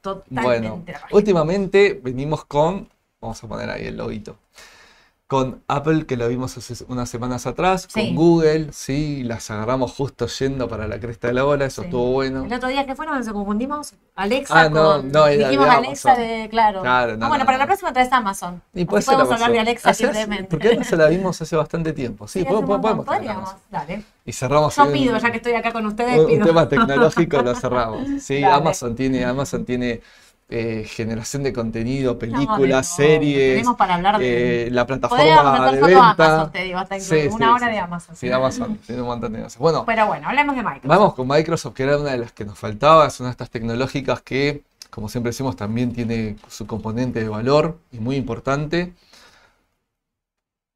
totalmente. 0.02 0.34
Bueno, 0.42 0.84
últimamente 1.12 2.00
venimos 2.02 2.46
con 2.46 2.88
Vamos 3.22 3.43
a 3.43 3.47
poner 3.47 3.70
ahí 3.70 3.86
el 3.88 3.97
loguito. 3.97 4.38
con 5.30 5.61
Apple, 5.68 6.05
que 6.05 6.15
lo 6.15 6.30
vimos 6.30 6.57
hace 6.57 6.86
unas 6.88 7.09
semanas 7.09 7.45
atrás, 7.47 7.86
Sí. 7.89 7.99
con 7.99 8.15
Google, 8.15 8.70
sí, 8.72 9.24
las 9.26 9.51
agarramos 9.51 9.91
justo 9.91 10.26
yendo 10.28 10.70
para 10.70 10.88
la 10.88 11.01
cresta 11.01 11.28
de 11.28 11.34
la 11.34 11.43
ola, 11.45 11.65
eso 11.65 11.82
Sí. 11.82 11.88
estuvo 11.88 12.13
bueno. 12.13 12.45
El 12.45 12.53
otro 12.53 12.70
día 12.70 12.86
que 12.86 12.95
fueron, 12.95 13.18
nos 13.18 13.28
confundimos. 13.28 13.93
Alexa 14.15 14.57
Ah, 14.57 14.70
no, 14.70 15.01
con. 15.01 15.11
no, 15.11 15.28
era 15.28 15.43
de 15.43 15.49
dijimos 15.51 15.68
Alexa 15.68 16.11
Amazon. 16.13 16.28
de. 16.30 16.47
Claro. 16.49 16.82
Claro, 16.82 17.18
no, 17.18 17.26
ah, 17.26 17.28
bueno, 17.28 17.43
no, 17.43 17.45
para 17.45 17.57
no. 17.57 17.61
la 17.63 17.68
próxima 17.68 17.91
traes 17.91 18.09
Amazon. 18.13 18.61
Y 18.74 18.78
Así 18.80 18.86
puede 18.86 19.01
ser 19.01 19.15
podemos 19.15 19.34
hablar 19.34 19.51
de. 19.51 19.59
Alexa 19.59 19.89
Hace- 19.89 20.03
libremente. 20.05 20.43
¿Por 20.49 20.59
qué 20.59 20.78
no 20.78 20.84
se 20.86 20.95
la 20.95 21.07
vimos 21.09 21.41
hace 21.41 21.55
bastante 21.57 21.91
tiempo? 21.91 22.26
Sí, 22.26 22.39
Sí, 22.39 22.45
podemos, 22.45 22.63
hace 22.63 22.63
un 22.63 22.70
montón. 22.70 22.82
podemos 22.82 23.05
traer 23.05 23.20
Podríamos. 23.20 23.49
Amazon. 23.49 23.61
Dale. 23.70 24.03
Y 24.24 24.32
cerramos 24.32 24.76
Yo 24.78 24.82
ahí 24.84 24.88
un- 24.88 24.93
pido, 24.93 25.18
ya 25.18 25.30
que 25.32 25.38
estoy 25.38 25.53
acá 25.55 25.74
con 25.74 25.86
ustedes, 25.88 26.13
un, 26.20 26.22
un 26.22 26.28
pido. 26.28 26.45
tema 26.45 26.70
tecnológico 26.70 27.41
lo 27.41 27.53
cerramos. 27.59 28.07
Sí, 28.24 28.39
Dale. 28.39 28.53
Amazon 28.55 28.95
tiene, 28.95 29.26
Amazon 29.26 29.65
tiene 29.65 30.01
eh, 30.50 30.86
generación 30.88 31.43
de 31.43 31.52
contenido, 31.54 32.18
películas, 32.18 32.89
de 32.98 33.04
series, 33.06 33.54
Tenemos 33.56 33.76
para 33.78 33.95
hablar 33.95 34.18
de. 34.18 34.68
eh, 34.68 34.72
la 34.72 34.86
plataforma 34.86 35.24
de 35.72 35.82
venta. 35.82 36.12
Amazon, 36.12 36.52
te 36.54 36.64
digo, 36.64 36.80
hasta 36.80 37.00
Sí, 37.00 37.28
una 37.30 37.48
sí, 37.48 37.52
hora 37.54 37.66
sí. 37.68 37.72
de 37.74 37.80
Amazon. 37.80 38.16
Sí, 38.16 38.32
Amazon, 38.32 38.78
tiene 38.78 39.02
un 39.02 39.08
montón 39.08 39.34
de 39.34 39.41
cosas. 39.43 39.58
Bueno, 39.60 39.84
Pero 39.86 40.08
bueno, 40.08 40.28
hablemos 40.30 40.56
de 40.56 40.64
Microsoft. 40.64 40.88
vamos 40.88 41.14
con 41.16 41.28
Microsoft, 41.28 41.74
que 41.74 41.84
era 41.84 41.98
una 41.98 42.12
de 42.12 42.18
las 42.20 42.32
que 42.32 42.45
nos 42.45 42.58
faltaba, 42.58 43.08
es 43.08 43.20
una 43.20 43.30
de 43.30 43.32
estas 43.32 43.50
tecnológicas 43.50 44.22
que, 44.22 44.64
como 44.89 45.10
siempre 45.10 45.32
decimos, 45.32 45.56
también 45.58 45.91
tiene 45.93 46.38
su 46.48 46.66
componente 46.66 47.20
de 47.22 47.28
valor 47.30 47.78
y 47.91 48.00
muy 48.00 48.16
importante. 48.16 48.93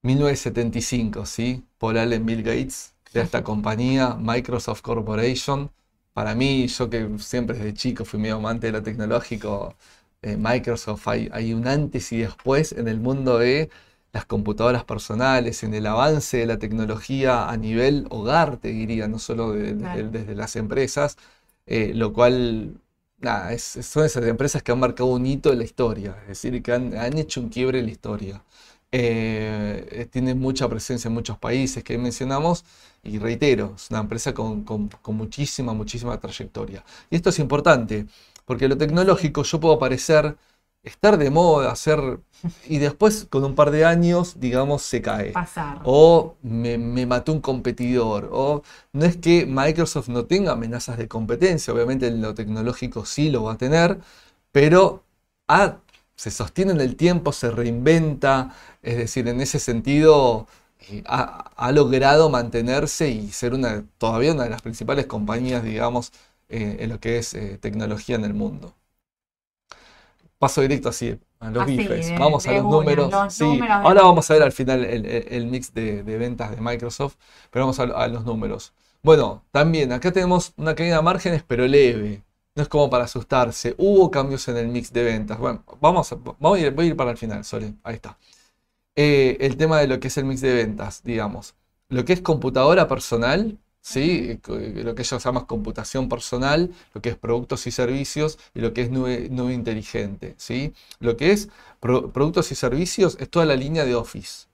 1975, 0.03 1.25
¿sí? 1.25 1.63
Paul 1.77 1.97
Allen, 1.97 2.25
Bill 2.25 2.43
Gates, 2.43 2.93
crea 3.03 3.23
esta 3.23 3.43
compañía, 3.43 4.15
Microsoft 4.19 4.81
Corporation. 4.81 5.69
Para 6.13 6.35
mí, 6.35 6.67
yo 6.67 6.89
que 6.89 7.09
siempre 7.19 7.57
desde 7.57 7.73
chico 7.73 8.03
fui 8.05 8.19
medio 8.19 8.35
amante 8.37 8.67
de 8.67 8.73
lo 8.73 8.83
tecnológico, 8.83 9.75
eh, 10.21 10.35
Microsoft, 10.37 11.07
hay, 11.07 11.29
hay 11.31 11.53
un 11.53 11.67
antes 11.67 12.11
y 12.11 12.17
después 12.19 12.73
en 12.73 12.87
el 12.87 12.99
mundo 12.99 13.37
de 13.39 13.69
las 14.13 14.25
computadoras 14.25 14.83
personales, 14.83 15.63
en 15.63 15.73
el 15.73 15.87
avance 15.87 16.37
de 16.37 16.45
la 16.45 16.59
tecnología 16.59 17.49
a 17.49 17.55
nivel 17.57 18.07
hogar, 18.09 18.57
te 18.57 18.67
diría, 18.69 19.07
no 19.07 19.19
solo 19.19 19.53
de- 19.53 19.73
de- 19.73 19.77
Claro. 19.77 20.09
desde 20.11 20.35
las 20.35 20.55
empresas, 20.57 21.17
eh, 21.65 21.93
lo 21.95 22.11
cual, 22.13 22.75
nada, 23.19 23.53
es- 23.53 23.63
son 23.63 24.05
esas 24.05 24.25
empresas 24.25 24.61
que 24.63 24.71
han 24.73 24.79
marcado 24.79 25.09
un 25.09 25.25
hito 25.25 25.51
en 25.53 25.59
la 25.59 25.63
historia, 25.63 26.17
es 26.23 26.27
decir, 26.29 26.61
que 26.61 26.73
han, 26.73 26.93
han 26.97 27.17
hecho 27.17 27.39
un 27.41 27.47
quiebre 27.49 27.79
en 27.79 27.85
la 27.85 27.91
historia. 27.91 28.43
Eh, 28.91 29.87
eh, 29.91 30.05
tiene 30.11 30.35
mucha 30.35 30.67
presencia 30.67 31.07
en 31.07 31.13
muchos 31.13 31.37
países 31.37 31.83
que 31.83 31.97
mencionamos 31.97 32.65
y 33.03 33.17
reitero, 33.19 33.73
es 33.75 33.89
una 33.89 33.99
empresa 34.01 34.33
con, 34.33 34.63
con- 34.63 34.89
con 34.89 35.15
muchísima, 35.15 35.73
muchísima 35.73 36.19
trayectoria. 36.19 36.83
Y 37.09 37.15
esto 37.15 37.29
es 37.29 37.39
importante, 37.39 38.05
porque 38.45 38.67
lo 38.67 38.77
tecnológico 38.77 39.43
yo 39.43 39.59
puedo 39.59 39.79
parecer 39.79 40.37
estar 40.83 41.17
de 41.17 41.29
moda, 41.29 41.71
hacer, 41.71 42.19
y 42.67 42.77
después 42.79 43.27
con 43.29 43.43
un 43.43 43.55
par 43.55 43.71
de 43.71 43.85
años, 43.85 44.39
digamos, 44.39 44.81
se 44.83 45.01
cae. 45.01 45.31
Pasar. 45.31 45.79
O 45.83 46.35
me, 46.41 46.77
me 46.77 47.05
mató 47.05 47.33
un 47.33 47.41
competidor. 47.41 48.29
O 48.31 48.63
no 48.93 49.05
es 49.05 49.17
que 49.17 49.45
Microsoft 49.45 50.09
no 50.09 50.25
tenga 50.25 50.53
amenazas 50.53 50.97
de 50.97 51.07
competencia, 51.07 51.73
obviamente 51.73 52.07
en 52.07 52.21
lo 52.21 52.33
tecnológico 52.33 53.05
sí 53.05 53.29
lo 53.29 53.43
va 53.43 53.53
a 53.53 53.57
tener, 53.57 53.99
pero 54.51 55.03
ha- 55.47 55.77
se 56.15 56.31
sostiene 56.31 56.71
en 56.73 56.81
el 56.81 56.95
tiempo, 56.95 57.31
se 57.31 57.49
reinventa, 57.51 58.53
es 58.81 58.97
decir, 58.97 59.27
en 59.27 59.41
ese 59.41 59.59
sentido 59.59 60.47
ha, 61.05 61.51
ha 61.55 61.71
logrado 61.71 62.29
mantenerse 62.29 63.09
y 63.09 63.31
ser 63.31 63.53
una, 63.53 63.85
todavía 63.97 64.33
una 64.33 64.43
de 64.45 64.49
las 64.51 64.61
principales 64.61 65.05
compañías, 65.07 65.63
digamos, 65.63 66.11
eh, 66.49 66.77
en 66.79 66.89
lo 66.89 66.99
que 66.99 67.17
es 67.17 67.33
eh, 67.33 67.57
tecnología 67.61 68.15
en 68.15 68.25
el 68.25 68.33
mundo. 68.33 68.75
Paso 70.39 70.61
directo 70.61 70.89
así 70.89 71.17
a 71.39 71.51
los 71.51 71.63
Así, 71.63 71.65
bifes. 71.65 72.11
de- 72.11 72.17
Vamos 72.17 72.47
a 72.47 72.53
los 72.53 72.65
una, 72.65 72.69
números. 72.69 73.11
los 73.11 73.33
Sí, 73.33 73.59
números 73.59 73.83
de 73.83 73.85
ahora 73.87 74.01
vamos 74.03 74.29
a 74.29 74.33
ver 74.33 74.43
al 74.43 74.51
final 74.51 74.83
el, 74.85 75.05
el- 75.05 75.27
el 75.29 75.45
mix 75.47 75.73
de, 75.73 76.03
de 76.03 76.17
ventas 76.17 76.51
de 76.51 76.57
Microsoft, 76.61 77.15
pero 77.51 77.65
vamos 77.65 77.79
a, 77.79 77.83
a 77.83 78.07
los 78.07 78.25
números. 78.25 78.73
Bueno, 79.03 79.43
también 79.51 79.91
acá 79.91 80.11
tenemos 80.11 80.53
una 80.57 80.75
caída 80.75 80.97
de 80.97 81.01
márgenes, 81.03 81.43
pero 81.47 81.67
leve. 81.67 82.23
No 82.55 82.63
es 82.63 82.69
como 82.69 82.89
para 82.89 83.05
asustarse. 83.05 83.75
Hubo 83.77 84.11
cambios 84.11 84.47
en 84.47 84.57
el 84.57 84.67
mix 84.67 84.91
de 84.91 85.03
ventas. 85.03 85.37
Bueno, 85.39 85.63
vamos 85.79 86.11
a, 86.11 86.15
vamos 86.15 86.57
a 86.57 86.61
ir, 86.61 86.71
voy 86.73 86.85
a 86.85 86.89
ir 86.89 86.95
para 86.97 87.11
el 87.11 87.17
final, 87.17 87.43
Sole. 87.45 87.75
Ahí 87.83 87.95
está. 87.95 88.17
Eh, 88.95 89.37
el 89.41 89.57
tema 89.57 89.79
de 89.79 89.87
lo 89.87 89.99
que 89.99 90.07
es 90.09 90.17
el 90.17 90.25
mix 90.25 90.41
de 90.41 90.53
ventas, 90.53 91.01
digamos. 91.03 91.55
Lo 91.89 92.05
que 92.05 92.13
es 92.13 92.21
computadora 92.21 92.87
personal, 92.87 93.57
¿sí? 93.81 94.39
Co- 94.43 94.57
Lo 94.57 94.95
que 94.95 95.01
ellos 95.03 95.23
llaman 95.23 95.45
computación 95.45 96.09
personal, 96.09 96.71
lo 96.93 97.01
que 97.01 97.09
es 97.09 97.15
productos 97.17 97.67
y 97.67 97.71
servicios 97.71 98.37
y 98.53 98.59
lo 98.61 98.73
que 98.73 98.81
es 98.83 98.91
nube, 98.91 99.29
nube 99.31 99.53
inteligente, 99.53 100.35
¿sí? 100.37 100.73
Lo 100.99 101.15
que 101.17 101.31
es 101.31 101.49
pro- 101.79 102.11
productos 102.11 102.51
y 102.51 102.55
servicios 102.55 103.17
es 103.19 103.29
toda 103.29 103.45
la 103.45 103.55
línea 103.55 103.85
de 103.85 103.95
Office. 103.95 104.47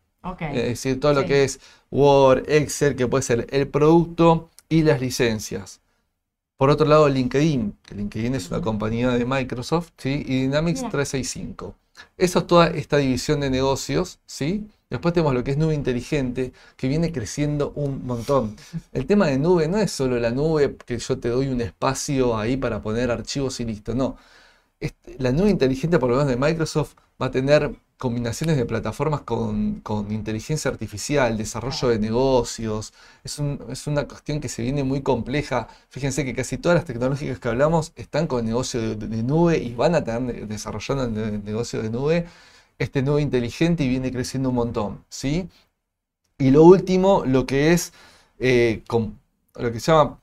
Es 0.49 0.63
decir, 0.63 0.99
todo 0.99 1.13
lo 1.13 1.25
que 1.25 1.43
es 1.43 1.59
Word, 1.91 2.45
Excel, 2.49 2.95
que 2.95 3.07
puede 3.07 3.23
ser 3.23 3.47
el 3.51 3.67
producto 3.67 4.49
y 4.69 4.83
las 4.83 5.01
licencias. 5.01 5.81
Por 6.57 6.69
otro 6.71 6.87
lado, 6.87 7.07
LinkedIn, 7.07 7.77
que 7.83 7.95
LinkedIn 7.95 8.35
es 8.35 8.49
una 8.49 8.61
compañía 8.61 9.09
de 9.11 9.25
Microsoft, 9.25 9.91
¿sí? 9.97 10.23
Y 10.25 10.41
Dynamics 10.43 10.79
Mira. 10.81 10.91
365. 10.91 11.75
Eso 12.17 12.39
es 12.39 12.47
toda 12.47 12.67
esta 12.67 12.97
división 12.97 13.39
de 13.41 13.49
negocios, 13.49 14.19
¿sí? 14.25 14.67
Después 14.89 15.13
tenemos 15.13 15.33
lo 15.33 15.43
que 15.43 15.51
es 15.51 15.57
nube 15.57 15.73
inteligente, 15.75 16.53
que 16.75 16.87
viene 16.87 17.11
creciendo 17.11 17.71
un 17.75 18.05
montón. 18.05 18.55
El 18.93 19.05
tema 19.05 19.27
de 19.27 19.37
nube 19.37 19.67
no 19.67 19.77
es 19.77 19.91
solo 19.91 20.19
la 20.19 20.31
nube, 20.31 20.75
que 20.85 20.97
yo 20.97 21.19
te 21.19 21.29
doy 21.29 21.47
un 21.47 21.61
espacio 21.61 22.37
ahí 22.37 22.57
para 22.57 22.81
poner 22.81 23.11
archivos 23.11 23.59
y 23.59 23.65
listo, 23.65 23.93
no. 23.95 24.17
Este- 24.79 25.15
la 25.19 25.31
nube 25.31 25.49
inteligente, 25.49 25.99
por 25.99 26.09
lo 26.09 26.17
menos 26.17 26.29
de 26.29 26.37
Microsoft, 26.37 26.95
va 27.21 27.27
a 27.27 27.31
tener 27.31 27.75
combinaciones 27.97 28.57
de 28.57 28.65
plataformas 28.65 29.21
con, 29.21 29.81
con 29.81 30.11
inteligencia 30.11 30.69
artificial, 30.71 31.37
desarrollo 31.37 31.89
de 31.89 31.99
negocios. 31.99 32.93
Es, 33.23 33.39
un- 33.39 33.59
es 33.69 33.87
una 33.87 34.07
cuestión 34.07 34.39
que 34.39 34.49
se 34.49 34.61
viene 34.63 34.83
muy 34.83 35.01
compleja. 35.01 35.67
Fíjense 35.89 36.23
que 36.25 36.33
casi 36.35 36.57
todas 36.57 36.75
las 36.77 36.85
tecnológicas 36.85 37.39
que 37.39 37.47
hablamos 37.49 37.93
están 37.95 38.27
con 38.27 38.45
negocio 38.45 38.81
de, 38.81 38.95
de 39.07 39.23
nube 39.23 39.57
y 39.57 39.73
van 39.75 39.95
a 39.95 40.03
tener 40.03 40.47
desarrollando 40.47 41.03
el 41.05 41.13
ne- 41.13 41.37
negocio 41.39 41.81
de 41.81 41.89
nube. 41.89 42.25
Este 42.79 43.01
nube 43.01 43.21
inteligente 43.21 43.83
y 43.83 43.89
viene 43.89 44.11
creciendo 44.11 44.49
un 44.49 44.55
montón, 44.55 45.03
¿sí? 45.09 45.49
Y 46.37 46.51
lo 46.51 46.63
último, 46.63 47.23
lo 47.25 47.45
que 47.45 47.73
es 47.73 47.93
eh, 48.39 48.83
com- 48.87 49.17
lo 49.55 49.71
que 49.71 49.79
se 49.79 49.91
llama 49.91 50.19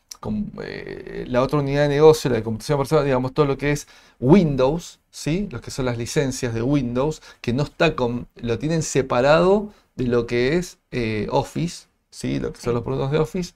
eh, 0.62 1.24
la 1.28 1.42
otra 1.42 1.58
unidad 1.58 1.82
de 1.82 1.88
negocio, 1.88 2.30
la 2.30 2.36
de 2.36 2.42
computación 2.42 2.78
personal, 2.78 3.04
digamos, 3.04 3.34
todo 3.34 3.46
lo 3.46 3.58
que 3.58 3.72
es 3.72 3.88
Windows, 4.20 5.00
¿sí? 5.14 5.48
Lo 5.52 5.60
que 5.60 5.70
son 5.70 5.84
las 5.84 5.96
licencias 5.96 6.52
de 6.54 6.62
Windows, 6.62 7.22
que 7.40 7.52
no 7.52 7.62
está 7.62 7.94
con, 7.94 8.26
lo 8.34 8.58
tienen 8.58 8.82
separado 8.82 9.72
de 9.94 10.08
lo 10.08 10.26
que 10.26 10.56
es 10.56 10.78
eh, 10.90 11.28
Office, 11.30 11.86
¿sí? 12.10 12.40
Lo 12.40 12.52
que 12.52 12.60
son 12.60 12.74
los 12.74 12.82
productos 12.82 13.12
de 13.12 13.18
Office. 13.18 13.52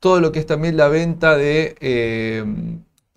Todo 0.00 0.20
lo 0.20 0.32
que 0.32 0.40
es 0.40 0.46
también 0.46 0.76
la 0.76 0.88
venta 0.88 1.36
de, 1.36 1.76
eh, 1.80 2.44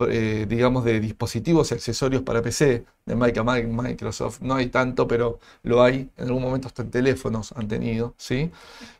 eh, 0.08 0.46
digamos, 0.48 0.86
de 0.86 1.00
dispositivos 1.00 1.72
y 1.72 1.74
accesorios 1.74 2.22
para 2.22 2.44
PC 2.44 2.86
de 3.08 3.16
Microsoft. 3.16 4.42
No 4.42 4.54
hay 4.54 4.68
tanto, 4.68 5.08
pero 5.08 5.40
lo 5.64 5.82
hay. 5.82 6.12
En 6.18 6.28
algún 6.28 6.44
momento 6.44 6.68
hasta 6.68 6.84
en 6.84 6.92
teléfonos 6.92 7.54
han 7.54 7.68
tenido, 7.68 8.14
¿sí? 8.18 8.52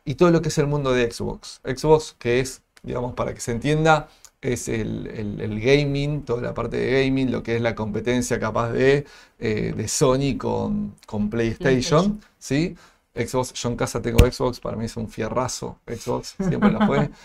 Y 0.04 0.16
todo 0.16 0.32
lo 0.32 0.42
que 0.42 0.48
es 0.48 0.58
el 0.58 0.66
mundo 0.66 0.92
de 0.92 1.08
Xbox. 1.12 1.60
Xbox, 1.64 2.16
que 2.18 2.40
es, 2.40 2.62
digamos, 2.82 3.14
para 3.14 3.34
que 3.34 3.40
se 3.40 3.52
entienda, 3.52 4.08
es 4.52 4.68
el, 4.68 5.06
el- 5.08 5.40
el 5.40 5.60
gaming, 5.60 6.22
toda 6.24 6.42
la 6.42 6.54
parte 6.54 6.76
de 6.76 7.04
gaming, 7.04 7.32
lo 7.32 7.42
que 7.42 7.56
es 7.56 7.62
la 7.62 7.74
competencia 7.74 8.38
capaz 8.38 8.70
de, 8.72 9.06
eh, 9.38 9.72
de 9.76 9.88
Sony 9.88 10.36
con, 10.38 10.94
con 11.06 11.30
PlayStation, 11.30 12.20
¿sí? 12.38 12.76
Xbox, 13.16 13.52
yo 13.54 13.68
en 13.68 13.76
casa 13.76 14.02
tengo 14.02 14.18
Xbox, 14.28 14.58
para 14.58 14.76
mí 14.76 14.86
es 14.86 14.96
un 14.96 15.08
fierrazo 15.08 15.78
Xbox, 15.86 16.34
siempre 16.38 16.70
lo 16.70 16.80
fue. 16.86 17.10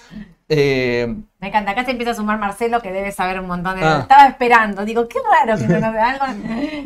Eh, 0.51 1.05
Me 1.39 1.49
encanta. 1.49 1.70
Acá 1.70 1.86
se 1.86 1.91
empieza 1.91 2.09
a 2.09 2.15
sumar 2.15 2.39
Marcelo, 2.39 2.82
que 2.82 2.91
debe 2.91 3.11
saber 3.11 3.39
un 3.39 3.45
montón 3.45 3.80
de. 3.80 3.86
Ah. 3.86 3.99
Estaba 4.01 4.26
esperando. 4.28 4.84
Digo, 4.84 5.07
qué 5.07 5.20
raro 5.20 5.59
que 5.59 5.67
no 5.67 5.80
nos 5.91 5.95
algo. 5.95 6.26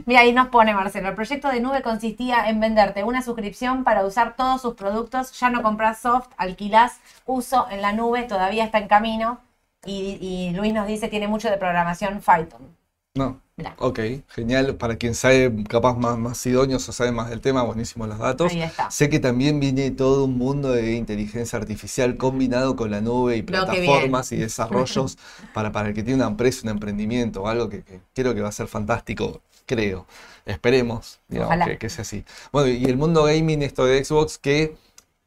Mira, 0.06 0.20
ahí 0.20 0.34
nos 0.34 0.50
pone 0.50 0.74
Marcelo. 0.74 1.08
El 1.08 1.16
proyecto 1.16 1.48
de 1.48 1.62
nube 1.62 1.82
consistía 1.82 2.50
en 2.50 2.60
venderte 2.60 3.06
una 3.06 3.22
suscripción 3.22 3.86
para 3.86 4.06
usar 4.06 4.36
todos 4.36 4.62
sus 4.62 4.74
productos. 4.74 5.32
Ya 5.40 5.50
no 5.50 5.64
compras 5.64 6.00
soft, 6.00 6.28
alquilás 6.36 7.00
uso 7.26 7.66
en 7.72 7.82
la 7.82 7.94
nube, 7.94 8.24
todavía 8.24 8.66
está 8.66 8.80
en 8.80 8.90
camino. 8.90 9.40
Y, 9.86 10.18
y 10.22 10.56
Luis 10.56 10.74
nos 10.74 10.88
dice, 10.88 11.08
tiene 11.08 11.28
mucho 11.28 11.50
de 11.50 11.58
programación 11.58 12.20
Python. 12.20 12.76
no, 13.16 13.42
Mirá, 13.56 13.76
ok, 13.78 14.00
genial. 14.30 14.76
Para 14.78 14.96
quien 14.96 15.14
sabe 15.14 15.54
capaz 15.70 15.96
más, 15.96 16.18
más 16.18 16.44
idóneos 16.48 16.90
o 16.90 16.92
sabe 16.92 17.12
más 17.12 17.30
del 17.30 17.40
tema, 17.40 17.62
buenísimos 17.62 18.08
los 18.08 18.18
datos. 18.18 18.52
ahí 18.52 18.64
está. 18.64 18.90
Sé 18.90 19.10
que 19.10 19.20
también 19.20 19.60
viene 19.60 19.92
todo 19.92 20.26
un 20.26 20.38
mundo 20.40 20.72
de 20.72 20.96
inteligencia 20.96 21.60
artificial 21.60 22.18
combinado 22.18 22.76
con 22.76 22.90
la 22.90 23.00
nube 23.02 23.38
y 23.38 23.44
plataformas 23.44 24.32
y 24.32 24.38
desarrollos 24.38 25.20
para, 25.54 25.72
para 25.72 25.90
el 25.90 25.94
que 25.94 26.02
tiene 26.02 26.16
una 26.16 26.32
empresa, 26.32 26.62
un 26.64 26.70
emprendimiento 26.70 27.44
o 27.44 27.48
algo 27.48 27.70
que, 27.70 27.84
que 27.84 28.00
creo 28.16 28.34
que 28.34 28.42
va 28.42 28.50
a 28.50 28.54
ser 28.54 28.68
fantástico, 28.68 29.42
creo. 29.68 30.08
Esperemos, 30.46 31.20
digamos, 31.28 31.68
que, 31.68 31.78
que 31.78 31.90
sea 31.90 32.02
así. 32.02 32.26
Bueno, 32.52 32.70
y 32.70 32.86
el 32.86 32.98
mundo 32.98 33.24
gaming, 33.24 33.62
esto 33.62 33.86
de 33.86 34.04
Xbox, 34.04 34.40
que 34.40 34.76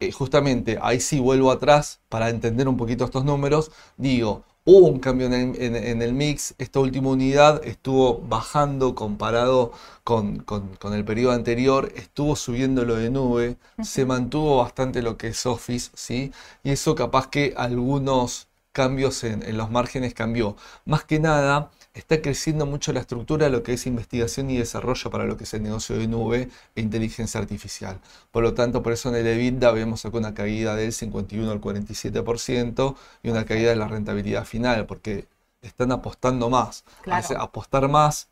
eh, 0.01 0.13
justamente 0.13 0.79
ahí 0.83 1.01
sí 1.01 1.19
vuelvo 1.21 1.51
atrás 1.51 2.01
para 2.09 2.29
entender 2.31 2.69
un 2.69 2.77
poquito 2.77 3.05
estos 3.05 3.25
números. 3.25 3.71
Digo, 3.97 4.45
Hubo 4.69 4.89
un 4.89 4.99
cambio 4.99 5.29
en 5.29 5.33
el, 5.33 5.63
en- 5.63 5.77
en 5.77 6.03
el 6.03 6.13
mix, 6.13 6.53
esta 6.59 6.81
última 6.81 7.11
unidad 7.11 7.65
estuvo 7.65 8.19
bajando 8.19 8.97
comparado 8.97 9.71
con, 10.03 10.39
con- 10.41 10.75
con 10.77 10.93
el 10.93 11.05
periodo 11.05 11.33
anterior, 11.35 11.93
estuvo 11.95 12.35
subiendo 12.35 12.85
lo 12.85 12.97
de 12.97 13.11
nube, 13.11 13.59
se 13.81 14.05
mantuvo 14.07 14.57
bastante 14.59 15.03
lo 15.03 15.17
que 15.17 15.29
es 15.29 15.47
Office, 15.47 15.91
¿sí? 15.95 16.33
Y 16.65 16.71
eso 16.71 16.97
capaz 16.97 17.29
que 17.29 17.55
algunos 17.57 18.49
cambios 18.73 19.23
en, 19.25 19.43
en 19.45 19.57
los 19.57 19.71
márgenes 19.71 20.15
cambió. 20.15 20.57
Más 20.85 21.05
que 21.05 21.21
nada, 21.21 21.71
está 21.97 22.21
creciendo 22.21 22.67
mucho 22.67 22.93
la 22.93 23.01
estructura 23.01 23.47
de 23.47 23.53
lo 23.53 23.63
que 23.63 23.73
es 23.73 23.87
investigación 23.87 24.51
y 24.51 24.59
desarrollo 24.59 25.11
para 25.11 25.25
lo 25.25 25.37
que 25.37 25.45
es 25.45 25.55
el 25.55 25.63
negocio 25.63 25.97
de 25.97 26.07
nube 26.07 26.51
e 26.75 26.81
inteligencia 26.83 27.41
artificial. 27.41 27.99
Por 28.31 28.43
lo 28.43 28.55
tanto, 28.55 28.83
por 28.83 28.93
eso 28.93 29.09
en 29.09 29.17
el 29.17 29.27
EBITDA 29.27 29.73
vemos 29.73 30.05
acá 30.05 30.19
una 30.19 30.35
caída 30.35 30.77
del 30.77 30.93
51 30.93 31.51
al 31.51 31.61
47% 31.61 32.95
y 33.23 33.31
una 33.31 33.45
caída 33.47 33.71
de 33.71 33.77
la 33.77 33.89
rentabilidad 33.89 34.45
final, 34.45 34.87
porque 34.87 35.27
están 35.63 35.91
apostando 35.91 36.51
más. 36.51 36.85
Claro. 37.03 37.41
Apostar 37.41 37.89
más. 37.89 38.29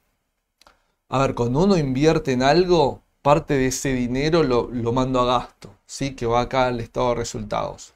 A 1.08 1.18
ver, 1.18 1.34
cuando 1.34 1.64
uno 1.64 1.76
invierte 1.78 2.32
en 2.32 2.42
algo, 2.42 3.00
parte 3.22 3.54
de 3.54 3.68
ese 3.68 3.94
dinero 3.94 4.42
lo, 4.42 4.68
lo 4.70 4.92
mando 4.92 5.20
a 5.20 5.24
gasto, 5.24 5.74
¿sí? 5.86 6.14
Que 6.14 6.26
va 6.26 6.42
acá 6.42 6.66
al 6.66 6.80
estado 6.80 7.10
de 7.10 7.14
resultados. 7.16 7.94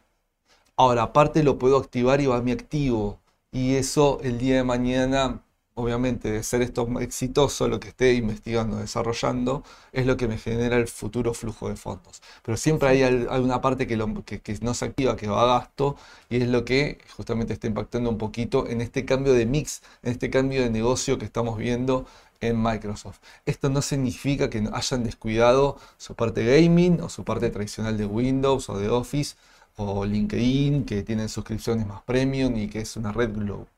Ahora, 0.76 1.02
aparte 1.02 1.42
lo 1.42 1.58
puedo 1.58 1.76
activar 1.76 2.20
y 2.20 2.26
va 2.26 2.36
a 2.38 2.42
mi 2.42 2.52
activo. 2.52 3.18
Y 3.52 3.76
eso 3.76 4.20
el 4.22 4.38
día 4.38 4.56
de 4.56 4.64
mañana, 4.64 5.42
obviamente, 5.78 6.30
de 6.30 6.42
ser 6.42 6.62
esto 6.62 6.88
exitoso, 7.00 7.68
lo 7.68 7.80
que 7.80 7.88
esté 7.88 8.14
investigando, 8.14 8.76
desarrollando, 8.78 9.62
es 9.92 10.06
lo 10.06 10.16
que 10.16 10.28
me 10.28 10.38
genera 10.38 10.76
el 10.76 10.88
futuro 10.88 11.34
flujo 11.34 11.68
de 11.68 11.76
fondos. 11.76 12.22
Pero 12.42 12.56
siempre 12.56 12.88
hay, 12.88 13.02
hay 13.02 13.40
una 13.40 13.60
parte 13.60 13.86
que, 13.86 13.96
lo- 13.96 14.24
que- 14.24 14.40
que 14.40 14.58
no 14.62 14.74
se 14.74 14.84
activa, 14.86 15.16
que 15.16 15.28
va 15.28 15.42
a 15.42 15.58
gasto, 15.60 15.96
y 16.28 16.36
es 16.42 16.48
lo 16.48 16.64
que 16.64 16.98
justamente 17.16 17.52
está 17.52 17.66
impactando 17.66 18.10
un 18.10 18.18
poquito 18.18 18.66
en 18.68 18.80
este 18.80 19.04
cambio 19.04 19.32
de 19.32 19.46
mix, 19.46 19.82
en 20.02 20.12
este 20.12 20.30
cambio 20.30 20.62
de 20.62 20.70
negocio 20.70 21.18
que 21.18 21.24
estamos 21.24 21.56
viendo 21.58 22.06
en 22.40 22.60
Microsoft. 22.62 23.18
Esto 23.46 23.68
no 23.68 23.82
significa 23.82 24.48
que 24.50 24.68
hayan 24.72 25.02
descuidado 25.04 25.76
su 25.96 26.14
parte 26.14 26.44
gaming 26.44 27.00
o 27.00 27.08
su 27.08 27.24
parte 27.24 27.50
tradicional 27.50 27.96
de 27.98 28.06
Windows 28.06 28.68
o 28.68 28.78
de 28.78 28.88
Office 28.88 29.36
o 29.78 30.04
LinkedIn, 30.04 30.84
que 30.84 31.02
tienen 31.02 31.28
suscripciones 31.28 31.86
más 31.86 32.02
premium 32.02 32.56
y 32.56 32.68
que 32.68 32.80
es 32.80 32.96
una 32.96 33.12
red 33.12 33.30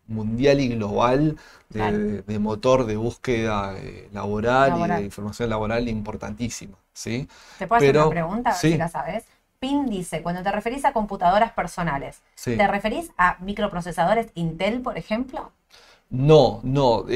mundial 0.06 0.60
y 0.60 0.68
global 0.68 1.36
de, 1.68 1.78
Claro. 1.78 1.98
de- 1.98 2.22
de 2.22 2.38
motor 2.38 2.84
de 2.86 2.96
búsqueda 2.96 3.74
eh, 3.78 4.08
laboral, 4.12 4.78
y 4.78 4.88
de 4.94 5.02
información 5.04 5.48
laboral 5.50 5.88
importantísima, 5.88 6.76
¿sí? 6.92 7.28
¿Te 7.58 7.66
puedo 7.66 7.78
hacer 7.78 7.96
una 7.96 8.10
pregunta? 8.10 8.52
Sí. 8.52 8.72
si 8.72 8.78
la 8.78 8.88
sabes. 8.88 9.24
PIN 9.60 9.86
dice, 9.90 10.22
cuando 10.22 10.42
te 10.42 10.50
referís 10.50 10.84
a 10.86 10.92
computadoras 10.94 11.52
personales, 11.52 12.22
Sí. 12.34 12.56
¿te 12.56 12.66
referís 12.66 13.10
a 13.18 13.36
microprocesadores 13.40 14.28
Intel, 14.34 14.80
por 14.80 14.96
ejemplo? 14.96 15.52
No, 16.08 16.60
no. 16.64 17.04
eh, 17.08 17.12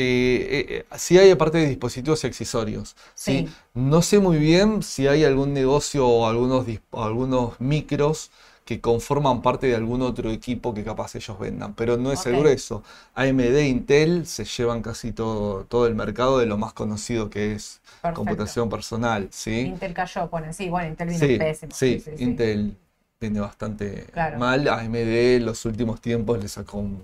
eh, 0.51 0.67
eh, 0.69 0.99
sí 0.99 1.19
hay 1.19 1.31
aparte 1.31 1.59
de 1.59 1.67
dispositivos 1.69 2.23
y 2.23 2.27
accesorios. 2.29 2.95
¿sí? 3.15 3.47
Sí. 3.49 3.55
No 3.75 4.03
sé 4.03 4.21
muy 4.21 4.39
bien 4.39 4.83
si 4.85 5.09
hay 5.09 5.25
algún 5.25 5.53
negocio 5.53 6.07
o 6.07 6.29
algunos, 6.29 6.67
algunos 6.93 7.61
micros 7.61 8.31
que 8.65 8.81
conforman 8.81 9.43
parte 9.43 9.67
de 9.67 9.77
algún 9.77 10.03
otro 10.03 10.31
equipo 10.31 10.73
que 10.73 10.85
capaz 10.85 11.15
ellos 11.17 11.39
vendan, 11.39 11.75
pero 11.75 11.97
no 11.97 12.13
es 12.13 12.19
Ok. 12.21 12.25
seguro 12.25 12.49
eso. 12.49 12.83
AMD 13.15 13.61
e 13.61 13.69
Intel 13.69 14.27
se 14.27 14.45
llevan 14.45 14.83
casi 14.83 15.13
todo, 15.13 15.65
todo 15.65 15.87
el 15.87 15.95
mercado 15.95 16.39
de 16.39 16.47
lo 16.47 16.57
más 16.57 16.73
conocido 16.73 17.29
que 17.31 17.53
es 17.53 17.81
Perfecto. 18.01 18.15
computación 18.15 18.69
personal, 18.71 19.29
¿sí? 19.31 19.61
Intel 19.61 19.93
cayó, 19.95 20.29
ponen. 20.31 20.55
Sí, 20.55 20.69
bueno, 20.69 20.89
Intel 20.89 21.09
vino 21.09 21.19
Sí, 21.19 21.39
pésimo. 21.39 21.73
sí, 21.75 21.99
Sí, 21.99 22.01
sí, 22.01 22.17
sí. 22.17 22.25
Intel 22.25 22.77
viene 23.21 23.41
bastante 23.41 24.07
Claro. 24.13 24.39
mal. 24.39 24.67
AMD 24.69 25.37
en 25.37 25.47
los 25.47 25.65
últimos 25.65 26.01
tiempos 26.01 26.39
le 26.43 26.49
sacó 26.49 26.79
un- 26.79 27.03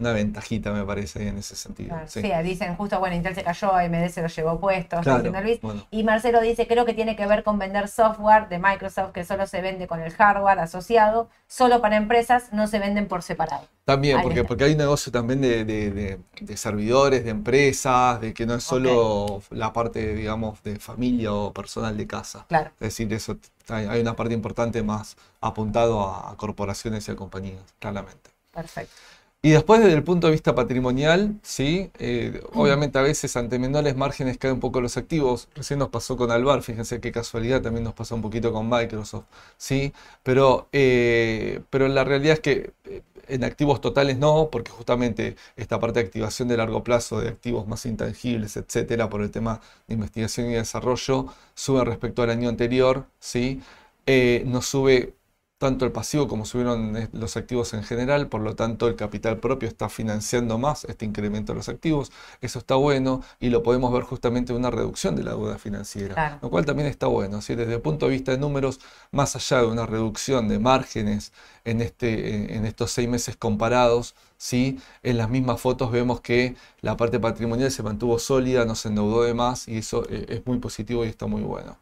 una 0.00 0.12
ventajita, 0.12 0.72
me 0.72 0.84
parece, 0.84 1.28
en 1.28 1.38
ese 1.38 1.54
sentido. 1.56 1.90
Claro, 1.90 2.08
sí. 2.08 2.22
sí, 2.22 2.30
dicen 2.42 2.76
justo, 2.76 2.98
bueno, 2.98 3.16
Intel 3.16 3.34
se 3.34 3.42
cayó, 3.44 3.72
AMD 3.74 4.08
se 4.08 4.22
lo 4.22 4.28
llevó 4.28 4.58
puesto, 4.60 5.00
Claro, 5.00 5.18
diciendo 5.18 5.40
Luis. 5.42 5.60
bueno. 5.60 5.86
Y 5.90 6.04
Marcelo 6.04 6.40
dice, 6.40 6.66
creo 6.66 6.84
que 6.84 6.94
tiene 6.94 7.16
que 7.16 7.26
ver 7.26 7.42
con 7.44 7.58
vender 7.58 7.88
software 7.88 8.48
de 8.48 8.58
Microsoft 8.58 9.12
que 9.12 9.24
solo 9.24 9.46
se 9.46 9.60
vende 9.60 9.86
con 9.86 10.00
el 10.02 10.12
hardware 10.12 10.58
asociado, 10.60 11.28
solo 11.46 11.80
para 11.80 11.96
empresas, 11.96 12.52
no 12.52 12.66
se 12.66 12.78
venden 12.78 13.06
por 13.08 13.22
separado. 13.22 13.66
También, 13.84 14.18
Ahí 14.18 14.22
porque, 14.22 14.40
está. 14.40 14.48
porque 14.48 14.64
hay 14.64 14.72
un 14.72 14.78
negocio 14.78 15.10
también 15.10 15.40
de, 15.40 15.64
de- 15.64 15.90
de- 15.90 16.20
de 16.40 16.56
servidores, 16.56 17.24
de 17.24 17.30
empresas, 17.30 18.20
de 18.20 18.32
que 18.32 18.46
no 18.46 18.54
es 18.54 18.62
solo 18.62 19.42
la 19.50 19.72
parte, 19.72 20.14
digamos, 20.14 20.62
de 20.62 20.78
familia 20.78 21.32
o 21.32 21.52
personal 21.52 21.96
de 21.96 22.06
casa. 22.06 22.46
Claro, 22.48 22.70
Es 22.74 22.88
decir, 22.90 23.12
eso 23.12 23.38
hay, 23.68 23.86
hay 23.86 24.00
una 24.00 24.14
parte 24.14 24.34
importante 24.34 24.82
más 24.82 25.16
apuntado 25.40 26.02
a, 26.08 26.30
a 26.30 26.36
corporaciones 26.36 27.08
y 27.08 27.10
a 27.12 27.16
compañías, 27.16 27.62
claramente. 27.80 28.30
perfecto. 28.52 28.94
Y 29.42 29.50
después, 29.52 29.80
desde 29.80 29.94
el 29.94 30.04
punto 30.04 30.26
de 30.26 30.32
vista 30.34 30.54
patrimonial, 30.54 31.38
sí, 31.42 31.90
Eh, 31.98 32.42
obviamente 32.52 32.98
a 32.98 33.02
veces 33.02 33.34
ante 33.36 33.58
menores 33.58 33.96
márgenes 33.96 34.36
caen 34.36 34.54
un 34.54 34.60
poco 34.60 34.80
los 34.82 34.96
activos. 34.98 35.48
Recién 35.54 35.78
nos 35.78 35.88
pasó 35.88 36.16
con 36.16 36.30
Alvar, 36.30 36.62
fíjense 36.62 37.00
qué 37.00 37.10
casualidad, 37.10 37.62
también 37.62 37.84
nos 37.84 37.94
pasó 37.94 38.14
un 38.16 38.22
poquito 38.22 38.52
con 38.52 38.68
Microsoft, 38.68 39.24
sí, 39.56 39.92
pero, 40.22 40.68
eh, 40.72 41.60
pero 41.70 41.88
la 41.88 42.04
realidad 42.04 42.34
es 42.34 42.40
que 42.40 42.72
eh, 42.84 43.02
en 43.28 43.44
activos 43.44 43.80
totales 43.80 44.18
no, 44.18 44.48
porque 44.52 44.70
justamente 44.72 45.36
esta 45.56 45.78
parte 45.80 46.00
de 46.00 46.06
activación 46.06 46.48
de 46.48 46.56
largo 46.58 46.84
plazo 46.84 47.20
de 47.20 47.28
activos 47.28 47.66
más 47.66 47.86
intangibles, 47.86 48.56
etcétera, 48.58 49.08
por 49.08 49.22
el 49.22 49.30
tema 49.30 49.60
de 49.86 49.94
investigación 49.94 50.50
y 50.50 50.54
desarrollo, 50.54 51.26
sube 51.54 51.82
respecto 51.84 52.22
al 52.22 52.30
año 52.30 52.48
anterior, 52.50 53.06
sí, 53.20 53.60
Eh, 54.06 54.42
no 54.46 54.60
sube 54.62 55.14
tanto 55.60 55.84
el 55.84 55.92
pasivo 55.92 56.26
como 56.26 56.46
subieron 56.46 56.96
los 57.12 57.36
activos 57.36 57.74
en 57.74 57.82
general, 57.82 58.28
por 58.28 58.40
lo 58.40 58.56
tanto 58.56 58.88
el 58.88 58.96
capital 58.96 59.36
propio 59.40 59.68
está 59.68 59.90
financiando 59.90 60.56
más 60.56 60.84
este 60.86 61.04
incremento 61.04 61.52
de 61.52 61.58
los 61.58 61.68
activos, 61.68 62.10
eso 62.40 62.58
está 62.60 62.76
bueno 62.76 63.22
y 63.40 63.50
lo 63.50 63.62
podemos 63.62 63.92
ver 63.92 64.04
justamente 64.04 64.52
en 64.52 64.58
una 64.58 64.70
reducción 64.70 65.16
de 65.16 65.22
la 65.22 65.32
deuda 65.32 65.58
financiera, 65.58 66.14
Claro. 66.14 66.38
lo 66.40 66.48
cual 66.48 66.64
también 66.64 66.88
está 66.88 67.08
bueno, 67.08 67.42
¿sí? 67.42 67.54
desde 67.56 67.74
el 67.74 67.82
punto 67.82 68.06
de 68.06 68.12
vista 68.12 68.32
de 68.32 68.38
números, 68.38 68.80
más 69.12 69.36
allá 69.36 69.60
de 69.60 69.66
una 69.66 69.84
reducción 69.84 70.48
de 70.48 70.58
márgenes 70.58 71.32
en, 71.66 71.82
este, 71.82 72.34
en, 72.36 72.50
en 72.56 72.64
estos 72.64 72.90
seis 72.92 73.08
meses 73.10 73.36
comparados, 73.36 74.14
¿sí? 74.38 74.80
en 75.02 75.18
las 75.18 75.28
mismas 75.28 75.60
fotos 75.60 75.92
vemos 75.92 76.22
que 76.22 76.56
la 76.80 76.96
parte 76.96 77.20
patrimonial 77.20 77.70
se 77.70 77.82
mantuvo 77.82 78.18
sólida, 78.18 78.64
no 78.64 78.74
se 78.74 78.88
endeudó 78.88 79.24
de 79.24 79.34
más 79.34 79.68
y 79.68 79.76
eso 79.76 80.04
eh, 80.08 80.24
es 80.30 80.46
muy 80.46 80.58
positivo 80.58 81.04
y 81.04 81.08
está 81.08 81.26
muy 81.26 81.42
bueno. 81.42 81.76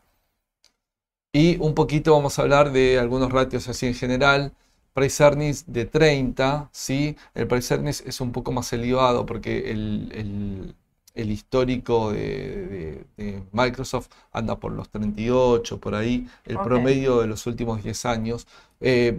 Y 1.32 1.58
un 1.60 1.74
poquito 1.74 2.12
vamos 2.12 2.38
a 2.38 2.42
hablar 2.42 2.72
de 2.72 2.98
algunos 2.98 3.30
ratios 3.32 3.68
así 3.68 3.86
en 3.86 3.94
general. 3.94 4.52
Price 4.94 5.22
earnings 5.22 5.64
de 5.72 5.84
30, 5.84 6.68
¿sí? 6.72 7.16
El 7.34 7.46
price 7.46 7.74
earnings 7.74 8.00
es 8.02 8.20
un 8.20 8.32
poco 8.32 8.50
más 8.52 8.72
elevado 8.72 9.26
porque 9.26 9.70
el, 9.70 10.10
el- 10.14 10.74
el 11.14 11.30
histórico 11.32 12.12
de, 12.12 13.04
de- 13.16 13.24
de 13.24 13.42
Microsoft 13.52 14.08
anda 14.32 14.58
por 14.60 14.72
los 14.72 14.88
38, 14.90 15.78
por 15.80 15.94
ahí, 15.94 16.28
el 16.44 16.60
promedio 16.60 17.20
de 17.20 17.26
los 17.26 17.46
últimos 17.46 17.82
10 17.82 18.04
años. 18.06 18.46
Eh, 18.80 19.16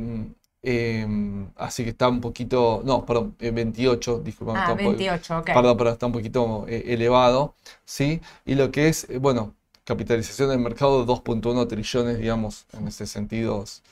eh, 0.62 1.08
así 1.56 1.84
que 1.84 1.90
está 1.92 2.10
un 2.10 2.22
poquito, 2.22 2.82
no, 2.86 3.06
perdón, 3.06 3.36
eh, 3.40 3.52
28, 3.52 4.20
disculpa, 4.20 4.54
Ah, 4.54 4.60
está 4.60 4.74
un 4.74 4.80
po- 4.80 4.90
28, 4.92 5.38
ok. 5.40 5.50
Perdón, 5.52 5.78
pero 5.78 5.90
está 5.92 6.06
un 6.06 6.12
poquito 6.14 6.66
eh, 6.68 6.84
elevado, 6.94 7.56
¿sí? 7.86 8.22
Y 8.46 8.56
lo 8.56 8.72
que 8.72 8.88
es, 8.90 9.10
eh, 9.10 9.18
bueno, 9.18 9.56
capitalización 9.90 10.50
del 10.50 10.60
mercado 10.60 11.06
2.1 11.06 11.68
trillones, 11.68 12.20
digamos, 12.20 12.66
en 12.74 12.88
ese 12.90 13.08
sentido 13.08 13.64
es 13.64 13.84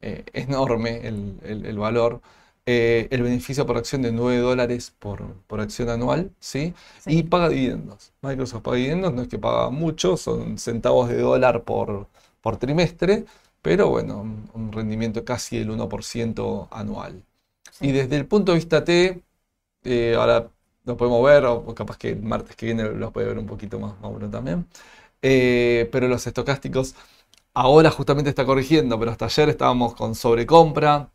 eh, 0.00 0.24
enorme 0.34 1.06
el, 1.08 1.38
el- 1.44 1.66
el 1.66 1.78
valor. 1.78 2.20
Eh, 2.68 3.06
el 3.12 3.22
beneficio 3.22 3.64
por 3.66 3.76
acción 3.76 4.02
de 4.02 4.10
9 4.12 4.38
dólares 4.40 4.92
por, 4.98 5.22
por 5.46 5.60
acción 5.60 5.88
anual, 5.88 6.32
¿sí? 6.40 6.74
Sí. 6.98 7.18
Y 7.18 7.22
paga 7.24 7.48
dividendos. 7.48 8.12
Microsoft 8.22 8.62
paga 8.62 8.76
dividendos, 8.78 9.14
no 9.14 9.22
es 9.22 9.28
que 9.28 9.38
paga 9.38 9.70
mucho, 9.70 10.16
son 10.16 10.58
centavos 10.58 11.08
de 11.08 11.18
dólar 11.20 11.62
por, 11.64 12.08
por 12.40 12.56
trimestre, 12.56 13.24
pero 13.62 13.88
bueno, 13.90 14.20
un, 14.20 14.50
un 14.54 14.72
rendimiento 14.72 15.24
casi 15.24 15.58
del 15.58 15.70
1% 15.70 16.66
anual. 16.72 17.22
Sí. 17.70 17.86
Y 17.88 17.92
desde 17.92 18.16
el 18.16 18.26
punto 18.26 18.52
de 18.52 18.58
vista 18.58 18.84
T, 18.84 19.22
eh, 19.84 20.14
ahora 20.18 20.48
lo 20.84 20.96
podemos 20.96 21.24
ver, 21.24 21.44
o 21.46 21.74
capaz 21.74 21.98
que 21.98 22.10
el 22.10 22.22
martes 22.22 22.56
que 22.56 22.66
viene 22.66 22.84
los 22.84 23.12
puede 23.12 23.26
ver 23.28 23.38
un 23.38 23.46
poquito 23.46 23.78
más 23.80 23.98
Mauro 24.00 24.28
también. 24.30 24.66
Eh, 25.22 25.88
pero 25.92 26.08
los 26.08 26.26
estocásticos 26.26 26.94
ahora 27.54 27.90
justamente 27.90 28.30
está 28.30 28.44
corrigiendo, 28.44 28.98
pero 28.98 29.10
hasta 29.10 29.26
ayer 29.26 29.48
estábamos 29.50 29.94
con 29.94 30.14
sobrecompra, 30.14 31.10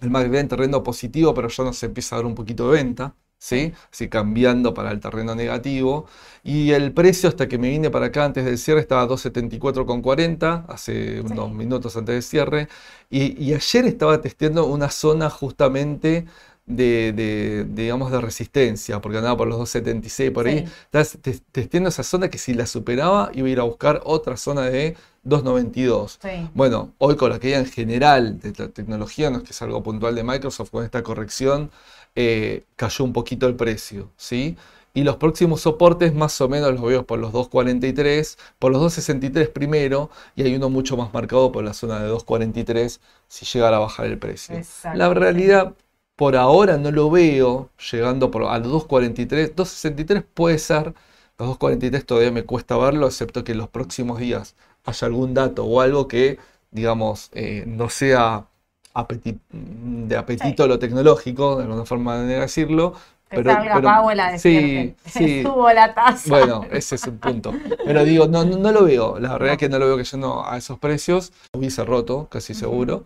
el 0.00 0.10
más 0.10 0.28
bien 0.30 0.48
terreno 0.48 0.82
positivo, 0.82 1.34
pero 1.34 1.48
ya 1.48 1.64
nos 1.64 1.82
empieza 1.82 2.16
a 2.16 2.18
dar 2.18 2.26
un 2.26 2.34
poquito 2.34 2.70
de 2.70 2.82
venta, 2.82 3.14
¿sí? 3.38 3.72
Así 3.92 4.08
cambiando 4.08 4.74
para 4.74 4.90
el 4.90 5.00
terreno 5.00 5.34
negativo. 5.34 6.06
Y 6.42 6.72
el 6.72 6.92
precio 6.92 7.28
hasta 7.28 7.48
que 7.48 7.58
me 7.58 7.68
vine 7.70 7.90
para 7.90 8.06
acá 8.06 8.24
antes 8.24 8.44
del 8.44 8.58
cierre 8.58 8.80
estaba 8.80 9.06
274,40, 9.06 10.66
hace 10.68 11.20
unos 11.20 11.52
minutos 11.52 11.96
antes 11.96 12.14
del 12.14 12.22
cierre. 12.22 12.68
Y, 13.10 13.42
y 13.42 13.54
ayer 13.54 13.86
estaba 13.86 14.20
testeando 14.20 14.66
una 14.66 14.90
zona 14.90 15.30
justamente 15.30 16.26
de, 16.66 17.12
de, 17.12 17.66
digamos, 17.68 18.10
de 18.10 18.20
resistencia, 18.20 19.00
porque 19.00 19.18
andaba 19.18 19.36
por 19.36 19.48
los 19.48 19.58
276 19.58 20.30
por 20.30 20.46
ahí. 20.46 20.66
Sí. 20.90 21.18
Te- 21.18 21.38
testeando 21.52 21.88
esa 21.90 22.02
zona 22.02 22.28
que 22.30 22.38
si 22.38 22.54
la 22.54 22.66
superaba 22.66 23.30
iba 23.34 23.46
a 23.48 23.50
ir 23.50 23.60
a 23.60 23.64
buscar 23.64 24.00
otra 24.04 24.36
zona 24.36 24.62
de 24.62 24.96
292. 25.22 26.18
Sí. 26.22 26.48
Bueno, 26.54 26.92
hoy 26.98 27.16
con 27.16 27.30
la 27.30 27.38
caída 27.38 27.58
en 27.58 27.66
general 27.66 28.38
de 28.40 28.52
la 28.56 28.68
tecnología, 28.68 29.30
no 29.30 29.38
es 29.38 29.44
que 29.44 29.50
es 29.50 29.62
algo 29.62 29.82
puntual 29.82 30.14
de 30.14 30.22
Microsoft 30.24 30.70
con 30.70 30.84
esta 30.84 31.02
corrección, 31.02 31.70
eh, 32.16 32.64
cayó 32.76 33.04
un 33.04 33.12
poquito 33.12 33.46
el 33.46 33.56
precio, 33.56 34.10
¿sí? 34.16 34.56
Y 34.96 35.02
los 35.02 35.16
próximos 35.16 35.60
soportes 35.62 36.14
más 36.14 36.40
o 36.40 36.48
menos 36.48 36.72
los 36.72 36.82
veo 36.82 37.04
por 37.04 37.18
los 37.18 37.32
2.43, 37.32 38.38
por 38.60 38.70
los 38.70 38.80
2.63 38.80 39.48
primero, 39.48 40.08
y 40.36 40.44
hay 40.44 40.54
uno 40.54 40.70
mucho 40.70 40.96
más 40.96 41.12
marcado 41.12 41.50
por 41.50 41.64
la 41.64 41.74
zona 41.74 41.98
de 42.00 42.08
2.43 42.08 43.00
si 43.26 43.44
llegara 43.44 43.78
a 43.78 43.80
bajar 43.80 44.06
el 44.06 44.18
precio. 44.18 44.54
La 44.94 45.12
realidad, 45.12 45.74
por 46.16 46.36
ahora 46.36 46.76
no 46.78 46.90
lo 46.90 47.10
veo 47.10 47.70
llegando 47.90 48.30
por, 48.30 48.44
a 48.44 48.58
los 48.58 48.68
2.43, 48.68 49.54
2.63 49.54 50.24
puede 50.34 50.58
ser, 50.58 50.94
los 51.38 51.48
2.43 51.48 52.04
todavía 52.04 52.30
me 52.30 52.44
cuesta 52.44 52.76
verlo, 52.76 53.06
excepto 53.06 53.42
que 53.44 53.52
en 53.52 53.58
los 53.58 53.68
próximos 53.68 54.18
días 54.18 54.54
haya 54.84 55.06
algún 55.06 55.34
dato 55.34 55.64
o 55.64 55.80
algo 55.80 56.06
que, 56.08 56.38
digamos, 56.70 57.30
eh, 57.32 57.64
no 57.66 57.88
sea 57.88 58.46
apeti- 58.94 59.38
de 59.50 60.16
apetito 60.16 60.66
lo 60.68 60.78
tecnológico, 60.78 61.56
de 61.56 61.64
alguna 61.64 61.84
forma 61.84 62.18
de 62.18 62.38
decirlo. 62.40 62.94
Que 63.30 63.42
salga 63.42 63.80
Powell 63.82 64.20
a 64.20 64.30
sí, 64.30 64.94
decirte, 65.02 65.10
sí, 65.10 65.42
subo 65.42 65.72
la 65.72 65.92
tasa. 65.92 66.28
bueno, 66.28 66.64
ese 66.70 66.94
es 66.94 67.06
un 67.06 67.18
punto. 67.18 67.52
Pero 67.84 68.04
digo, 68.04 68.28
no, 68.28 68.44
no, 68.44 68.56
no 68.56 68.70
lo 68.70 68.84
veo. 68.84 69.18
La 69.18 69.32
verdad 69.32 69.52
es 69.52 69.58
que 69.58 69.68
no 69.68 69.78
lo 69.80 69.86
veo 69.86 69.96
que 69.96 70.04
yendo 70.04 70.46
a 70.46 70.56
esos 70.56 70.78
precios. 70.78 71.32
Hubiese 71.52 71.84
roto, 71.84 72.28
casi 72.30 72.54
seguro. 72.54 73.04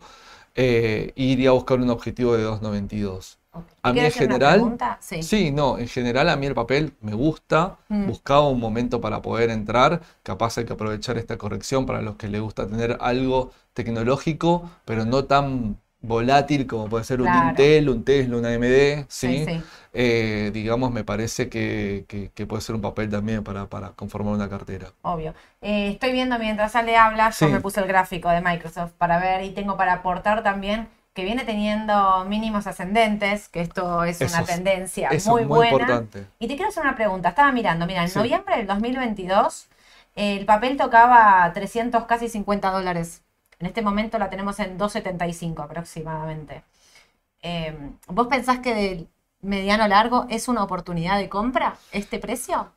Eh, 0.54 1.12
iría 1.16 1.50
a 1.50 1.52
buscar 1.52 1.78
un 1.80 1.90
objetivo 1.90 2.36
de 2.36 2.44
2.92. 2.44 3.36
Ok. 3.52 3.64
a 3.82 3.88
¿Te 3.92 4.00
mí 4.00 4.06
en 4.06 4.12
general- 4.12 4.52
pregunta? 4.60 4.98
Sí. 5.00 5.22
Sí, 5.22 5.50
no, 5.50 5.78
en 5.78 5.88
general 5.88 6.28
a 6.28 6.36
mí 6.36 6.46
el 6.46 6.54
papel 6.54 6.92
me 7.00 7.14
gusta. 7.14 7.76
Mm. 7.88 8.06
Buscaba 8.06 8.48
un 8.48 8.60
momento 8.60 9.00
para 9.00 9.22
poder 9.22 9.50
entrar. 9.50 10.00
Capaz 10.22 10.58
hay 10.58 10.64
que 10.64 10.74
aprovechar 10.74 11.16
esta 11.18 11.38
corrección 11.38 11.86
para 11.86 12.02
los 12.02 12.16
que 12.16 12.28
les 12.28 12.40
gusta 12.40 12.66
tener 12.66 12.98
algo 13.00 13.50
tecnológico, 13.74 14.68
pero 14.84 15.04
no 15.04 15.24
tan 15.24 15.78
volátil 16.00 16.66
como 16.66 16.88
puede 16.88 17.04
ser 17.04 17.20
un 17.20 17.26
Claro. 17.26 17.48
Intel, 17.50 17.88
un 17.88 18.04
Tesla, 18.04 18.36
un 18.36 18.44
AMD. 18.46 19.06
Sí, 19.08 19.38
¿sí? 19.38 19.44
sí. 19.46 19.62
Eh, 19.92 20.50
digamos, 20.52 20.92
me 20.92 21.02
parece 21.04 21.48
que, 21.48 22.04
que- 22.08 22.30
que 22.34 22.46
puede 22.46 22.62
ser 22.62 22.74
un 22.74 22.80
papel 22.82 23.08
también 23.10 23.42
para, 23.42 23.66
para 23.68 23.90
conformar 23.90 24.34
una 24.34 24.48
cartera. 24.48 24.92
Obvio. 25.02 25.34
Eh, 25.60 25.90
estoy 25.90 26.12
viendo 26.12 26.38
mientras 26.38 26.76
Ale 26.76 26.96
habla, 26.96 27.30
yo 27.30 27.48
me 27.48 27.60
puse 27.60 27.80
el 27.80 27.86
gráfico 27.86 28.28
de 28.30 28.40
Microsoft 28.40 28.92
para 28.98 29.18
ver 29.18 29.42
y 29.44 29.50
tengo 29.50 29.76
para 29.76 29.94
aportar 29.94 30.42
también 30.42 30.88
que 31.14 31.24
viene 31.24 31.42
teniendo 31.44 32.24
mínimos 32.26 32.68
ascendentes, 32.68 33.48
que 33.48 33.60
esto 33.60 34.04
es 34.04 34.20
Eso 34.20 34.36
una 34.36 34.46
tendencia 34.46 35.08
Eso 35.08 35.32
muy 35.32 35.42
es 35.42 35.48
muy 35.48 35.56
buena. 35.58 35.72
importante. 35.72 36.26
Y 36.38 36.46
te 36.46 36.54
quiero 36.54 36.68
hacer 36.68 36.84
una 36.84 36.94
pregunta. 36.94 37.30
Estaba 37.30 37.50
mirando, 37.50 37.86
mira, 37.86 38.04
en 38.04 38.14
noviembre 38.14 38.56
del 38.56 38.66
2022 38.68 39.68
el 40.14 40.44
papel 40.46 40.76
tocaba 40.76 41.50
300, 41.52 42.04
casi 42.04 42.28
50 42.28 42.70
dólares. 42.70 43.22
En 43.58 43.66
este 43.66 43.82
momento 43.82 44.18
la 44.18 44.30
tenemos 44.30 44.58
en 44.60 44.78
2,75 44.78 45.64
aproximadamente. 45.64 46.62
Eh, 47.42 47.76
¿vos 48.06 48.26
pensás 48.28 48.60
que 48.60 48.74
de 48.74 49.06
mediano 49.40 49.84
a 49.84 49.88
largo 49.88 50.26
es 50.28 50.48
una 50.48 50.62
oportunidad 50.62 51.18
de 51.18 51.28
compra 51.28 51.76
este 51.92 52.18
precio? 52.18 52.72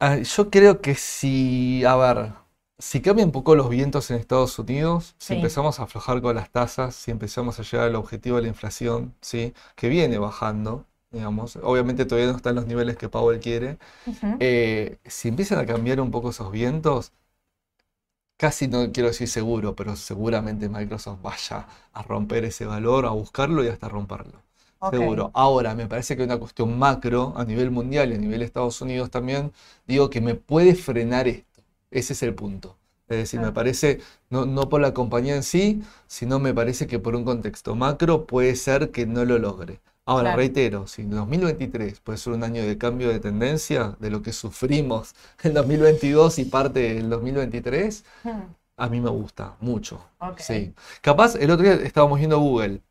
Ah, 0.00 0.16
yo 0.18 0.50
creo 0.50 0.80
que 0.80 0.94
si, 0.94 1.84
a 1.84 1.96
ver, 1.96 2.32
si 2.78 3.00
cambian 3.00 3.28
un 3.28 3.32
poco 3.32 3.54
los 3.54 3.68
vientos 3.68 4.10
en 4.10 4.18
Estados 4.18 4.58
Unidos, 4.58 5.14
si 5.18 5.34
empezamos 5.34 5.78
a 5.80 5.84
aflojar 5.84 6.20
con 6.20 6.34
las 6.34 6.50
tasas, 6.50 6.94
si 6.94 7.10
empezamos 7.10 7.58
a 7.58 7.62
llegar 7.62 7.86
al 7.88 7.94
objetivo 7.94 8.36
de 8.36 8.42
la 8.42 8.48
inflación, 8.48 9.14
¿sí? 9.20 9.54
Que 9.76 9.88
viene 9.88 10.18
bajando, 10.18 10.84
digamos, 11.10 11.56
obviamente 11.62 12.04
todavía 12.04 12.30
no 12.30 12.36
está 12.36 12.50
en 12.50 12.56
los 12.56 12.66
niveles 12.66 12.96
que 12.96 13.08
Powell 13.08 13.40
quiere, 13.40 13.78
eh, 14.40 14.98
si 15.06 15.28
empiezan 15.28 15.58
a 15.60 15.66
cambiar 15.66 16.00
un 16.00 16.10
poco 16.10 16.30
esos 16.30 16.50
vientos, 16.50 17.12
casi 18.36 18.68
no 18.68 18.90
quiero 18.92 19.08
decir 19.08 19.28
seguro, 19.28 19.74
pero 19.74 19.96
seguramente 19.96 20.68
Microsoft 20.68 21.20
vaya 21.22 21.66
a 21.92 22.02
romper 22.02 22.44
ese 22.44 22.66
valor, 22.66 23.06
a 23.06 23.10
buscarlo 23.10 23.64
y 23.64 23.68
hasta 23.68 23.88
romperlo. 23.88 24.42
Seguro. 24.90 25.30
Ahora, 25.34 25.74
me 25.74 25.86
parece 25.86 26.16
que 26.16 26.24
una 26.24 26.38
cuestión 26.38 26.78
macro 26.78 27.32
a 27.36 27.44
nivel 27.44 27.70
mundial 27.70 28.12
y 28.12 28.16
a 28.16 28.18
nivel 28.18 28.42
Estados 28.42 28.80
Unidos 28.82 29.10
también, 29.10 29.52
digo 29.86 30.10
que 30.10 30.20
me 30.20 30.34
puede 30.34 30.74
frenar 30.74 31.26
esto. 31.26 31.62
Ese 31.90 32.12
es 32.12 32.22
el 32.22 32.34
punto. 32.34 32.76
Es 33.08 33.16
decir, 33.18 33.40
me 33.40 33.52
parece, 33.52 34.00
no, 34.30 34.46
no 34.46 34.68
por 34.68 34.80
la 34.80 34.94
compañía 34.94 35.36
en 35.36 35.42
sí, 35.42 35.82
sino 36.06 36.38
me 36.38 36.54
parece 36.54 36.86
que 36.86 36.98
por 36.98 37.16
un 37.16 37.24
contexto 37.24 37.74
macro 37.74 38.26
puede 38.26 38.56
ser 38.56 38.90
que 38.90 39.06
no 39.06 39.24
lo 39.24 39.38
logre. 39.38 39.80
Ahora, 40.06 40.22
Claro. 40.24 40.36
reitero, 40.38 40.86
si 40.86 41.02
2023 41.04 42.00
puede 42.00 42.18
ser 42.18 42.34
un 42.34 42.44
año 42.44 42.62
de 42.64 42.76
cambio 42.76 43.08
de 43.08 43.20
tendencia 43.20 43.96
de 44.00 44.10
lo 44.10 44.20
que 44.22 44.32
sufrimos 44.32 45.14
en 45.42 45.54
2022 45.54 46.38
y 46.38 46.44
parte 46.44 46.94
del 46.94 47.08
2023, 47.10 48.04
Hmm, 48.22 48.42
a 48.76 48.88
mí 48.88 49.00
me 49.00 49.10
gusta 49.10 49.56
mucho. 49.60 50.00
Sí. 50.38 50.74
Capaz, 51.00 51.36
el 51.36 51.50
otro 51.50 51.64
día 51.64 51.74
estábamos 51.74 52.18
viendo 52.18 52.38
Google, 52.38 52.82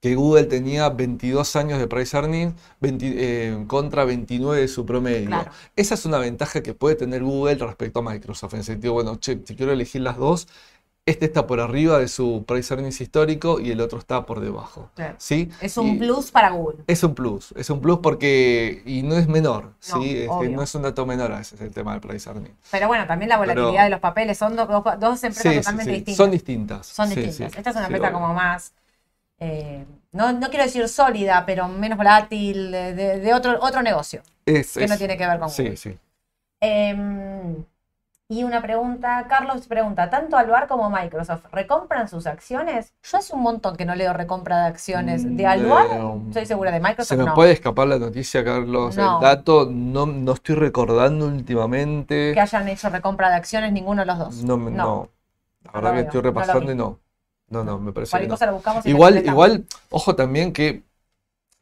que 0.00 0.14
Google 0.14 0.44
tenía 0.44 0.88
22 0.90 1.56
años 1.56 1.78
de 1.78 1.88
price 1.88 2.16
earnings 2.16 2.54
20 2.80 3.06
eh, 3.16 3.64
contra 3.66 4.04
29 4.04 4.60
de 4.60 4.68
su 4.68 4.84
promedio. 4.86 5.26
Claro. 5.28 5.50
Esa 5.74 5.94
es 5.94 6.04
una 6.06 6.18
ventaja 6.18 6.62
que 6.62 6.74
puede 6.74 6.96
tener 6.96 7.22
Google 7.24 7.56
respecto 7.56 8.00
a 8.00 8.02
Microsoft, 8.02 8.54
en 8.54 8.60
el 8.60 8.64
sentido, 8.64 8.92
bueno, 8.92 9.16
che, 9.16 9.40
si 9.44 9.56
quiero 9.56 9.72
elegir 9.72 10.02
las 10.02 10.16
dos, 10.18 10.48
este 11.06 11.24
está 11.26 11.46
por 11.46 11.60
arriba 11.60 11.98
de 12.00 12.08
su 12.08 12.44
price 12.46 12.74
earnings 12.74 13.00
histórico 13.00 13.60
y 13.60 13.70
el 13.70 13.80
otro 13.80 13.98
está 13.98 14.26
por 14.26 14.40
debajo. 14.40 14.90
Claro. 14.96 15.14
¿Sí? 15.18 15.50
Es 15.60 15.76
un 15.78 15.94
Y- 15.94 15.98
plus 15.98 16.30
para 16.32 16.50
Google. 16.50 16.78
es 16.88 17.02
un 17.04 17.14
plus, 17.14 17.52
es 17.56 17.70
un 17.70 17.80
plus 17.80 18.00
porque, 18.02 18.82
y 18.84 19.02
no 19.02 19.16
es 19.16 19.28
menor, 19.28 19.72
¿sí? 19.78 19.92
No, 19.94 20.02
Es 20.02 20.08
que 20.12 20.28
obvio. 20.28 20.50
no 20.50 20.62
es 20.62 20.74
un 20.74 20.82
dato 20.82 21.06
menor, 21.06 21.30
ese 21.32 21.54
es 21.54 21.60
el 21.60 21.70
tema 21.70 21.92
del 21.92 22.00
price 22.00 22.28
earning. 22.28 22.52
Pero 22.72 22.88
bueno, 22.88 23.06
también 23.06 23.28
la 23.28 23.38
volatilidad 23.38 23.70
Pero- 23.72 23.84
de 23.84 23.90
los 23.90 24.00
papeles 24.00 24.36
son 24.36 24.56
dos, 24.56 24.66
empresas 25.24 25.42
Sí, 25.42 25.48
sí, 25.50 25.56
totalmente 25.58 25.84
sí, 25.84 25.90
distintas. 25.92 26.16
Son 26.16 26.30
distintas. 26.30 26.86
Son 26.88 27.08
sí, 27.08 27.14
distintas. 27.20 27.52
sí, 27.52 27.58
Esta 27.58 27.70
es 27.70 27.76
una 27.76 27.86
sí, 27.86 27.92
empresa 27.94 28.12
como 28.12 28.34
más, 28.34 28.72
eh, 29.38 29.84
no, 30.12 30.32
no 30.32 30.48
quiero 30.50 30.64
decir 30.64 30.88
sólida, 30.88 31.44
pero 31.46 31.68
menos 31.68 31.98
volátil, 31.98 32.72
de, 32.72 33.32
otro, 33.32 33.58
otro 33.60 33.80
negocio, 33.82 34.22
Es, 34.44 34.72
que 34.74 34.86
no 34.88 34.96
tiene 34.98 35.16
que 35.16 35.26
ver 35.26 35.38
con 35.38 35.50
Google. 35.50 35.76
Sí, 35.76 35.90
sí. 35.90 35.98
Em, 36.60 37.64
y 38.28 38.42
una 38.42 38.60
pregunta, 38.60 39.26
Carlos 39.28 39.68
pregunta, 39.68 40.10
¿tanto 40.10 40.36
Alvar 40.36 40.66
como 40.66 40.90
Microsoft 40.90 41.44
recompran 41.52 42.08
sus 42.08 42.26
acciones? 42.26 42.92
Yo 43.04 43.18
hace 43.18 43.34
un 43.34 43.42
montón 43.42 43.76
que 43.76 43.84
no 43.84 43.94
leo 43.94 44.12
recompra 44.12 44.62
de 44.62 44.66
acciones. 44.66 45.24
Mm, 45.24 45.36
¿De 45.36 45.46
Alvar? 45.46 45.86
eh, 45.92 46.20
Estoy 46.28 46.46
segura, 46.46 46.72
de 46.72 46.78
Se 46.78 46.82
Microsoft 46.82 47.18
me 47.18 47.24
no. 47.24 47.34
puede 47.34 47.52
escapar 47.52 47.86
la 47.86 47.98
noticia, 47.98 48.44
Carlos. 48.44 48.96
No. 48.96 49.16
El 49.18 49.22
dato 49.22 49.68
no, 49.70 50.06
no 50.06 50.32
estoy 50.32 50.56
recordando 50.56 51.26
últimamente. 51.26 52.32
Que 52.34 52.40
hayan 52.40 52.68
hecho 52.68 52.88
recompra 52.90 53.28
de 53.28 53.36
acciones 53.36 53.72
ninguno 53.72 54.02
de 54.02 54.06
los 54.06 54.18
dos. 54.18 54.42
No, 54.42 54.56
me- 54.56 54.72
no. 54.72 55.08
La 55.62 55.70
No 55.72 55.80
verdad 55.80 55.94
que 55.94 56.00
estoy 56.00 56.18
no 56.22 56.28
repasando 56.28 56.72
y 56.72 56.74
no. 56.74 56.98
No, 57.48 57.62
no, 57.62 57.78
me 57.78 57.92
parece 57.92 58.10
que 58.10 58.26
Cualquier 58.26 58.28
no. 58.28 58.34
cosa 58.34 58.46
lo 58.46 58.52
buscamos 58.54 58.86
y 58.86 58.90
Igual, 58.90 59.24
igual, 59.24 59.64
ojo 59.90 60.16
también 60.16 60.52
que 60.52 60.82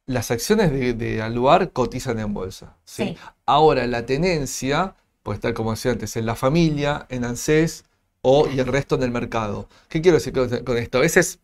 las 0.07 0.31
acciones 0.31 0.71
de, 0.73 0.95
de 0.95 1.21
Aluar 1.23 1.73
cotizan 1.73 2.19
en 2.21 2.33
bolsa. 2.33 2.77
¿sí? 2.85 3.09
Sí. 3.09 3.19
Ahora, 3.45 3.87
la 3.87 4.07
tenencia 4.07 4.95
puede 5.25 5.37
estar, 5.39 5.55
como 5.55 5.73
decía 5.73 5.93
antes, 5.93 6.17
en 6.17 6.27
la 6.27 6.37
familia, 6.37 7.07
en 7.11 7.25
ANSES 7.25 7.85
o 8.23 8.49
y 8.49 8.61
el 8.61 8.67
resto 8.69 8.95
en 8.97 9.03
el 9.03 9.11
mercado. 9.11 9.69
¿Qué 9.89 10.01
quiero 10.03 10.19
decir 10.19 10.33
con, 10.33 10.79
esto? 10.79 10.99
A 10.99 11.01
veces 11.03 11.41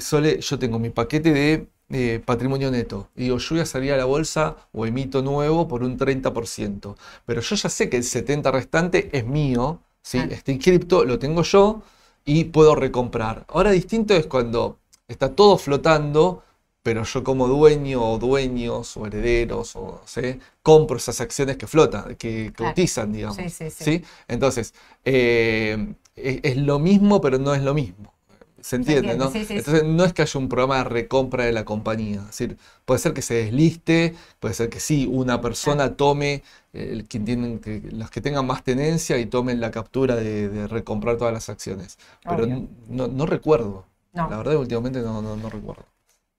suele- 0.00 0.40
yo 0.40 0.58
tengo 0.58 0.78
mi 0.78 0.90
paquete 0.90 1.32
de 1.32 1.66
eh, 1.94 2.22
patrimonio 2.24 2.70
neto 2.70 3.08
y 3.16 3.24
digo, 3.24 3.36
yo 3.38 3.48
voy 3.50 3.60
a 3.60 3.66
salir 3.66 3.92
a 3.92 3.96
la 3.98 4.06
bolsa 4.06 4.56
o 4.72 4.86
emito 4.86 5.20
nuevo 5.22 5.68
por 5.68 5.82
un 5.82 5.96
30%. 5.98 6.96
Pero 7.26 7.40
yo 7.42 7.56
ya 7.56 7.68
sé 7.68 7.90
que 7.90 7.98
el 7.98 8.04
70% 8.04 8.52
restante 8.52 9.10
es 9.12 9.26
mío, 9.26 9.80
¿sí? 10.02 10.18
Ah. 10.18 10.28
Está 10.30 10.52
inscripto, 10.52 11.04
lo 11.04 11.18
tengo 11.18 11.42
yo 11.42 11.82
y 12.24 12.44
puedo 12.44 12.74
recomprar. 12.74 13.44
Ahora 13.48 13.70
distinto 13.72 14.14
es 14.14 14.26
cuando 14.26 14.78
está 15.08 15.34
todo 15.34 15.58
flotando, 15.58 16.42
pero 16.82 17.04
yo 17.04 17.22
como 17.24 17.46
dueño 17.48 18.02
o 18.02 18.18
dueños 18.18 18.96
o 18.96 19.06
herederos 19.06 19.76
o 19.76 20.00
sé, 20.04 20.40
compro 20.62 20.96
esas 20.96 21.20
acciones 21.20 21.56
que 21.56 21.66
flotan, 21.66 22.16
que 22.16 22.52
Claro. 22.54 22.72
cotizan, 22.72 23.12
digamos. 23.12 23.36
Sí, 23.36 23.50
sí, 23.50 23.70
sí. 23.70 23.84
¿sí? 23.84 24.04
Entonces, 24.28 24.74
eh, 25.04 25.94
es, 26.16 26.40
es 26.42 26.56
lo 26.56 26.78
mismo, 26.78 27.20
pero 27.20 27.38
no 27.38 27.54
es 27.54 27.62
lo 27.62 27.74
mismo. 27.74 28.12
¿Se 28.60 28.76
entiende, 28.76 29.16
no? 29.16 29.30
sí, 29.32 29.40
sí, 29.40 29.46
sí. 29.46 29.54
Entonces, 29.58 29.84
no 29.84 30.04
es 30.04 30.12
que 30.12 30.22
haya 30.22 30.38
un 30.38 30.48
programa 30.48 30.78
de 30.78 30.84
recompra 30.84 31.44
de 31.44 31.52
la 31.52 31.64
compañía. 31.64 32.20
Es 32.20 32.26
decir, 32.28 32.56
puede 32.84 33.00
ser 33.00 33.12
que 33.12 33.22
se 33.22 33.34
desliste, 33.34 34.14
puede 34.38 34.54
ser 34.54 34.68
que 34.70 34.78
sí, 34.78 35.08
una 35.10 35.40
persona 35.40 35.96
tome, 35.96 36.44
eh, 36.72 37.02
quien 37.08 37.58
que- 37.60 37.82
los 37.90 38.08
que 38.10 38.20
tengan 38.20 38.46
más 38.46 38.62
tenencia 38.62 39.18
y 39.18 39.26
tomen 39.26 39.60
la 39.60 39.72
captura 39.72 40.14
de, 40.14 40.48
de 40.48 40.68
recomprar 40.68 41.16
todas 41.16 41.34
las 41.34 41.48
acciones. 41.48 41.98
Pero 42.22 42.46
no, 42.88 43.08
no 43.08 43.26
recuerdo. 43.26 43.84
No. 44.12 44.30
La 44.30 44.36
verdad, 44.36 44.56
últimamente 44.56 45.00
no, 45.00 45.20
no, 45.22 45.36
no 45.36 45.50
recuerdo. 45.50 45.84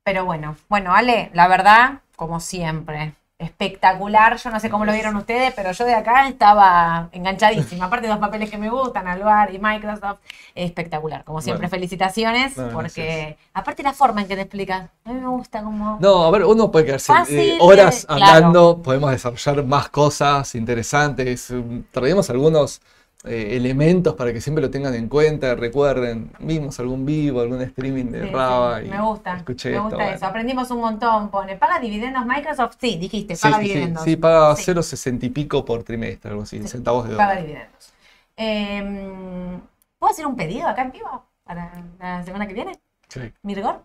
Pero 0.03 0.25
bueno, 0.25 0.57
bueno, 0.67 0.93
Ale, 0.93 1.29
la 1.33 1.47
verdad, 1.47 1.99
como 2.17 2.41
siempre, 2.41 3.13
espectacular. 3.39 4.35
Yo 4.37 4.49
no 4.51 4.59
sé 4.59 4.69
cómo 4.69 4.83
lo 4.83 4.91
vieron 4.91 5.15
ustedes, 5.15 5.53
pero 5.53 5.71
yo 5.71 5.85
de 5.85 5.95
acá 5.95 6.27
estaba 6.27 7.07
enganchadísima. 7.13 7.85
Aparte 7.85 8.07
de 8.07 8.13
los 8.13 8.19
papeles 8.19 8.49
que 8.49 8.57
me 8.57 8.69
gustan, 8.69 9.07
Alvar 9.07 9.53
y 9.53 9.59
Microsoft, 9.59 10.19
espectacular. 10.55 11.23
Como 11.23 11.41
siempre, 11.41 11.67
Bueno. 11.67 11.71
felicitaciones, 11.71 12.57
No, 12.57 12.69
porque 12.69 13.37
aparte 13.53 13.81
la 13.81 13.93
forma 13.93 14.21
en 14.21 14.27
que 14.27 14.35
te 14.35 14.41
explican, 14.41 14.89
a 15.05 15.09
mí 15.13 15.19
me 15.21 15.27
gusta 15.27 15.63
como... 15.63 15.97
No, 16.01 16.23
a 16.25 16.31
ver, 16.31 16.43
uno 16.45 16.69
puede 16.69 16.85
quedarse 16.85 17.13
eh, 17.29 17.35
de- 17.35 17.57
horas 17.61 18.05
claro. 18.05 18.23
hablando, 18.25 18.81
podemos 18.81 19.09
desarrollar 19.11 19.63
más 19.65 19.87
cosas 19.87 20.53
interesantes. 20.55 21.53
Traemos 21.91 22.29
algunos 22.29 22.81
eh, 23.25 23.55
elementos 23.55 24.15
para 24.15 24.33
que 24.33 24.41
siempre 24.41 24.61
lo 24.61 24.69
tengan 24.71 24.93
en 24.95 25.07
cuenta. 25.09 25.55
Recuerden, 25.55 26.31
vimos 26.39 26.79
algún 26.79 27.05
vivo, 27.05 27.41
algún 27.41 27.61
streaming 27.61 28.05
de 28.11 28.21
Sí, 28.21 28.27
sí, 28.27 28.33
Raba. 28.33 28.81
y 28.83 28.89
me 28.89 29.01
gusta, 29.01 29.37
Escuché 29.37 29.69
me 29.69 29.75
esto, 29.75 29.83
gusta 29.83 29.95
bueno. 29.97 30.15
eso. 30.15 30.25
Aprendimos 30.25 30.71
un 30.71 30.79
montón. 30.81 31.29
Pone, 31.29 31.55
¿paga 31.57 31.79
dividendos 31.79 32.25
Microsoft? 32.25 32.75
Sí, 32.79 32.97
dijiste, 32.97 33.35
paga 33.37 33.57
sí, 33.57 33.63
dividendos. 33.63 34.03
sí, 34.03 34.15
paga 34.17 34.55
Sí. 34.55 34.63
0,60 34.63 35.25
y 35.25 35.29
pico 35.29 35.63
por 35.65 35.83
trimestre, 35.83 36.31
algo 36.31 36.43
así, 36.43 36.61
Sí, 36.61 36.67
centavos 36.67 37.07
de 37.09 37.15
Paga 37.15 37.29
dólar. 37.35 37.43
dividendos. 37.47 37.93
Eh, 38.37 39.59
¿Puedo 39.99 40.11
hacer 40.11 40.25
un 40.27 40.35
pedido 40.35 40.67
acá 40.67 40.81
en 40.83 40.91
vivo 40.91 41.25
para 41.43 41.71
la 41.99 42.23
semana 42.23 42.47
que 42.47 42.53
viene? 42.53 42.79
Sí. 43.07 43.21
¿Mirgor? 43.43 43.83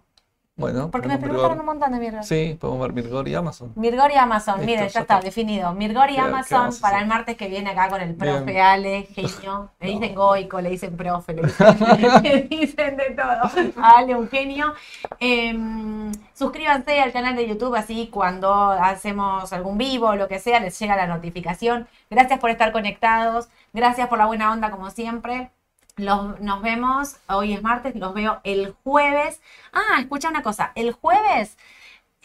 Bueno, 0.59 0.91
Porque 0.91 1.07
me 1.09 1.19
preguntaron 1.19 1.53
un 1.53 1.59
Mirgor. 1.59 1.75
montón 1.77 1.93
de 1.93 1.99
Mirgor. 2.01 2.25
Sí, 2.25 2.59
podemos 2.61 2.83
ver 2.83 2.93
Mirgor 2.93 3.29
y 3.29 3.35
Amazon. 3.37 3.73
Mirgor 3.77 4.11
y 4.11 4.17
Amazon, 4.17 4.55
Listo, 4.57 4.67
miren, 4.67 4.87
ya 4.89 4.93
ya 4.93 5.01
está, 5.01 5.15
está. 5.15 5.25
definido. 5.25 5.73
Mirgor 5.73 6.07
y 6.11 6.15
¿Qué- 6.15 6.15
qué 6.17 6.21
Amazon 6.21 6.71
para 6.81 6.99
el 7.01 7.07
martes 7.07 7.37
que 7.37 7.49
viene 7.49 7.71
acá 7.71 7.89
con 7.89 8.01
el 8.01 8.15
profe 8.17 8.43
Bien. 8.45 8.61
Ale, 8.61 9.03
genio. 9.15 9.71
Le 9.81 9.95
No. 9.95 10.01
dicen 10.01 10.15
goico, 10.17 10.61
le 10.61 10.71
dicen 10.71 10.97
profe, 10.97 11.33
le 11.35 11.43
dicen, 11.43 11.77
le 12.25 12.43
dicen 12.43 12.97
de 12.97 13.11
todo. 13.11 13.83
A 13.83 13.99
Ale, 13.99 14.17
un 14.17 14.29
genio. 14.29 14.75
Em, 15.21 16.11
suscríbanse 16.35 17.01
al 17.01 17.13
canal 17.13 17.37
de 17.37 17.47
YouTube, 17.49 17.75
así 17.77 18.09
cuando 18.13 18.71
hacemos 18.71 19.53
algún 19.53 19.79
vivo 19.79 20.09
o 20.09 20.17
lo 20.17 20.27
que 20.29 20.39
sea, 20.39 20.59
les 20.61 20.79
llega 20.79 20.97
la 20.97 21.07
notificación. 21.07 21.87
Gracias 22.11 22.41
por 22.41 22.51
estar 22.51 22.73
conectados, 22.73 23.49
gracias 23.73 24.09
por 24.09 24.19
la 24.19 24.27
buena 24.27 24.51
onda 24.53 24.71
como 24.71 24.91
siempre. 24.91 25.51
Los- 25.99 26.41
nos 26.41 26.63
vemos, 26.63 27.17
hoy 27.29 27.53
es 27.53 27.63
martes, 27.63 27.95
los 27.97 28.15
veo 28.15 28.41
el 28.45 28.75
jueves. 28.85 29.41
Ah, 29.73 30.01
escucha 30.01 30.29
una 30.29 30.43
cosa, 30.43 30.73
el 30.75 30.93
jueves 30.93 31.57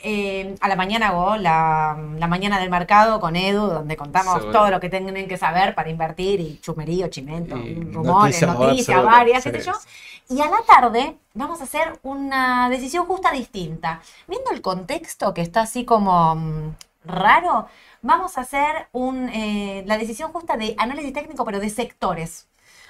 eh, 0.06 0.56
a 0.60 0.68
la 0.68 0.76
mañana 0.76 1.10
hago 1.10 1.38
la, 1.38 1.98
la 2.18 2.28
mañana 2.28 2.60
del 2.60 2.70
mercado 2.70 3.22
con 3.22 3.36
Edu, 3.38 3.68
donde 3.68 3.96
contamos 3.96 4.34
Seguro. 4.34 4.52
todo 4.52 4.70
lo 4.70 4.80
que 4.82 4.90
tienen 4.90 5.28
que 5.30 5.38
saber 5.38 5.76
para 5.76 5.90
invertir 5.90 6.42
y 6.42 6.60
chumerío, 6.62 7.08
chimento, 7.08 7.56
Y 7.58 7.76
rumores, 7.76 8.42
noticias, 8.42 8.86
seguro, 8.86 9.06
varias, 9.06 9.44
qué 9.44 9.52
sé 9.52 9.62
yo. 9.62 9.72
Y 10.30 10.42
a 10.42 10.48
la 10.48 10.58
tarde 10.68 11.16
vamos 11.34 11.62
a 11.62 11.64
hacer 11.64 12.00
una 12.04 12.70
decisión 12.70 13.06
justa 13.06 13.32
distinta. 13.32 14.02
Viendo 14.28 14.52
el 14.52 14.62
contexto 14.62 15.34
que 15.34 15.42
está 15.42 15.62
así 15.62 15.86
como 15.86 16.36
mm, 16.36 16.76
raro, 17.06 17.68
vamos 18.02 18.38
a 18.38 18.42
hacer 18.42 18.88
un, 18.92 19.30
eh, 19.30 19.84
la 19.86 19.98
decisión 19.98 20.34
justa 20.34 20.58
de 20.58 20.76
análisis 20.78 21.14
técnico, 21.14 21.46
pero 21.46 21.60
de 21.62 21.70
sectores. 21.70 22.48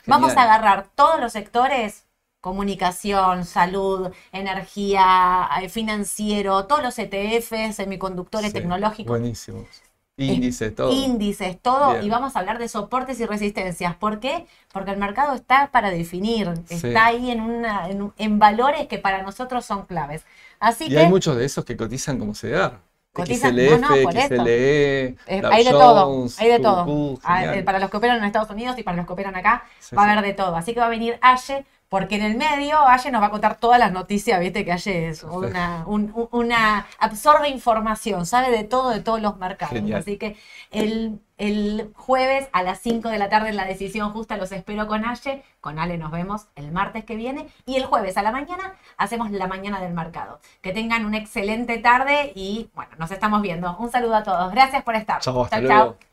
Vamos 0.07 0.35
a 0.37 0.43
agarrar 0.43 0.87
todos 0.95 1.19
los 1.19 1.31
sectores, 1.31 2.05
comunicación, 2.41 3.45
salud, 3.45 4.11
energía, 4.31 5.49
eh, 5.61 5.69
financiero, 5.69 6.65
todos 6.65 6.83
los 6.83 6.97
ETFs, 6.99 7.75
semiconductores 7.75 8.51
Sí, 8.51 8.53
tecnológicos, 8.53 9.09
Buenísimos. 9.11 9.67
Índices, 10.15 10.75
todo. 10.75 10.91
índices, 10.93 11.59
todo, 11.59 11.93
Bien. 11.93 12.03
y 12.03 12.09
vamos 12.09 12.35
a 12.35 12.39
hablar 12.39 12.59
de 12.59 12.67
soportes 12.67 13.19
y 13.19 13.25
resistencias. 13.25 13.95
¿Por 13.95 14.19
qué? 14.19 14.45
Porque 14.71 14.91
el 14.91 14.97
mercado 14.97 15.33
está 15.33 15.71
para 15.71 15.89
definir, 15.89 16.53
Sí. 16.67 16.75
está 16.75 17.05
ahí 17.05 17.31
en, 17.31 17.41
una, 17.41 17.89
en, 17.89 18.13
en 18.17 18.37
valores 18.39 18.87
que 18.87 18.99
para 18.99 19.23
nosotros 19.23 19.65
son 19.65 19.85
claves. 19.87 20.23
Así 20.59 20.85
Y 20.85 20.89
que 20.89 20.99
hay 20.99 21.09
muchos 21.09 21.35
de 21.35 21.45
esos 21.45 21.65
que 21.65 21.75
cotizan 21.75 22.19
como 22.19 22.33
CDR. 22.35 22.79
Cotizan- 23.13 23.51
XLF, 23.55 23.79
no, 23.79 23.89
no, 23.89 23.95
por. 24.03 24.13
XLE, 24.13 25.01
eh, 25.27 25.41
Dow 25.41 25.51
hay 25.51 25.63
de 25.63 25.69
todo, 25.71 26.27
hay 26.39 26.47
de 26.49 26.59
todo. 26.59 27.19
Ah, 27.23 27.45
eh, 27.55 27.63
Para 27.63 27.77
los 27.79 27.89
que 27.91 27.97
operan 27.97 28.17
en 28.17 28.23
Estados 28.23 28.49
Unidos 28.49 28.75
y 28.79 28.83
para 28.83 28.97
los 28.97 29.05
que 29.05 29.13
operan 29.13 29.35
acá, 29.35 29.63
Sí, 29.79 29.95
va 29.95 30.03
a 30.05 30.11
haber 30.11 30.23
de 30.25 30.33
todo. 30.33 30.55
Así 30.55 30.73
que 30.73 30.79
va 30.79 30.87
a 30.87 30.89
venir 30.89 31.19
Aye, 31.21 31.63
porque 31.89 32.15
en 32.15 32.23
el 32.23 32.35
medio 32.37 32.79
Aye 32.87 33.11
nos 33.11 33.21
va 33.21 33.27
a 33.27 33.29
contar 33.29 33.59
todas 33.59 33.77
las 33.77 33.91
noticias, 33.91 34.39
viste 34.39 34.65
que 34.65 34.71
Aye 34.71 35.09
es 35.09 35.21
una, 35.23 35.83
un- 35.85 36.11
un- 36.15 36.27
una 36.31 36.87
absorbe 36.97 37.49
información, 37.49 38.25
sabe 38.25 38.49
de 38.49 38.63
todo, 38.63 38.89
de 38.89 39.01
todos 39.01 39.21
los 39.21 39.37
mercados. 39.37 39.75
Genial. 39.75 39.99
Así 39.99 40.17
que 40.17 40.35
el, 40.71 41.19
el 41.43 41.91
jueves 41.97 42.47
a 42.53 42.63
las 42.63 42.79
5 42.79 43.09
de 43.09 43.17
la 43.17 43.27
tarde 43.27 43.49
en 43.49 43.57
la 43.57 43.65
decisión 43.65 44.11
justa 44.13 44.37
los 44.37 44.53
espero 44.53 44.87
con 44.87 45.03
Aye, 45.03 45.43
con 45.59 45.77
Ale 45.77 45.97
nos 45.97 46.09
vemos 46.09 46.47
el 46.55 46.71
martes 46.71 47.03
que 47.03 47.17
viene 47.17 47.49
y 47.65 47.75
el 47.75 47.83
jueves 47.85 48.15
a 48.15 48.21
la 48.21 48.31
mañana 48.31 48.75
hacemos 48.95 49.29
la 49.29 49.47
mañana 49.47 49.81
del 49.81 49.93
mercado. 49.93 50.39
Que 50.61 50.71
tengan 50.71 51.05
una 51.05 51.17
excelente 51.17 51.79
tarde 51.79 52.31
y 52.33 52.69
bueno, 52.73 52.91
nos 52.97 53.11
estamos 53.11 53.41
viendo. 53.41 53.75
Un 53.77 53.91
saludo 53.91 54.15
a 54.15 54.23
todos. 54.23 54.53
Gracias 54.53 54.83
por 54.83 54.95
estar. 54.95 55.19
Chao, 55.19 55.43
hasta 55.43 55.57
Chau, 55.57 55.65
luego. 55.65 55.83
chau. 55.99 56.12